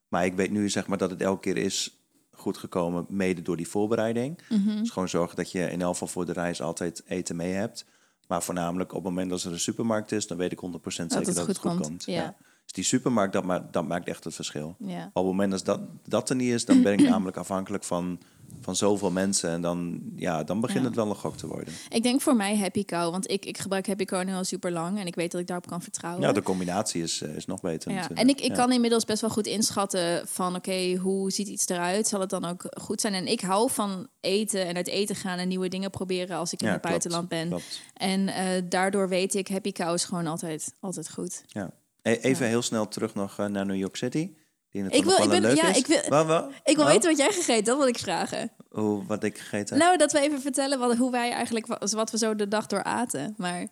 Maar 0.09 0.25
ik 0.25 0.35
weet 0.35 0.51
nu, 0.51 0.69
zeg 0.71 0.87
maar, 0.87 0.99
dat 0.99 1.11
het 1.11 1.21
elke 1.21 1.41
keer 1.41 1.57
is 1.57 2.02
goed 2.43 2.59
gekomen, 2.59 3.07
mede 3.09 3.43
door 3.43 3.57
die 3.57 3.69
voorbereiding. 3.69 4.39
Dus 4.79 4.91
gewoon 4.91 5.09
zorgen 5.09 5.37
dat 5.37 5.53
je 5.53 5.71
in 5.71 5.83
elk 5.83 5.93
geval 5.93 6.09
voor 6.09 6.27
de 6.27 6.33
reis 6.33 6.63
altijd 6.63 7.03
eten 7.07 7.37
mee 7.37 7.53
hebt. 7.53 7.85
Maar 8.29 8.43
voornamelijk 8.43 8.91
op 8.91 9.05
het 9.05 9.05
moment 9.05 9.31
dat 9.31 9.43
er 9.43 9.53
een 9.53 9.61
supermarkt 9.61 10.13
is, 10.13 10.27
dan 10.27 10.37
weet 10.37 10.53
ik 10.53 10.61
100% 10.67 10.69
zeker 10.85 11.09
dat, 11.09 11.27
het 11.27 11.39
goed 11.39 11.59
goed 11.59 11.71
komt, 11.71 11.81
komt. 11.81 12.05
ja. 12.05 12.37
Dus 12.63 12.73
die 12.73 12.85
supermarkt, 12.85 13.33
dat, 13.33 13.45
ma 13.45 13.69
dat 13.71 13.87
maakt 13.87 14.09
echt 14.09 14.25
het 14.25 14.35
verschil. 14.35 14.77
Ja. 14.79 15.05
Op 15.05 15.15
het 15.15 15.25
moment 15.25 15.51
dat 15.51 15.65
dat, 15.65 15.81
dat 16.05 16.31
er 16.31 16.37
niet 16.37 16.53
is, 16.53 16.65
dan 16.65 16.83
ben 16.83 16.93
ik 16.93 17.09
namelijk 17.09 17.37
afhankelijk 17.37 17.85
van, 17.85 18.21
van 18.63 18.77
zoveel 18.77 19.11
mensen. 19.11 19.51
En 19.51 19.61
dan, 19.63 20.01
ja, 20.17 20.45
dan 20.45 20.61
begint 20.61 20.81
Ja. 20.81 20.87
het 20.87 20.95
wel 20.97 21.09
een 21.09 21.15
gok 21.15 21.37
te 21.37 21.47
worden. 21.47 21.75
Ik 21.89 22.03
denk 22.03 22.21
voor 22.21 22.37
mij 22.37 22.57
Happy 22.57 22.85
Cow, 22.85 23.11
want 23.11 23.31
ik, 23.31 23.45
ik 23.45 23.59
gebruik 23.59 23.87
Happy 23.87 24.05
Cow 24.05 24.25
nu 24.25 24.33
al 24.35 24.45
super 24.45 24.71
lang 24.73 24.99
en 24.99 25.07
ik 25.07 25.15
weet 25.15 25.31
dat 25.33 25.41
ik 25.41 25.47
daarop 25.47 25.67
kan 25.67 25.83
vertrouwen. 25.83 26.23
Ja, 26.23 26.33
de 26.33 26.43
combinatie 26.43 27.03
is, 27.03 27.23
eh, 27.23 27.37
is 27.37 27.47
nog 27.47 27.61
beter. 27.61 27.93
Ja, 27.93 28.09
en 28.15 28.29
ik, 28.29 28.41
ik 28.41 28.49
Ja. 28.49 28.55
kan 28.55 28.73
inmiddels 28.73 29.05
best 29.05 29.21
wel 29.21 29.31
goed 29.31 29.47
inschatten 29.47 30.29
van 30.29 30.55
oké, 30.57 30.95
hoe 30.97 31.31
ziet 31.31 31.49
iets 31.49 31.69
eruit? 31.69 32.07
Zal 32.09 32.21
het 32.21 32.31
dan 32.31 32.45
ook 32.45 32.65
goed 32.81 33.01
zijn? 33.01 33.15
En 33.15 33.27
ik 33.27 33.41
hou 33.41 33.71
van 33.71 34.09
eten 34.21 34.67
en 34.67 34.77
uit 34.77 34.89
eten 34.89 35.17
gaan 35.17 35.39
en 35.39 35.49
nieuwe 35.49 35.69
dingen 35.69 35.91
proberen 35.91 36.37
als 36.37 36.53
ik 36.53 36.61
in 36.63 36.67
het 36.69 36.77
klopt, 36.81 36.89
buitenland 36.91 37.29
ben. 37.29 37.49
klopt. 37.49 37.81
En 37.95 38.29
eh, 38.29 38.63
daardoor 38.69 39.09
weet 39.09 39.35
ik, 39.35 39.49
Happy 39.49 39.73
Cow 39.73 39.95
is 39.95 40.05
gewoon 40.05 40.27
altijd, 40.27 40.75
altijd 40.81 41.11
goed. 41.11 41.43
Ja. 41.47 41.71
E- 42.03 42.13
Even 42.13 42.47
heel 42.47 42.63
snel 42.63 42.89
terug 42.89 43.15
nog 43.15 43.39
eh, 43.39 43.47
naar 43.47 43.67
New 43.67 43.77
York 43.77 43.97
City. 43.97 44.31
Ik 44.73 45.05
wil- 45.05 45.23
ik 45.23 45.29
ben- 45.29 45.55
ja, 45.55 45.69
is. 45.69 45.77
ik 45.79 45.87
wil- 45.87 46.03
Wat, 46.09 46.27
wat? 46.27 46.49
Ik 46.65 46.77
wil 46.77 46.85
Wat? 46.85 46.93
weten 46.95 47.09
wat 47.11 47.19
jij 47.19 47.33
gegeten, 47.33 47.65
dat 47.65 47.77
wil 47.77 47.87
ik 47.87 47.99
vragen. 47.99 48.53
Hoe, 48.71 49.07
wat 49.07 49.25
ik 49.25 49.39
gegeten 49.39 49.77
heb? 49.77 49.85
Nou, 49.87 49.97
dat 49.99 50.13
we 50.13 50.21
even 50.21 50.41
vertellen 50.41 50.79
wat, 50.79 50.97
hoe 50.97 51.11
wij 51.11 51.31
eigenlijk, 51.33 51.67
wa- 51.67 51.79
wat 51.91 52.11
we 52.11 52.19
zo 52.19 52.35
de 52.35 52.49
dag 52.49 52.67
door 52.67 52.83
aten. 52.83 53.35
Maar 53.37 53.67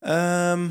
Ehm, 0.00 0.68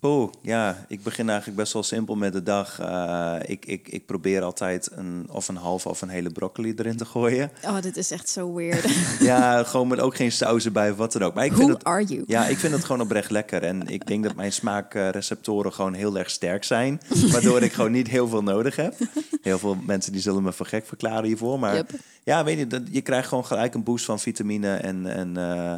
Poeh, 0.00 0.32
ja, 0.42 0.84
ik 0.88 1.02
begin 1.02 1.28
eigenlijk 1.28 1.58
best 1.58 1.72
wel 1.72 1.82
simpel 1.82 2.14
met 2.16 2.32
de 2.32 2.42
dag. 2.42 2.78
Eh, 2.80 3.36
ik, 3.42 3.66
ik, 3.66 3.88
ik 3.88 4.06
probeer 4.06 4.42
altijd 4.42 4.88
een, 4.92 5.26
of 5.30 5.48
een 5.48 5.56
halve 5.56 5.88
of 5.88 6.02
een 6.02 6.08
hele 6.08 6.30
broccoli 6.30 6.74
erin 6.76 6.96
te 6.96 7.04
gooien. 7.04 7.50
oh, 7.64 7.80
dit 7.80 7.96
is 7.96 8.10
echt 8.10 8.28
zo 8.28 8.54
weird. 8.54 8.84
Ja, 9.20 9.62
gewoon 9.64 9.88
met 9.88 10.00
ook 10.00 10.16
geen 10.16 10.32
sauzen 10.32 10.72
bij 10.72 10.90
of 10.90 10.96
wat 10.96 11.12
dan 11.12 11.22
ook. 11.22 11.34
Maar 11.34 11.44
ik 11.44 11.52
vind 11.52 11.68
het, 11.68 11.84
are 11.84 12.04
you? 12.04 12.22
ja, 12.26 12.46
ik 12.46 12.58
vind 12.58 12.72
het 12.72 12.84
gewoon 12.84 13.00
oprecht 13.00 13.30
lekker. 13.30 13.62
En 13.62 13.86
ik 13.86 14.06
denk 14.06 14.24
dat 14.24 14.34
mijn 14.34 14.52
smaakreceptoren 14.52 15.72
gewoon 15.72 15.94
heel 15.94 16.18
erg 16.18 16.30
sterk 16.30 16.64
zijn. 16.64 17.00
Waardoor 17.32 17.62
ik 17.62 17.72
gewoon 17.72 17.92
niet 17.92 18.08
heel 18.08 18.28
veel 18.28 18.42
nodig 18.42 18.76
heb. 18.76 18.94
Heel 19.42 19.58
veel 19.58 19.76
mensen 19.86 20.12
die 20.12 20.20
zullen 20.20 20.42
me 20.42 20.52
voor 20.52 20.66
gek 20.66 20.86
verklaren 20.86 21.24
hiervoor. 21.24 21.58
Maar 21.58 21.74
Yep. 21.74 21.90
ja, 22.24 22.44
weet 22.44 22.58
je, 22.58 22.66
dat, 22.66 22.82
je 22.90 23.00
krijgt 23.02 23.28
gewoon 23.28 23.46
gelijk 23.46 23.74
een 23.74 23.82
boost 23.84 24.04
van 24.04 24.18
vitamine. 24.20 24.74
En, 24.76 25.06
en, 25.06 25.36
eh, 25.36 25.74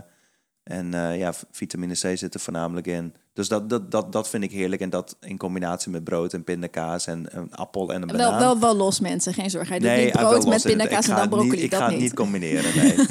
en 0.62 0.94
eh, 0.94 1.18
ja, 1.18 1.32
vitamine 1.50 1.94
C 1.94 2.18
zit 2.18 2.34
er 2.34 2.40
voornamelijk 2.40 2.86
in. 2.86 3.14
Dus 3.38 3.48
dat, 3.48 3.70
dat, 3.70 3.90
dat, 3.90 4.12
dat 4.12 4.28
vind 4.28 4.42
ik 4.44 4.50
heerlijk. 4.50 4.80
En 4.82 4.90
dat 4.90 5.16
in 5.20 5.36
combinatie 5.36 5.90
met 5.90 6.04
brood 6.04 6.32
en 6.32 6.44
pindakaas 6.44 7.06
en 7.06 7.26
een 7.30 7.54
appel 7.54 7.92
en 7.92 8.02
een 8.02 8.08
banaan. 8.08 8.30
Wel, 8.30 8.38
wel, 8.38 8.58
wel 8.58 8.76
los 8.76 9.00
mensen, 9.00 9.34
geen 9.34 9.50
zorgen. 9.50 9.68
Hij 9.70 9.78
doet 9.78 9.88
Nee, 9.88 10.04
niet 10.04 10.12
brood 10.12 10.46
met 10.46 10.62
pindakaas 10.62 11.08
en 11.08 11.14
dan 11.14 11.20
het 11.20 11.30
niet- 11.30 11.38
broccoli. 11.38 11.62
Ik 11.62 11.70
dat 11.70 11.78
ga 11.80 11.84
het 11.86 11.94
niet. 11.94 12.02
niet 12.04 12.14
combineren, 12.14 12.76
nee. 12.76 12.94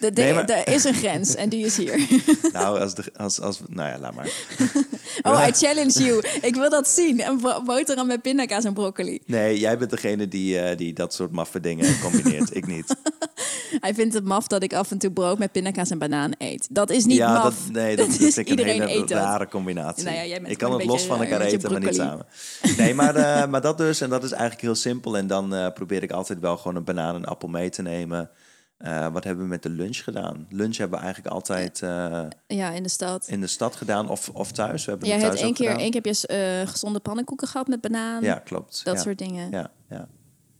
De, 0.00 0.12
de- 0.12 0.22
Nee, 0.22 0.32
maar- 0.34 0.48
Er 0.48 0.68
is 0.74 0.84
een 0.84 0.94
grens 0.94 1.34
en 1.34 1.48
die 1.48 1.64
is 1.64 1.76
hier. 1.76 2.06
nou, 2.52 2.80
als, 2.80 2.94
de, 2.94 3.02
als, 3.16 3.40
als... 3.40 3.60
Nou 3.68 3.88
ja, 3.88 3.98
laat 3.98 4.14
maar. 4.14 4.28
Oh, 5.22 5.44
I 5.48 5.52
challenge 5.64 6.04
you. 6.04 6.22
Ik 6.42 6.54
wil 6.54 6.70
dat 6.70 6.88
zien. 6.88 7.26
Een 7.26 7.40
boterham 7.64 8.06
met 8.06 8.22
pindakaas 8.22 8.64
en 8.64 8.72
broccoli. 8.74 9.20
Nee, 9.26 9.58
jij 9.58 9.78
bent 9.78 9.90
degene 9.90 10.28
die, 10.28 10.58
eh, 10.60 10.76
die 10.76 10.92
dat 10.92 11.14
soort 11.14 11.32
maffe 11.32 11.60
dingen 11.60 12.00
combineert. 12.00 12.56
ik 12.56 12.66
niet. 12.66 12.94
Hij 13.80 13.94
vindt 13.94 14.14
het 14.14 14.24
maf 14.24 14.46
dat 14.46 14.62
ik 14.62 14.72
af 14.72 14.90
en 14.90 14.98
toe 14.98 15.10
brood 15.10 15.38
met 15.38 15.52
pindakaas 15.52 15.90
en 15.90 15.98
banaan 15.98 16.32
eet. 16.38 16.66
Dat 16.70 16.90
is 16.90 17.04
niet 17.04 17.16
ja, 17.16 17.32
maf. 17.32 17.42
dat, 17.42 17.54
nee, 17.72 17.96
dat, 17.96 18.08
is- 18.08 18.38
ik 18.38 18.48
een 18.48 18.58
hele 18.58 19.04
rare 19.06 19.48
combinatie. 19.48 20.04
Nou 20.04 20.16
ja, 20.16 20.24
jij 20.24 20.40
bent 20.40 20.52
ik 20.52 20.58
kan 20.58 20.72
het 20.72 20.84
los 20.84 21.02
van 21.06 21.22
elkaar 21.22 21.38
beetje 21.38 21.56
eten, 21.56 21.72
maar 21.72 21.80
niet 21.80 21.94
samen. 21.94 22.26
Nee, 22.76 22.94
maar, 22.94 23.16
eh, 23.16 23.46
maar 23.48 23.60
dat 23.60 23.78
dus. 23.78 24.00
En 24.00 24.10
dat 24.10 24.24
is 24.24 24.30
eigenlijk 24.30 24.60
heel 24.62 24.74
simpel. 24.74 25.16
En 25.16 25.26
dan 25.26 25.54
eh, 25.54 25.72
probeer 25.72 26.02
ik 26.02 26.10
altijd 26.10 26.40
wel 26.40 26.56
gewoon 26.56 26.76
een 26.76 26.84
banaan 26.84 27.14
en 27.14 27.24
appel 27.24 27.48
mee 27.48 27.70
te 27.70 27.82
nemen. 27.82 28.30
Eh, 28.78 29.12
wat 29.12 29.24
hebben 29.24 29.44
we 29.44 29.50
met 29.50 29.62
de 29.62 29.68
lunch 29.68 29.96
gedaan? 29.96 30.46
Lunch 30.50 30.76
hebben 30.76 30.98
we 30.98 31.04
eigenlijk 31.04 31.34
altijd 31.34 31.82
eh, 31.82 32.24
Ja, 32.46 32.70
in 32.70 32.82
de 32.82 32.88
stad. 32.88 33.28
in 33.28 33.40
de 33.40 33.46
stad 33.46 33.76
gedaan 33.76 34.08
of, 34.08 34.28
of 34.28 34.52
thuis. 34.52 34.84
We 34.84 34.90
hebben 34.90 35.08
Jij 35.08 35.18
het 35.18 35.26
thuis 35.26 35.40
één 35.40 35.54
keer, 35.54 35.68
één 35.68 35.90
keer 35.90 36.02
heb 36.02 36.14
je 36.14 36.26
eh, 36.26 36.68
gezonde 36.68 37.00
pannenkoeken 37.00 37.48
gehad 37.48 37.68
met 37.68 37.80
banaan. 37.80 38.22
Ja, 38.22 38.34
klopt. 38.34 38.84
Dat 38.84 38.94
ja. 38.94 39.00
soort 39.02 39.18
dingen. 39.18 39.50
Ja, 39.50 39.70
ja. 39.88 40.08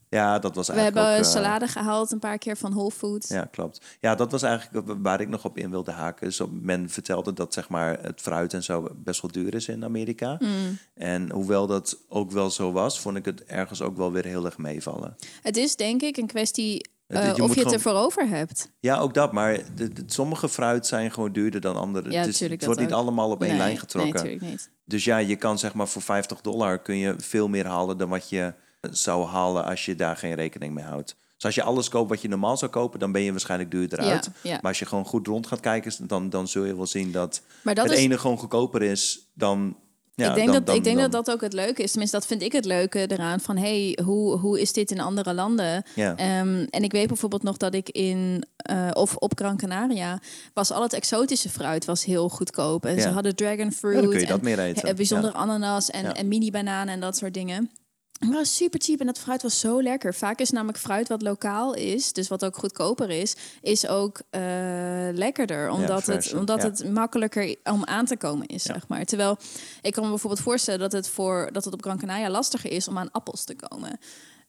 ja, 0.08 0.38
dat 0.38 0.54
was 0.54 0.66
We 0.66 0.72
eigenlijk 0.72 1.06
hebben 1.06 1.20
ook, 1.20 1.26
eh, 1.26 1.32
salade 1.32 1.66
gehaald 1.66 2.12
een 2.12 2.18
paar 2.18 2.38
keer 2.38 2.56
van 2.56 2.70
Whole 2.70 2.90
Foods. 2.90 3.28
Ja, 3.28 3.44
klopt. 3.44 3.80
Ja, 4.00 4.14
dat 4.14 4.30
was 4.30 4.42
eigenlijk 4.42 4.94
waar 5.02 5.20
ik 5.20 5.28
nog 5.28 5.44
op 5.44 5.58
in 5.58 5.70
wilde 5.70 5.92
haken. 5.92 6.26
Dus 6.26 6.40
men 6.50 6.90
vertelde 6.90 7.32
dat 7.32 7.54
zeg 7.54 7.68
maar, 7.68 7.98
het 8.02 8.20
fruit 8.20 8.54
en 8.54 8.62
zo 8.62 8.88
best 8.96 9.22
wel 9.22 9.30
duur 9.30 9.54
is 9.54 9.68
in 9.68 9.84
Amerika. 9.84 10.36
Mm. 10.38 10.78
En 10.94 11.30
hoewel 11.30 11.66
dat 11.66 11.98
ook 12.08 12.30
wel 12.30 12.50
zo 12.50 12.72
was, 12.72 13.00
vond 13.00 13.16
ik 13.16 13.24
het 13.24 13.44
ergens 13.44 13.82
ook 13.82 13.96
wel 13.96 14.12
weer 14.12 14.24
heel 14.24 14.44
erg 14.44 14.58
meevallen. 14.58 15.16
Het 15.42 15.56
is 15.56 15.76
denk 15.76 16.02
ik 16.02 16.16
een 16.16 16.26
kwestie 16.26 16.96
Eh, 17.08 17.26
je 17.26 17.30
of 17.32 17.36
je 17.38 17.44
het 17.44 17.54
gewoon- 17.54 17.72
ervoor 17.72 17.92
over 17.92 18.28
hebt. 18.28 18.70
Ja, 18.80 18.98
ook 18.98 19.14
dat. 19.14 19.32
Maar 19.32 19.58
de, 19.74 19.92
de- 19.92 20.02
sommige 20.06 20.48
fruit 20.48 20.86
zijn 20.86 21.10
gewoon 21.12 21.32
duurder 21.32 21.60
dan 21.60 21.76
andere. 21.76 22.10
Ja, 22.10 22.22
tuurlijk, 22.22 22.50
het 22.50 22.64
wordt 22.64 22.80
niet 22.80 22.92
ook. 22.92 22.98
allemaal 23.00 23.30
op 23.30 23.40
één 23.40 23.48
nee, 23.50 23.58
lijn 23.58 23.78
getrokken. 23.78 24.14
Nee, 24.14 24.22
natuurlijk 24.22 24.52
niet. 24.52 24.70
dus 24.84 25.04
ja, 25.04 25.16
je 25.18 25.36
kan 25.36 25.58
zeg 25.58 25.74
maar 25.74 25.88
voor 25.88 26.02
50 26.02 26.40
dollar 26.40 26.78
kun 26.78 26.96
je 26.96 27.14
veel 27.18 27.48
meer 27.48 27.66
halen 27.66 27.98
dan 27.98 28.08
wat 28.08 28.28
je 28.28 28.52
zou 28.90 29.26
halen 29.26 29.64
als 29.64 29.84
je 29.84 29.94
daar 29.94 30.16
geen 30.16 30.34
rekening 30.34 30.74
mee 30.74 30.84
houdt. 30.84 31.16
Dus 31.34 31.44
als 31.46 31.54
je 31.54 31.62
alles 31.62 31.88
koopt 31.88 32.08
wat 32.08 32.22
je 32.22 32.28
normaal 32.28 32.56
zou 32.56 32.70
kopen, 32.70 32.98
dan 32.98 33.12
ben 33.12 33.22
je 33.22 33.30
waarschijnlijk 33.30 33.70
duurder 33.70 34.04
Ja, 34.04 34.10
uit. 34.12 34.30
ja. 34.42 34.52
Maar 34.52 34.70
als 34.70 34.78
je 34.78 34.86
gewoon 34.86 35.04
goed 35.04 35.26
rond 35.26 35.46
gaat 35.46 35.60
kijken, 35.60 35.92
dan, 36.08 36.30
dan 36.30 36.48
zul 36.48 36.64
je 36.64 36.76
wel 36.76 36.86
zien 36.86 37.12
dat 37.12 37.42
het 37.62 37.90
is, 37.90 37.98
ene 37.98 38.18
gewoon 38.18 38.38
goedkoper 38.38 38.82
is 38.82 39.30
dan. 39.34 39.76
Ja, 40.24 40.28
ik 40.28 40.34
denk, 40.34 40.46
dan, 40.46 40.56
dat, 40.56 40.66
dan- 40.66 40.74
ik 40.76 40.84
denk 40.84 40.98
dan- 40.98 41.10
dat 41.10 41.24
dat 41.24 41.34
ook 41.34 41.40
het 41.40 41.52
leuke 41.52 41.82
is. 41.82 41.90
Tenminste, 41.90 42.16
dat 42.16 42.26
vind 42.26 42.42
ik 42.42 42.52
het 42.52 42.64
leuke 42.64 43.06
eraan. 43.12 43.40
Van, 43.40 43.56
hey, 43.56 43.98
hoe, 44.04 44.36
hoe 44.38 44.60
is 44.60 44.72
dit 44.72 44.90
in 44.90 45.00
andere 45.00 45.34
landen? 45.34 45.82
Ja. 45.94 46.16
Ehm, 46.16 46.66
en 46.70 46.82
ik 46.82 46.92
weet 46.92 47.06
bijvoorbeeld 47.06 47.42
nog 47.42 47.56
dat 47.56 47.74
ik 47.74 47.88
in... 47.88 48.44
eh, 48.56 48.88
of 48.92 49.16
op 49.16 49.32
Gran 49.38 49.56
Canaria 49.56 50.20
was 50.54 50.70
al 50.70 50.82
het 50.82 50.92
exotische 50.92 51.48
fruit 51.48 51.84
was 51.84 52.04
heel 52.04 52.28
goedkoop. 52.28 52.84
En 52.86 53.00
ze 53.00 53.08
hadden 53.08 53.36
dragon 53.36 53.72
fruit. 53.72 53.94
Ja, 53.94 54.00
dan 54.00 54.10
kun 54.10 54.20
je 54.20 54.26
dat 54.26 54.38
en, 54.38 54.44
meer 54.44 54.58
eten. 54.58 54.96
bijzondere 54.96 55.32
Ja. 55.32 55.38
ananas 55.38 55.90
en, 55.90 56.14
en 56.14 56.28
mini-bananen 56.28 56.94
en 56.94 57.00
dat 57.00 57.16
soort 57.16 57.34
dingen. 57.34 57.70
Het 58.18 58.32
was 58.32 58.56
super 58.56 58.80
cheap 58.80 59.00
en 59.00 59.06
dat 59.06 59.18
fruit 59.18 59.42
was 59.42 59.60
zo 59.60 59.82
lekker. 59.82 60.14
Vaak 60.14 60.38
is 60.38 60.50
namelijk 60.50 60.78
fruit 60.78 61.08
wat 61.08 61.22
lokaal 61.22 61.74
is, 61.74 62.12
dus 62.12 62.28
wat 62.28 62.44
ook 62.44 62.56
goedkoper 62.56 63.10
is, 63.10 63.36
is 63.62 63.86
ook 63.86 64.20
eh, 64.30 64.42
lekkerder. 65.12 65.70
Omdat, 65.70 66.06
het, 66.06 66.34
omdat 66.34 66.62
ja. 66.62 66.68
het 66.68 66.90
makkelijker 66.92 67.56
om 67.64 67.84
aan 67.84 68.04
te 68.04 68.16
komen 68.16 68.46
is, 68.46 68.64
Ja. 68.64 68.72
zeg 68.72 68.88
maar. 68.88 69.04
Terwijl 69.04 69.36
ik 69.82 69.92
kan 69.92 70.02
me 70.04 70.08
bijvoorbeeld 70.08 70.42
voorstellen 70.42 70.80
dat 70.80 70.92
het, 70.92 71.08
voor, 71.08 71.48
dat 71.52 71.64
het 71.64 71.74
op 71.74 71.82
Gran 71.82 71.98
Canaria 71.98 72.30
lastiger 72.30 72.70
is 72.70 72.88
om 72.88 72.98
aan 72.98 73.10
appels 73.10 73.44
te 73.44 73.56
komen. 73.56 73.98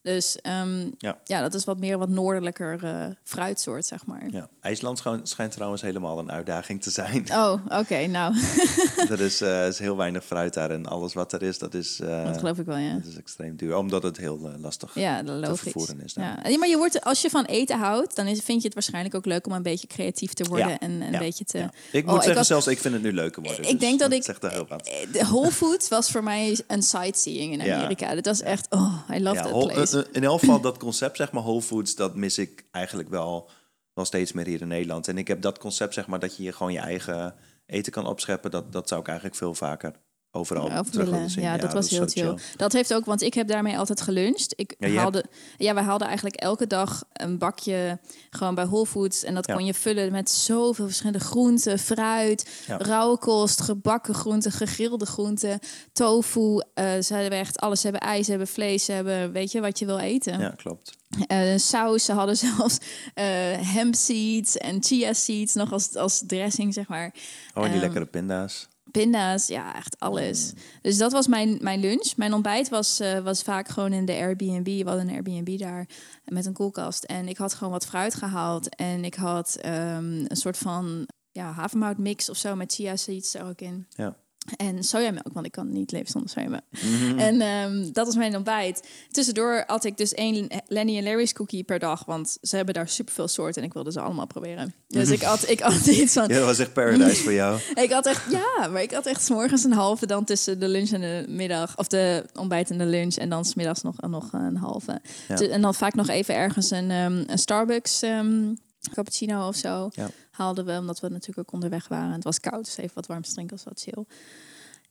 Dus 0.01 0.41
ehm, 0.41 0.87
Ja. 0.97 1.17
ja. 1.23 1.41
dat 1.41 1.53
is 1.53 1.63
wat 1.65 1.77
meer 1.79 1.97
wat 1.97 2.09
noordelijker 2.09 2.83
eh, 2.83 3.05
fruitsoort, 3.23 3.85
zeg 3.85 4.05
maar. 4.05 4.27
Ja. 4.31 4.49
IJsland 4.61 5.01
schijnt, 5.23 5.51
trouwens 5.51 5.81
helemaal 5.81 6.19
een 6.19 6.31
uitdaging 6.31 6.81
te 6.81 6.89
zijn. 6.91 7.25
Oh, 7.31 7.53
oké, 7.67 8.05
nou, 8.07 8.35
er 9.09 9.21
is, 9.21 9.41
eh, 9.41 9.67
is 9.67 9.79
heel 9.79 9.97
weinig 9.97 10.25
fruit 10.25 10.53
daar 10.53 10.71
en 10.71 10.85
alles 10.85 11.13
wat 11.13 11.33
er 11.33 11.41
is, 11.43 11.57
dat 11.57 11.73
is, 11.73 11.99
eh, 11.99 12.25
dat 12.25 12.37
geloof 12.37 12.57
ik 12.57 12.65
wel, 12.65 12.77
ja. 12.77 12.93
dat 12.93 13.05
is 13.05 13.17
extreem 13.17 13.55
duur. 13.55 13.75
Omdat 13.77 14.03
het 14.03 14.17
heel 14.17 14.51
lastig 14.61 14.91
Ja, 14.95 15.23
te 15.23 15.55
vervoeren 15.55 16.01
is. 16.03 16.13
Ja. 16.13 16.39
Ja, 16.49 16.57
maar 16.57 16.67
je 16.67 16.77
wordt, 16.77 17.03
als 17.03 17.21
je 17.21 17.29
van 17.29 17.45
eten 17.45 17.77
houdt, 17.79 18.15
dan 18.15 18.27
is, 18.27 18.39
vind 18.41 18.57
je 18.61 18.65
het 18.65 18.73
waarschijnlijk 18.73 19.15
ook 19.15 19.25
leuk 19.25 19.45
om 19.47 19.51
een 19.53 19.63
beetje 19.63 19.87
creatief 19.87 20.33
te 20.33 20.43
worden 20.43 20.77
en 20.79 21.01
een 21.01 21.19
beetje 21.19 21.45
te. 21.45 21.57
ja. 21.57 21.71
Ik 21.91 22.03
Oh, 22.05 22.09
moet 22.11 22.15
zeggen, 22.17 22.35
was- 22.35 22.47
zelfs 22.47 22.67
ik 22.67 22.79
vind 22.79 22.93
het 22.93 23.03
nu 23.03 23.13
leuker 23.13 23.41
worden. 23.43 23.69
Ik 23.69 23.79
denk 23.79 23.99
dat 23.99 24.11
ik- 24.11 24.23
zegt 24.23 24.43
er 24.43 24.51
heel 24.51 24.65
wat. 24.67 24.83
De 25.11 25.19
Whole 25.23 25.51
Foods 25.51 25.87
was 25.87 26.11
voor 26.11 26.23
mij 26.23 26.59
een 26.67 26.83
sightseeing 26.83 27.53
in. 27.53 27.61
Amerika. 27.73 28.15
Dat 28.15 28.25
was 28.25 28.41
echt, 28.41 28.67
oh, 28.69 28.93
I 29.13 29.21
love 29.23 29.35
that 29.41 29.51
place. 29.67 29.88
Eh, 29.93 30.03
in 30.11 30.23
elk 30.23 30.39
geval 30.39 30.61
dat 30.61 30.77
concept, 30.77 31.17
zeg 31.17 31.31
maar, 31.31 31.43
Whole 31.43 31.61
Foods, 31.61 31.95
dat 31.95 32.15
mis 32.15 32.37
ik 32.37 32.65
eigenlijk 32.71 33.09
wel. 33.09 33.49
wel 33.93 34.05
steeds 34.05 34.31
meer 34.31 34.45
hier 34.45 34.61
in 34.61 34.67
Nederland. 34.67 35.07
En 35.07 35.17
ik 35.17 35.27
heb 35.27 35.41
dat 35.41 35.57
concept, 35.57 35.93
zeg 35.93 36.07
maar, 36.07 36.19
dat 36.19 36.37
je 36.37 36.43
je 36.43 36.51
gewoon 36.51 36.73
je 36.73 36.79
eigen 36.79 37.35
eten 37.65 37.91
kan 37.91 38.07
opscheppen. 38.07 38.51
Dat, 38.51 38.71
dat 38.71 38.87
zou 38.87 39.01
ik 39.01 39.07
eigenlijk 39.07 39.37
veel 39.37 39.53
vaker 39.53 39.93
overal 40.31 40.69
Ja, 40.69 40.81
terug 40.81 41.31
zien. 41.31 41.57
Dat 41.57 41.73
was 41.73 41.89
heel 41.89 42.07
chill. 42.07 42.37
Dat 42.55 42.73
heeft 42.73 42.93
ook, 42.93 43.05
want 43.05 43.21
ik 43.21 43.33
heb 43.33 43.47
daarmee 43.47 43.77
altijd 43.77 44.01
geluncht. 44.01 44.53
Ik 44.55 44.75
Ja, 44.79 44.89
haalde, 44.89 45.25
ja, 45.57 45.73
we 45.73 45.81
haalden 45.81 46.07
eigenlijk 46.07 46.35
elke 46.35 46.67
dag 46.67 47.03
een 47.13 47.37
bakje 47.37 47.99
gewoon 48.29 48.55
bij 48.55 48.65
Whole 48.65 48.85
Foods. 48.85 49.23
En 49.23 49.33
dat 49.33 49.45
kon 49.45 49.65
je 49.65 49.73
vullen 49.73 50.11
met 50.11 50.29
zoveel 50.29 50.85
verschillende 50.85 51.19
groenten, 51.19 51.79
fruit, 51.79 52.49
rauwe 52.67 53.17
kost, 53.17 53.61
gebakken 53.61 54.13
groenten, 54.13 54.51
gegrilde 54.51 55.05
groenten, 55.05 55.59
tofu. 55.93 56.61
eh 56.73 56.99
ze 57.01 57.13
hebben 57.13 57.39
echt 57.39 57.59
alles. 57.59 57.81
Ze 57.81 57.87
hebben 57.89 58.07
ijs, 58.07 58.23
ze 58.25 58.29
hebben 58.31 58.47
vlees, 58.49 58.85
ze 58.85 58.91
hebben, 58.91 59.31
weet 59.31 59.51
je, 59.51 59.61
wat 59.61 59.79
je 59.79 59.85
wil 59.85 59.99
eten. 59.99 60.39
Ja, 60.39 60.49
klopt. 60.49 60.97
Eh, 61.27 61.57
saus, 61.57 62.05
ze 62.05 62.13
hadden 62.13 62.37
zelfs 62.47 62.77
eh 63.13 63.25
hemp 63.73 63.95
seeds 63.95 64.57
en 64.57 64.83
chia 64.83 65.13
seeds 65.13 65.53
nog 65.53 65.71
als, 65.71 65.95
als 65.95 66.23
dressing, 66.27 66.73
zeg 66.73 66.87
maar. 66.87 67.13
Oh, 67.53 67.63
die 67.63 67.71
Ehm, 67.71 67.79
lekkere 67.81 68.05
pinda's. 68.05 68.67
Pinda's, 68.91 69.47
ja, 69.47 69.75
echt 69.75 69.99
alles. 69.99 70.53
Mm. 70.53 70.61
Dus 70.81 70.97
dat 70.97 71.11
was 71.11 71.27
mijn, 71.27 71.57
mijn 71.61 71.79
lunch. 71.79 72.13
Mijn 72.15 72.33
ontbijt 72.33 72.69
was, 72.69 72.99
eh, 72.99 73.19
was 73.19 73.41
vaak 73.41 73.67
gewoon 73.67 73.93
in 73.93 74.05
de 74.05 74.13
Airbnb. 74.13 74.65
We 74.65 74.83
hadden 74.85 75.07
een 75.07 75.13
Airbnb 75.15 75.59
daar 75.59 75.87
met 76.25 76.45
een 76.45 76.53
koelkast. 76.53 77.03
En 77.03 77.27
ik 77.27 77.37
had 77.37 77.53
gewoon 77.53 77.73
wat 77.73 77.85
fruit 77.85 78.15
gehaald. 78.15 78.75
En 78.75 79.05
ik 79.05 79.15
had 79.15 79.55
ehm, 79.55 80.25
een 80.27 80.37
soort 80.37 80.57
van 80.57 81.07
ja, 81.31 81.51
havermoutmix 81.51 82.29
of 82.29 82.37
zo 82.37 82.55
met 82.55 82.73
chia 82.73 82.95
seeds 82.95 83.33
er 83.33 83.45
ook 83.45 83.61
in. 83.61 83.87
Ja. 83.89 84.15
En 84.57 84.83
sojamelk, 84.83 85.33
want 85.33 85.45
ik 85.45 85.51
kan 85.51 85.71
niet 85.71 85.91
leven 85.91 86.11
zonder 86.11 86.29
sojamelk. 86.29 86.61
Mhm. 86.71 87.19
En 87.19 87.41
ehm, 87.41 87.91
dat 87.91 88.05
was 88.05 88.15
mijn 88.15 88.35
ontbijt. 88.35 88.87
Tussendoor 89.11 89.63
had 89.67 89.83
ik 89.83 89.97
dus 89.97 90.13
één 90.13 90.47
Lenny 90.67 90.97
en 90.97 91.03
Larry's 91.03 91.33
cookie 91.33 91.63
per 91.63 91.79
dag. 91.79 92.05
Want 92.05 92.37
ze 92.41 92.55
hebben 92.55 92.73
daar 92.73 92.89
superveel 92.89 93.27
soorten 93.27 93.61
en 93.61 93.67
ik 93.67 93.73
wilde 93.73 93.91
ze 93.91 93.99
allemaal 93.99 94.27
proberen. 94.27 94.73
Dus 94.87 95.09
ik 95.09 95.21
had, 95.21 95.49
ik 95.49 95.59
had 95.59 95.85
iets 96.01 96.13
van... 96.13 96.27
Ja, 96.27 96.35
dat 96.35 96.45
was 96.45 96.59
echt 96.59 96.73
paradise 96.73 97.23
voor 97.23 97.33
jou. 97.33 97.59
Ik 97.83 97.91
had 97.91 98.05
echt, 98.05 98.31
ja, 98.31 98.67
maar 98.67 98.81
ik 98.81 98.91
had 98.91 99.05
echt 99.05 99.23
's 99.23 99.29
morgens 99.29 99.63
een 99.63 99.73
halve, 99.73 100.05
dan 100.05 100.25
tussen 100.25 100.59
de 100.59 100.67
lunch 100.67 100.89
en 100.91 101.01
de 101.01 101.25
middag, 101.27 101.77
of 101.77 101.87
de 101.87 102.25
ontbijt 102.33 102.69
en 102.69 102.77
de 102.77 102.85
lunch, 102.85 103.15
en 103.15 103.29
dan 103.29 103.45
smiddags 103.45 103.81
nog, 103.81 103.95
nog 104.01 104.33
een 104.33 104.57
halve. 104.57 105.01
Ja. 105.27 105.35
En 105.35 105.61
dan 105.61 105.75
vaak 105.75 105.93
nog 105.93 106.07
even 106.07 106.35
ergens 106.35 106.71
een, 106.71 106.91
ehm, 106.91 107.23
een 107.27 107.37
Starbucks 107.37 108.01
ehm, 108.01 108.53
cappuccino 108.93 109.47
of 109.47 109.55
zo 109.55 109.89
Ja. 109.91 110.09
Haalden 110.39 110.65
we, 110.65 110.77
omdat 110.77 110.99
we 110.99 111.09
natuurlijk 111.09 111.39
ook 111.39 111.53
onderweg 111.53 111.87
waren. 111.87 112.11
Het 112.11 112.23
was 112.23 112.39
koud, 112.39 112.65
dus 112.65 112.77
even 112.77 112.95
wat 112.95 113.07
warm 113.07 113.21
drinken 113.21 113.55
was 113.55 113.65
wat 113.65 113.81
chill. 113.81 114.05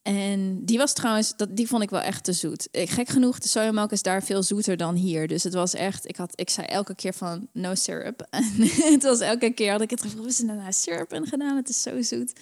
En 0.02 0.64
die 0.64 0.78
was 0.78 0.92
trouwens, 0.92 1.36
dat, 1.36 1.56
die 1.56 1.66
vond 1.66 1.82
ik 1.82 1.90
wel 1.90 2.00
echt 2.00 2.24
te 2.24 2.32
zoet. 2.32 2.68
Ik, 2.70 2.90
gek 2.90 3.08
genoeg, 3.08 3.38
de 3.38 3.48
sojamelk 3.48 3.92
is 3.92 4.02
daar 4.02 4.22
veel 4.22 4.42
zoeter 4.42 4.76
dan 4.76 4.94
hier. 4.94 5.28
Dus 5.28 5.42
het 5.42 5.54
was 5.54 5.74
echt, 5.74 6.08
ik, 6.08 6.16
had, 6.16 6.32
ik 6.34 6.50
zei 6.50 6.66
elke 6.66 6.94
keer 6.94 7.14
van 7.14 7.48
no 7.52 7.74
syrup. 7.74 8.26
En 8.30 8.92
het 8.92 9.02
was 9.02 9.20
elke 9.20 9.50
keer 9.50 9.70
had 9.70 9.80
ik 9.80 9.90
het 9.90 10.02
gevoel, 10.02 10.24
we 10.24 10.30
zijn 10.30 10.56
nou 10.56 10.72
syrup 10.72 11.12
in 11.12 11.26
gedaan? 11.26 11.56
Het 11.56 11.68
is 11.68 11.82
zo 11.82 12.02
zoet. 12.02 12.32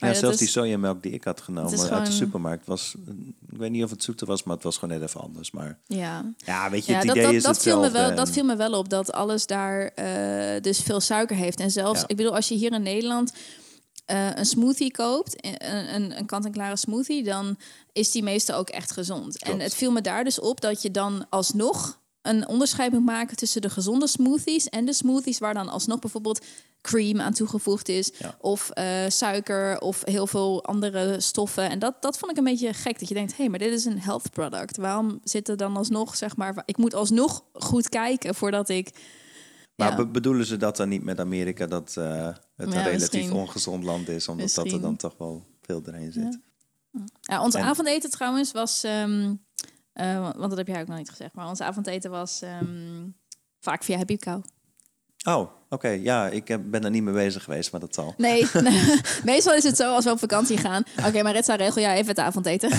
Maar 0.00 0.08
Ja, 0.08 0.14
dat 0.14 0.24
zelfs 0.24 0.34
is- 0.34 0.40
die 0.40 0.48
sojamelk 0.62 1.02
die 1.02 1.12
ik 1.12 1.24
had 1.24 1.40
genomen 1.40 1.90
uit 1.90 2.06
de 2.06 2.12
supermarkt 2.12 2.66
was... 2.66 2.94
Ik 3.50 3.58
weet 3.58 3.70
niet 3.70 3.84
of 3.84 3.90
het 3.90 4.02
zoeter 4.02 4.26
was, 4.26 4.42
maar 4.42 4.54
het 4.54 4.64
was 4.64 4.78
gewoon 4.78 4.98
net 4.98 5.08
even 5.08 5.20
anders. 5.20 5.50
Maar 5.50 5.78
Ja, 5.86 6.32
ja, 6.36 6.70
weet 6.70 6.86
je, 6.86 6.92
ja 6.92 6.98
het 6.98 7.06
dat, 7.06 7.16
idee 7.16 7.26
dat, 7.26 7.34
is 7.36 7.42
dat, 7.42 7.62
viel 7.62 7.80
me 7.80 7.90
wel, 7.90 8.14
dat 8.14 8.26
en- 8.26 8.32
viel 8.32 8.44
me 8.44 8.56
wel 8.56 8.72
op 8.72 8.88
dat 8.88 9.12
alles 9.12 9.46
daar 9.46 9.86
eh, 9.86 10.60
dus 10.62 10.78
veel 10.80 11.00
suiker 11.00 11.36
heeft. 11.36 11.60
En 11.60 11.70
zelfs, 11.70 12.00
Ja. 12.00 12.08
ik 12.08 12.16
bedoel, 12.16 12.34
als 12.34 12.48
je 12.48 12.54
hier 12.54 12.72
in 12.72 12.82
Nederland 12.82 13.32
eh, 14.06 14.28
een 14.34 14.46
smoothie 14.46 14.90
koopt, 14.90 15.44
een, 15.44 15.94
een, 15.94 16.18
een 16.18 16.26
kant-en-klare 16.26 16.76
smoothie, 16.76 17.22
dan 17.24 17.56
is 17.92 18.10
die 18.10 18.22
meestal 18.22 18.56
ook 18.58 18.68
echt 18.68 18.90
gezond. 18.92 19.42
En 19.42 19.60
het 19.60 19.74
viel 19.74 19.90
me 19.90 20.00
daar 20.00 20.24
dus 20.24 20.40
op 20.40 20.60
dat 20.60 20.82
je 20.82 20.90
dan 20.90 21.26
alsnog 21.28 21.98
een 22.22 22.48
onderscheid 22.48 22.92
moet 22.92 23.04
maken 23.04 23.36
tussen 23.36 23.60
de 23.60 23.70
gezonde 23.70 24.06
smoothies 24.06 24.68
en 24.68 24.84
de 24.84 24.92
smoothies 24.92 25.38
waar 25.38 25.54
dan 25.54 25.68
alsnog 25.68 25.98
bijvoorbeeld 25.98 26.44
cream 26.80 27.20
aan 27.20 27.32
toegevoegd 27.32 27.88
is, 27.88 28.10
Ja. 28.18 28.36
of 28.40 28.70
eh, 28.70 29.04
suiker 29.08 29.78
of 29.80 30.04
heel 30.04 30.26
veel 30.26 30.64
andere 30.64 31.20
stoffen. 31.20 31.70
En 31.70 31.78
dat, 31.78 32.02
dat 32.02 32.18
vond 32.18 32.30
ik 32.32 32.38
een 32.38 32.44
beetje 32.44 32.72
gek. 32.72 32.98
Dat 32.98 33.08
je 33.08 33.14
denkt, 33.14 33.30
hé, 33.30 33.36
hey, 33.36 33.48
maar 33.48 33.58
dit 33.58 33.72
is 33.72 33.84
een 33.84 34.00
health 34.00 34.30
product. 34.30 34.76
Waarom 34.76 35.20
zit 35.24 35.48
er 35.48 35.56
dan 35.56 35.76
alsnog, 35.76 36.16
zeg 36.16 36.36
maar, 36.36 36.62
ik 36.64 36.76
moet 36.76 36.94
alsnog 36.94 37.44
goed 37.52 37.88
kijken 37.88 38.34
voordat 38.34 38.68
ik. 38.68 38.90
Maar 39.76 39.90
ja. 39.90 39.96
be- 39.96 40.06
bedoelen 40.06 40.46
ze 40.46 40.56
dat 40.56 40.76
dan 40.76 40.88
niet 40.88 41.04
met 41.04 41.20
Amerika 41.20 41.66
dat 41.66 41.94
eh, 41.96 42.26
het 42.26 42.36
een 42.56 42.70
relatief 42.82 42.98
misschien. 43.12 43.32
ongezond 43.32 43.84
land 43.84 44.08
is, 44.08 44.28
omdat 44.28 44.54
dat 44.54 44.72
er 44.72 44.80
dan 44.80 44.96
toch 44.96 45.14
wel 45.18 45.46
veel 45.62 45.82
erin 45.86 46.12
zit? 46.12 46.38
Ja, 47.20 47.42
ons 47.42 47.54
En- 47.54 47.62
avondeten 47.64 48.10
trouwens 48.10 48.52
was, 48.52 48.84
ehm, 48.84 49.34
eh, 49.92 50.20
want 50.20 50.48
dat 50.48 50.56
heb 50.56 50.66
jij 50.66 50.80
ook 50.80 50.86
nog 50.86 50.98
niet 50.98 51.10
gezegd, 51.10 51.34
maar 51.34 51.48
ons 51.48 51.60
avondeten 51.60 52.10
was 52.10 52.42
ehm, 52.42 53.08
vaak 53.60 53.82
via 53.82 54.04
Cow. 54.18 54.42
Oh, 55.24 55.59
oké. 55.70 55.88
Ja, 55.88 56.28
ik 56.28 56.70
ben 56.70 56.84
er 56.84 56.90
niet 56.90 57.02
mee 57.02 57.14
bezig 57.14 57.44
geweest, 57.44 57.72
maar 57.72 57.80
dat 57.80 57.94
zal. 57.94 58.14
Nee, 58.16 58.46
meestal 59.24 59.54
is 59.54 59.62
het 59.64 59.76
zo 59.76 59.94
als 59.94 60.04
we 60.04 60.10
op 60.10 60.18
vakantie 60.18 60.56
gaan. 60.58 60.82
Oké, 61.06 61.22
maar 61.22 61.32
Ritsa, 61.32 61.54
regel 61.54 61.80
jij 61.80 61.94
even 61.96 62.08
het 62.08 62.18
avondeten. 62.18 62.70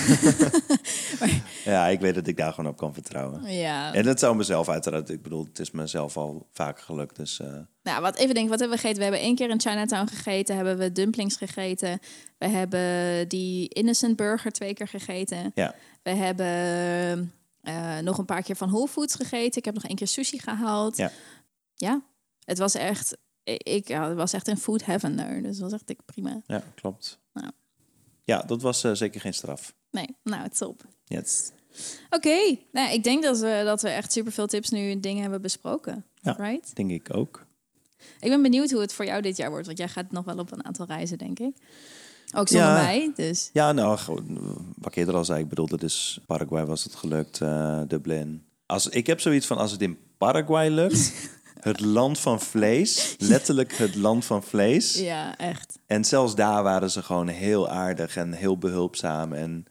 Ja, 1.63 1.87
ik 1.87 1.99
weet 1.99 2.15
dat 2.15 2.27
ik 2.27 2.37
daar 2.37 2.53
gewoon 2.53 2.71
op 2.71 2.77
kan 2.77 2.93
vertrouwen. 2.93 3.51
ja. 3.53 3.93
En 3.93 4.03
dat 4.03 4.19
zou 4.19 4.35
mezelf 4.35 4.69
uiteraard... 4.69 5.09
Ik 5.09 5.21
bedoel, 5.21 5.43
het 5.45 5.59
is 5.59 5.71
mezelf 5.71 6.17
al 6.17 6.47
vaak 6.51 6.79
gelukt, 6.79 7.15
dus... 7.15 7.39
eh, 7.39 7.47
Nou, 7.83 8.01
wat 8.01 8.15
even 8.17 8.33
denken, 8.33 8.49
wat 8.51 8.59
hebben 8.59 8.77
we 8.77 8.81
gegeten? 8.83 8.97
We 8.97 9.03
hebben 9.03 9.21
één 9.21 9.35
keer 9.35 9.49
in 9.49 9.59
Chinatown 9.59 10.07
gegeten, 10.07 10.55
hebben 10.55 10.77
we 10.77 10.91
dumplings 10.91 11.35
gegeten. 11.35 11.99
We 12.37 12.47
hebben 12.47 13.27
die 13.27 13.67
innocent 13.67 14.15
burger 14.15 14.51
twee 14.51 14.73
keer 14.73 14.87
gegeten. 14.87 15.51
ja. 15.55 15.75
We 16.03 16.09
hebben 16.11 17.33
eh, 17.61 17.97
nog 18.03 18.17
een 18.17 18.25
paar 18.25 18.43
keer 18.43 18.55
van 18.55 18.69
Whole 18.69 18.87
Foods 18.87 19.15
gegeten. 19.15 19.57
Ik 19.59 19.65
heb 19.65 19.73
nog 19.73 19.85
één 19.85 19.95
keer 19.95 20.07
sushi 20.07 20.39
gehaald. 20.39 20.97
Ja. 20.97 21.11
Ja, 21.75 22.01
het 22.45 22.57
was 22.57 22.73
echt, 22.75 23.17
ik, 23.43 23.87
ja, 23.87 24.07
het 24.07 24.17
was 24.17 24.33
echt 24.33 24.47
een 24.47 24.57
food 24.57 24.85
heaven 24.85 25.15
daar. 25.15 25.41
Dus 25.41 25.51
dat 25.57 25.59
was 25.69 25.73
echt 25.73 25.87
dik 25.87 26.05
prima. 26.05 26.41
Ja, 26.47 26.63
klopt. 26.75 27.19
Ja. 27.33 27.51
Ja, 28.23 28.41
dat 28.41 28.61
was 28.61 28.83
eh, 28.83 28.91
zeker 28.93 29.21
geen 29.21 29.33
straf. 29.33 29.73
Nee, 29.91 30.15
nou, 30.23 30.43
het 30.43 30.53
is 30.53 30.61
op. 30.61 30.83
Yes. 31.05 31.51
Oké, 32.09 32.57
nou, 32.71 32.93
ik 32.93 33.03
denk 33.03 33.23
dat 33.23 33.39
we, 33.39 33.61
dat 33.65 33.81
we 33.81 33.89
echt 33.89 34.11
superveel 34.11 34.47
tips 34.47 34.69
nu 34.69 34.91
en 34.91 35.01
dingen 35.01 35.21
hebben 35.21 35.41
besproken. 35.41 36.05
Ja. 36.15 36.31
Right? 36.31 36.75
Denk 36.75 36.91
ik 36.91 37.15
ook. 37.15 37.45
Ik 38.19 38.29
ben 38.29 38.41
benieuwd 38.41 38.71
hoe 38.71 38.81
het 38.81 38.93
voor 38.93 39.05
jou 39.05 39.21
dit 39.21 39.37
jaar 39.37 39.49
wordt. 39.49 39.65
Want 39.65 39.77
jij 39.77 39.87
gaat 39.87 40.11
nog 40.11 40.25
wel 40.25 40.37
op 40.37 40.51
een 40.51 40.65
aantal 40.65 40.85
reizen, 40.85 41.17
denk 41.17 41.39
ik. 41.39 41.55
Ook 42.35 42.47
zonder 42.47 42.67
Ja. 42.67 42.73
mij, 42.73 43.11
dus... 43.15 43.49
Ja, 43.53 43.71
nou, 43.71 43.99
wat 44.77 44.91
ik 44.91 44.95
eerder 44.95 45.15
al 45.15 45.25
zei, 45.25 45.41
ik 45.41 45.49
bedoel, 45.49 45.67
dat 45.67 45.83
is 45.83 46.19
Paraguay 46.25 46.65
was 46.65 46.83
het 46.83 46.95
gelukt, 46.95 47.41
eh, 47.41 47.81
Dublin. 47.87 48.45
Als, 48.65 48.87
ik 48.87 49.07
heb 49.07 49.19
zoiets 49.19 49.45
van, 49.45 49.57
als 49.57 49.71
het 49.71 49.81
in 49.81 49.97
Paraguay 50.17 50.69
lukt, 50.69 51.13
het 51.61 51.79
land 51.79 52.19
van 52.19 52.39
vlees, 52.41 53.15
letterlijk 53.33 53.73
het 53.73 53.95
land 53.95 54.25
van 54.25 54.43
vlees. 54.43 54.99
Ja, 54.99 55.37
echt. 55.37 55.79
En 55.87 56.05
zelfs 56.05 56.35
daar 56.35 56.63
waren 56.63 56.91
ze 56.91 57.03
gewoon 57.03 57.27
heel 57.27 57.69
aardig 57.69 58.15
en 58.15 58.31
heel 58.31 58.57
behulpzaam. 58.57 59.33
En 59.33 59.65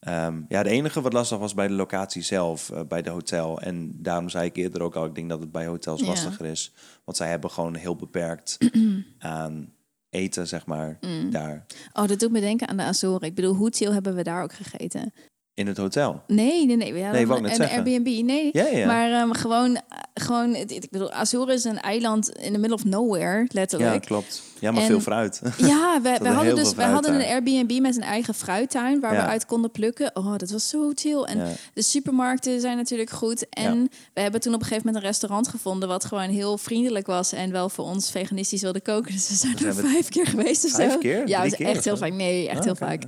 ehm, 0.00 0.40
ja, 0.48 0.58
het 0.58 0.66
enige 0.66 1.00
wat 1.00 1.12
lastig 1.12 1.38
was 1.38 1.54
bij 1.54 1.66
de 1.68 1.74
locatie 1.74 2.22
zelf, 2.22 2.70
eh, 2.70 2.80
bij 2.88 3.02
de 3.02 3.10
hotel. 3.10 3.60
En 3.60 3.92
daarom 4.02 4.28
zei 4.28 4.44
ik 4.46 4.56
eerder 4.56 4.82
ook 4.82 4.96
al, 4.96 5.04
ik 5.04 5.14
denk 5.14 5.28
dat 5.28 5.40
het 5.40 5.52
bij 5.52 5.66
hotels 5.66 6.00
Ja. 6.00 6.06
lastiger 6.06 6.46
is. 6.46 6.72
Want 7.04 7.16
zij 7.16 7.28
hebben 7.28 7.50
gewoon 7.50 7.74
heel 7.74 7.96
beperkt 7.96 8.58
aan 9.18 9.72
eten, 10.10 10.46
zeg 10.48 10.66
maar, 10.66 10.98
Mm. 11.00 11.30
daar 11.30 11.66
Oh, 11.92 12.06
dat 12.08 12.18
doet 12.18 12.30
me 12.30 12.40
denken 12.40 12.68
aan 12.68 12.76
de 12.76 12.82
Azoren. 12.82 13.28
Ik 13.28 13.34
bedoel, 13.34 13.54
hoe 13.54 13.70
chill 13.70 13.92
hebben 13.92 14.14
we 14.14 14.22
daar 14.22 14.42
ook 14.42 14.52
gegeten? 14.52 15.12
In 15.54 15.66
het 15.66 15.76
hotel. 15.76 16.22
Nee, 16.26 16.66
nee, 16.66 16.76
nee. 16.76 16.92
We 16.92 17.00
hadden 17.02 17.42
Nee, 17.42 17.54
een. 17.60 17.68
Airbnb. 17.68 18.22
Nee, 18.24 18.48
Ja, 18.52 18.66
ja. 18.66 18.86
maar 18.86 19.10
ehm, 19.12 19.32
gewoon, 19.32 19.80
gewoon, 20.14 20.54
het- 20.54 20.70
ik 20.70 20.90
bedoel, 20.90 21.10
Azoren 21.12 21.54
is 21.54 21.64
een 21.64 21.80
eiland 21.80 22.28
in 22.30 22.52
the 22.52 22.58
middle 22.58 22.76
of 22.76 22.84
nowhere, 22.84 23.38
Ja, 23.38 23.44
letterlijk. 23.50 24.04
klopt. 24.04 24.42
Ja, 24.60 24.70
maar 24.70 24.80
En- 24.80 24.86
veel 24.88 25.00
fruit. 25.00 25.40
Ja, 25.56 26.00
we, 26.02 26.18
we 26.22 26.28
hadden 26.28 26.54
dus 26.56 26.74
we 26.74 26.82
hadden 26.82 27.14
een. 27.14 27.26
Airbnb 27.26 27.80
met 27.80 27.96
een 27.96 28.02
eigen 28.02 28.34
fruittuin 28.34 29.00
waar 29.00 29.14
Ja. 29.14 29.20
we 29.24 29.26
uit 29.30 29.46
konden 29.46 29.70
plukken. 29.70 30.10
Oh, 30.16 30.36
dat 30.36 30.50
was 30.50 30.68
zo 30.68 30.90
chill. 30.94 31.22
En 31.22 31.38
Ja. 31.38 31.46
de 31.74 31.82
supermarkten 31.82 32.60
zijn 32.60 32.76
natuurlijk 32.76 33.10
goed. 33.10 33.48
En 33.48 33.88
we 34.14 34.20
hebben 34.20 34.40
toen 34.40 34.54
op 34.54 34.60
een 34.60 34.66
gegeven 34.66 34.86
moment 34.86 35.04
een 35.04 35.10
restaurant 35.10 35.48
gevonden 35.48 35.88
wat 35.88 36.04
gewoon 36.04 36.28
heel 36.28 36.58
vriendelijk 36.58 37.06
was 37.06 37.32
en 37.32 37.50
wel 37.52 37.68
voor 37.68 37.84
ons 37.84 38.10
veganistisch 38.10 38.62
wilde 38.62 38.80
koken. 38.80 39.12
Dus 39.12 39.28
we 39.28 39.34
zijn 39.34 39.58
er 39.58 39.74
vijf 39.74 40.08
keer 40.08 40.26
geweest 40.26 40.64
of 40.64 40.70
Vijf 40.70 40.92
zo. 40.92 40.98
keer? 40.98 41.28
Ja, 41.28 41.48
keer 41.48 41.66
echt 41.66 41.84
heel 41.84 41.96
vaak. 41.96 42.12
Nee, 42.12 42.48
echt 42.48 42.58
Ah, 42.58 42.64
heel 42.64 42.74
vaak. 42.76 43.02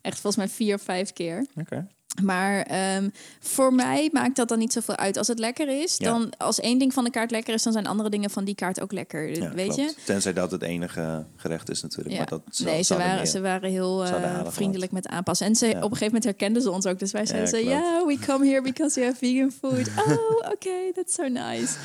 Echt 0.00 0.20
volgens 0.20 0.36
mij 0.36 0.48
vier 0.48 0.74
of 0.74 0.82
vijf 0.82 1.12
keer. 1.12 1.46
Oké. 1.60 1.86
Maar 2.22 2.62
ehm, 2.62 3.08
voor 3.40 3.74
mij 3.74 4.08
maakt 4.12 4.36
dat 4.36 4.48
dan 4.48 4.58
niet 4.58 4.72
zoveel 4.72 4.96
uit. 4.96 5.16
Als 5.16 5.26
het 5.26 5.38
lekker 5.38 5.82
is, 5.82 5.96
Ja. 5.96 6.10
dan 6.10 6.30
als 6.38 6.60
één 6.60 6.78
ding 6.78 6.92
van 6.92 7.04
de 7.04 7.10
kaart 7.10 7.30
lekker 7.30 7.54
is, 7.54 7.62
dan 7.62 7.72
zijn 7.72 7.86
andere 7.86 8.10
dingen 8.10 8.30
van 8.30 8.44
die 8.44 8.54
kaart 8.54 8.80
ook 8.80 8.92
lekker. 8.92 9.28
Ja, 9.42 9.52
weet 9.54 9.74
klopt. 9.74 9.94
je? 9.96 10.02
Tenzij 10.04 10.32
dat 10.32 10.50
het 10.50 10.62
enige 10.62 11.26
gerecht 11.36 11.70
is 11.70 11.82
natuurlijk. 11.82 12.10
Ja. 12.10 12.16
Maar 12.18 12.28
dat 12.28 12.42
zou- 12.50 12.70
nee, 12.70 12.82
ze 12.82 12.96
waren, 12.96 13.26
ze 13.26 13.40
waren 13.40 13.70
heel 13.70 14.04
eh, 14.04 14.46
vriendelijk 14.46 14.92
met 14.92 15.06
aanpassen. 15.08 15.46
En 15.46 15.56
ze, 15.56 15.66
op 15.66 15.74
een 15.74 15.80
gegeven 15.82 16.04
moment 16.06 16.24
herkenden 16.24 16.62
ze 16.62 16.70
ons 16.70 16.86
ook. 16.86 16.98
Dus 16.98 17.12
wij 17.12 17.26
zeiden 17.26 17.50
Ja, 17.50 17.64
ze, 17.64 17.68
ja, 17.70 18.04
we 18.06 18.18
come 18.26 18.46
here 18.46 18.62
because 18.62 19.00
you 19.00 19.12
have 19.12 19.26
vegan 19.26 19.50
food. 19.52 19.88
oh, 20.06 20.50
oké, 20.52 20.92
that's 20.94 21.14
so 21.14 21.22
nice. 21.28 21.76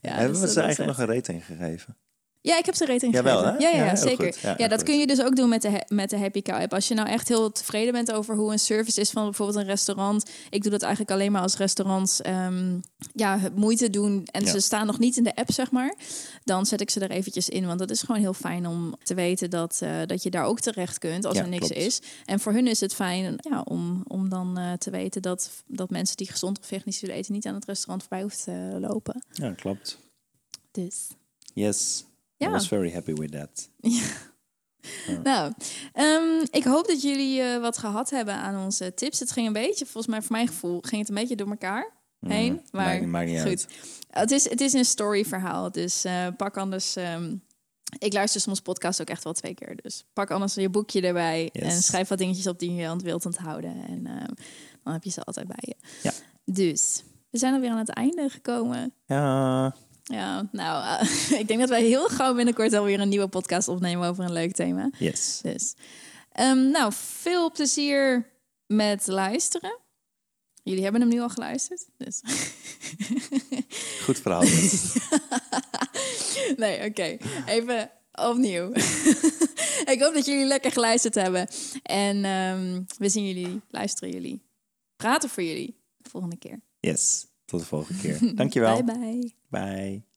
Ja, 0.00 0.10
Hebben 0.10 0.32
dus 0.32 0.40
we 0.40 0.48
ze 0.48 0.60
eigenlijk 0.60 0.90
echt- 0.90 0.98
nog 0.98 1.08
een 1.08 1.14
rating 1.14 1.44
gegeven? 1.44 1.96
Ja, 2.40 2.58
ik 2.58 2.66
heb 2.66 2.74
ze 2.74 2.86
rating 2.86 3.14
Jawel, 3.14 3.44
hè? 3.44 3.50
Ja, 3.50 3.68
ja, 3.68 3.84
Ja, 3.84 3.96
zeker. 3.96 4.54
Ja, 4.56 4.68
dat 4.68 4.82
kun 4.82 4.98
je 4.98 5.06
dus 5.06 5.22
ook 5.22 5.36
doen 5.36 5.48
met 5.48 5.62
de, 5.62 5.84
met 5.88 6.10
de 6.10 6.18
Happy 6.18 6.42
Cow 6.42 6.60
app. 6.60 6.74
Als 6.74 6.88
je 6.88 6.94
nou 6.94 7.08
echt 7.08 7.28
heel 7.28 7.52
tevreden 7.52 7.92
bent 7.92 8.12
over 8.12 8.34
hoe 8.36 8.52
een 8.52 8.58
service 8.58 9.00
is 9.00 9.10
van 9.10 9.24
bijvoorbeeld 9.24 9.58
een 9.58 9.64
restaurant. 9.64 10.30
Ik 10.50 10.62
doe 10.62 10.70
dat 10.70 10.82
eigenlijk 10.82 11.12
alleen 11.12 11.32
maar 11.32 11.42
als 11.42 11.56
restaurants 11.56 12.20
ehm, 12.22 12.78
ja, 13.12 13.40
moeite 13.54 13.90
doen 13.90 14.24
en 14.24 14.46
ze 14.46 14.60
staan 14.60 14.86
nog 14.86 14.98
niet 14.98 15.16
in 15.16 15.24
de 15.24 15.34
app, 15.34 15.52
zeg 15.52 15.70
maar. 15.70 15.94
Dan 16.44 16.66
zet 16.66 16.80
ik 16.80 16.90
ze 16.90 17.00
er 17.00 17.10
eventjes 17.10 17.48
in, 17.48 17.66
want 17.66 17.78
dat 17.78 17.90
is 17.90 18.00
gewoon 18.00 18.20
heel 18.20 18.34
fijn 18.34 18.66
om 18.66 18.96
te 19.02 19.14
weten 19.14 19.50
dat, 19.50 19.78
eh, 19.82 19.90
dat 20.06 20.22
je 20.22 20.30
daar 20.30 20.44
ook 20.44 20.60
terecht 20.60 20.98
kunt 20.98 21.24
als 21.24 21.38
er 21.38 21.48
niks 21.48 21.66
klopt. 21.66 21.82
is. 21.82 22.00
En 22.24 22.40
voor 22.40 22.52
hun 22.52 22.66
is 22.66 22.80
het 22.80 22.94
fijn 22.94 23.36
ja, 23.50 23.62
om, 23.64 24.04
om 24.06 24.28
dan 24.28 24.58
eh, 24.58 24.72
te 24.72 24.90
weten 24.90 25.22
dat, 25.22 25.50
dat 25.66 25.90
mensen 25.90 26.16
die 26.16 26.30
gezond 26.30 26.58
of 26.58 26.66
veganisch 26.66 27.00
willen 27.00 27.16
eten 27.16 27.32
niet 27.32 27.46
aan 27.46 27.54
het 27.54 27.64
restaurant 27.64 28.00
voorbij 28.00 28.20
hoeven 28.20 28.40
te 28.42 28.86
lopen. 28.88 29.22
Ja, 29.32 29.52
klopt. 29.52 29.98
Dus 30.72 31.06
Yes. 31.54 32.04
I 32.40 32.44
Ja. 32.44 32.50
was 32.50 32.68
very 32.68 32.92
happy 32.92 33.12
with 33.12 33.32
that. 33.32 33.70
Nou, 35.22 35.52
ehm, 35.92 36.44
ik 36.50 36.64
hoop 36.64 36.86
dat 36.86 37.02
jullie 37.02 37.40
eh, 37.42 37.60
wat 37.60 37.78
gehad 37.78 38.10
hebben 38.10 38.34
aan 38.34 38.64
onze 38.64 38.94
tips. 38.94 39.18
Het 39.20 39.30
ging 39.32 39.46
een 39.46 39.52
beetje, 39.52 39.84
volgens 39.86 40.06
mij, 40.06 40.22
voor 40.22 40.32
mijn 40.32 40.46
gevoel, 40.48 40.80
ging 40.80 41.00
het 41.00 41.08
een 41.08 41.14
beetje 41.14 41.36
door 41.36 41.48
elkaar 41.48 41.92
heen. 42.20 42.52
Mm, 42.52 42.62
maar 42.70 42.86
maakt- 42.86 43.06
maakt 43.06 43.26
niet 43.28 43.38
goed. 43.40 43.46
uit. 43.48 43.66
Het 44.10 44.30
is, 44.30 44.50
het 44.50 44.60
is 44.60 44.72
een 44.72 44.84
storyverhaal, 44.84 45.70
dus 45.72 46.04
eh, 46.04 46.26
pak 46.36 46.56
anders. 46.56 46.96
ehm, 46.96 47.36
ik 47.98 48.12
luister 48.12 48.40
soms 48.40 48.60
podcast 48.60 49.00
ook 49.00 49.08
echt 49.08 49.24
wel 49.24 49.32
twee 49.32 49.54
keer. 49.54 49.76
Dus 49.82 50.04
pak 50.12 50.30
anders 50.30 50.54
je 50.54 50.68
boekje 50.68 51.00
erbij 51.00 51.48
Yes. 51.52 51.62
en 51.74 51.82
schrijf 51.82 52.08
wat 52.08 52.18
dingetjes 52.18 52.46
op 52.46 52.58
die 52.58 52.74
je 52.74 52.86
aan 52.88 53.02
wilt 53.02 53.26
onthouden. 53.26 53.84
En 53.88 54.06
ehm, 54.06 54.32
dan 54.82 54.92
heb 54.92 55.04
je 55.04 55.10
ze 55.10 55.22
altijd 55.22 55.46
bij 55.46 55.58
je. 55.60 55.74
Ja. 56.02 56.12
Dus 56.44 57.02
we 57.30 57.38
zijn 57.38 57.54
alweer 57.54 57.70
aan 57.70 57.78
het 57.78 57.88
einde 57.90 58.28
gekomen. 58.28 58.92
Ja, 59.06 59.74
Ja, 60.08 60.48
nou, 60.52 60.84
eh, 60.84 61.30
ik 61.40 61.48
denk 61.48 61.60
dat 61.60 61.68
wij 61.68 61.84
heel 61.84 62.08
gauw 62.08 62.34
binnenkort 62.34 62.72
alweer 62.72 63.00
een 63.00 63.08
nieuwe 63.08 63.28
podcast 63.28 63.68
opnemen 63.68 64.08
over 64.08 64.24
een 64.24 64.32
leuk 64.32 64.52
thema. 64.52 64.90
yes. 64.98 65.40
Dus, 65.42 65.74
ehm, 66.32 66.70
nou, 66.70 66.92
veel 66.94 67.50
plezier 67.52 68.30
met 68.66 69.06
luisteren. 69.06 69.78
Jullie 70.62 70.82
hebben 70.82 71.00
hem 71.00 71.10
nu 71.10 71.20
al 71.20 71.28
geluisterd, 71.28 71.86
dus... 71.96 72.20
Goed 74.04 74.18
verhaal. 74.18 74.40
dit. 74.40 74.94
nee, 76.56 76.88
oké. 76.88 77.16
Even 77.46 77.90
opnieuw. 78.12 78.72
ik 79.92 79.96
hoop 79.98 80.14
dat 80.14 80.26
jullie 80.26 80.44
lekker 80.44 80.72
geluisterd 80.72 81.14
hebben. 81.14 81.48
En 81.82 82.24
ehm, 82.24 82.82
we 82.98 83.08
zien 83.08 83.26
jullie, 83.26 83.60
luisteren 83.70 84.10
jullie, 84.10 84.42
praten 84.96 85.28
voor 85.28 85.42
jullie 85.42 85.80
de 85.96 86.10
volgende 86.10 86.36
keer. 86.36 86.60
yes. 86.80 87.26
Tot 87.48 87.60
de 87.60 87.66
volgende 87.66 88.00
keer. 88.00 88.34
Dankjewel. 88.36 88.84
Bye 88.84 88.98
bye. 88.98 89.32
Bye. 89.48 90.07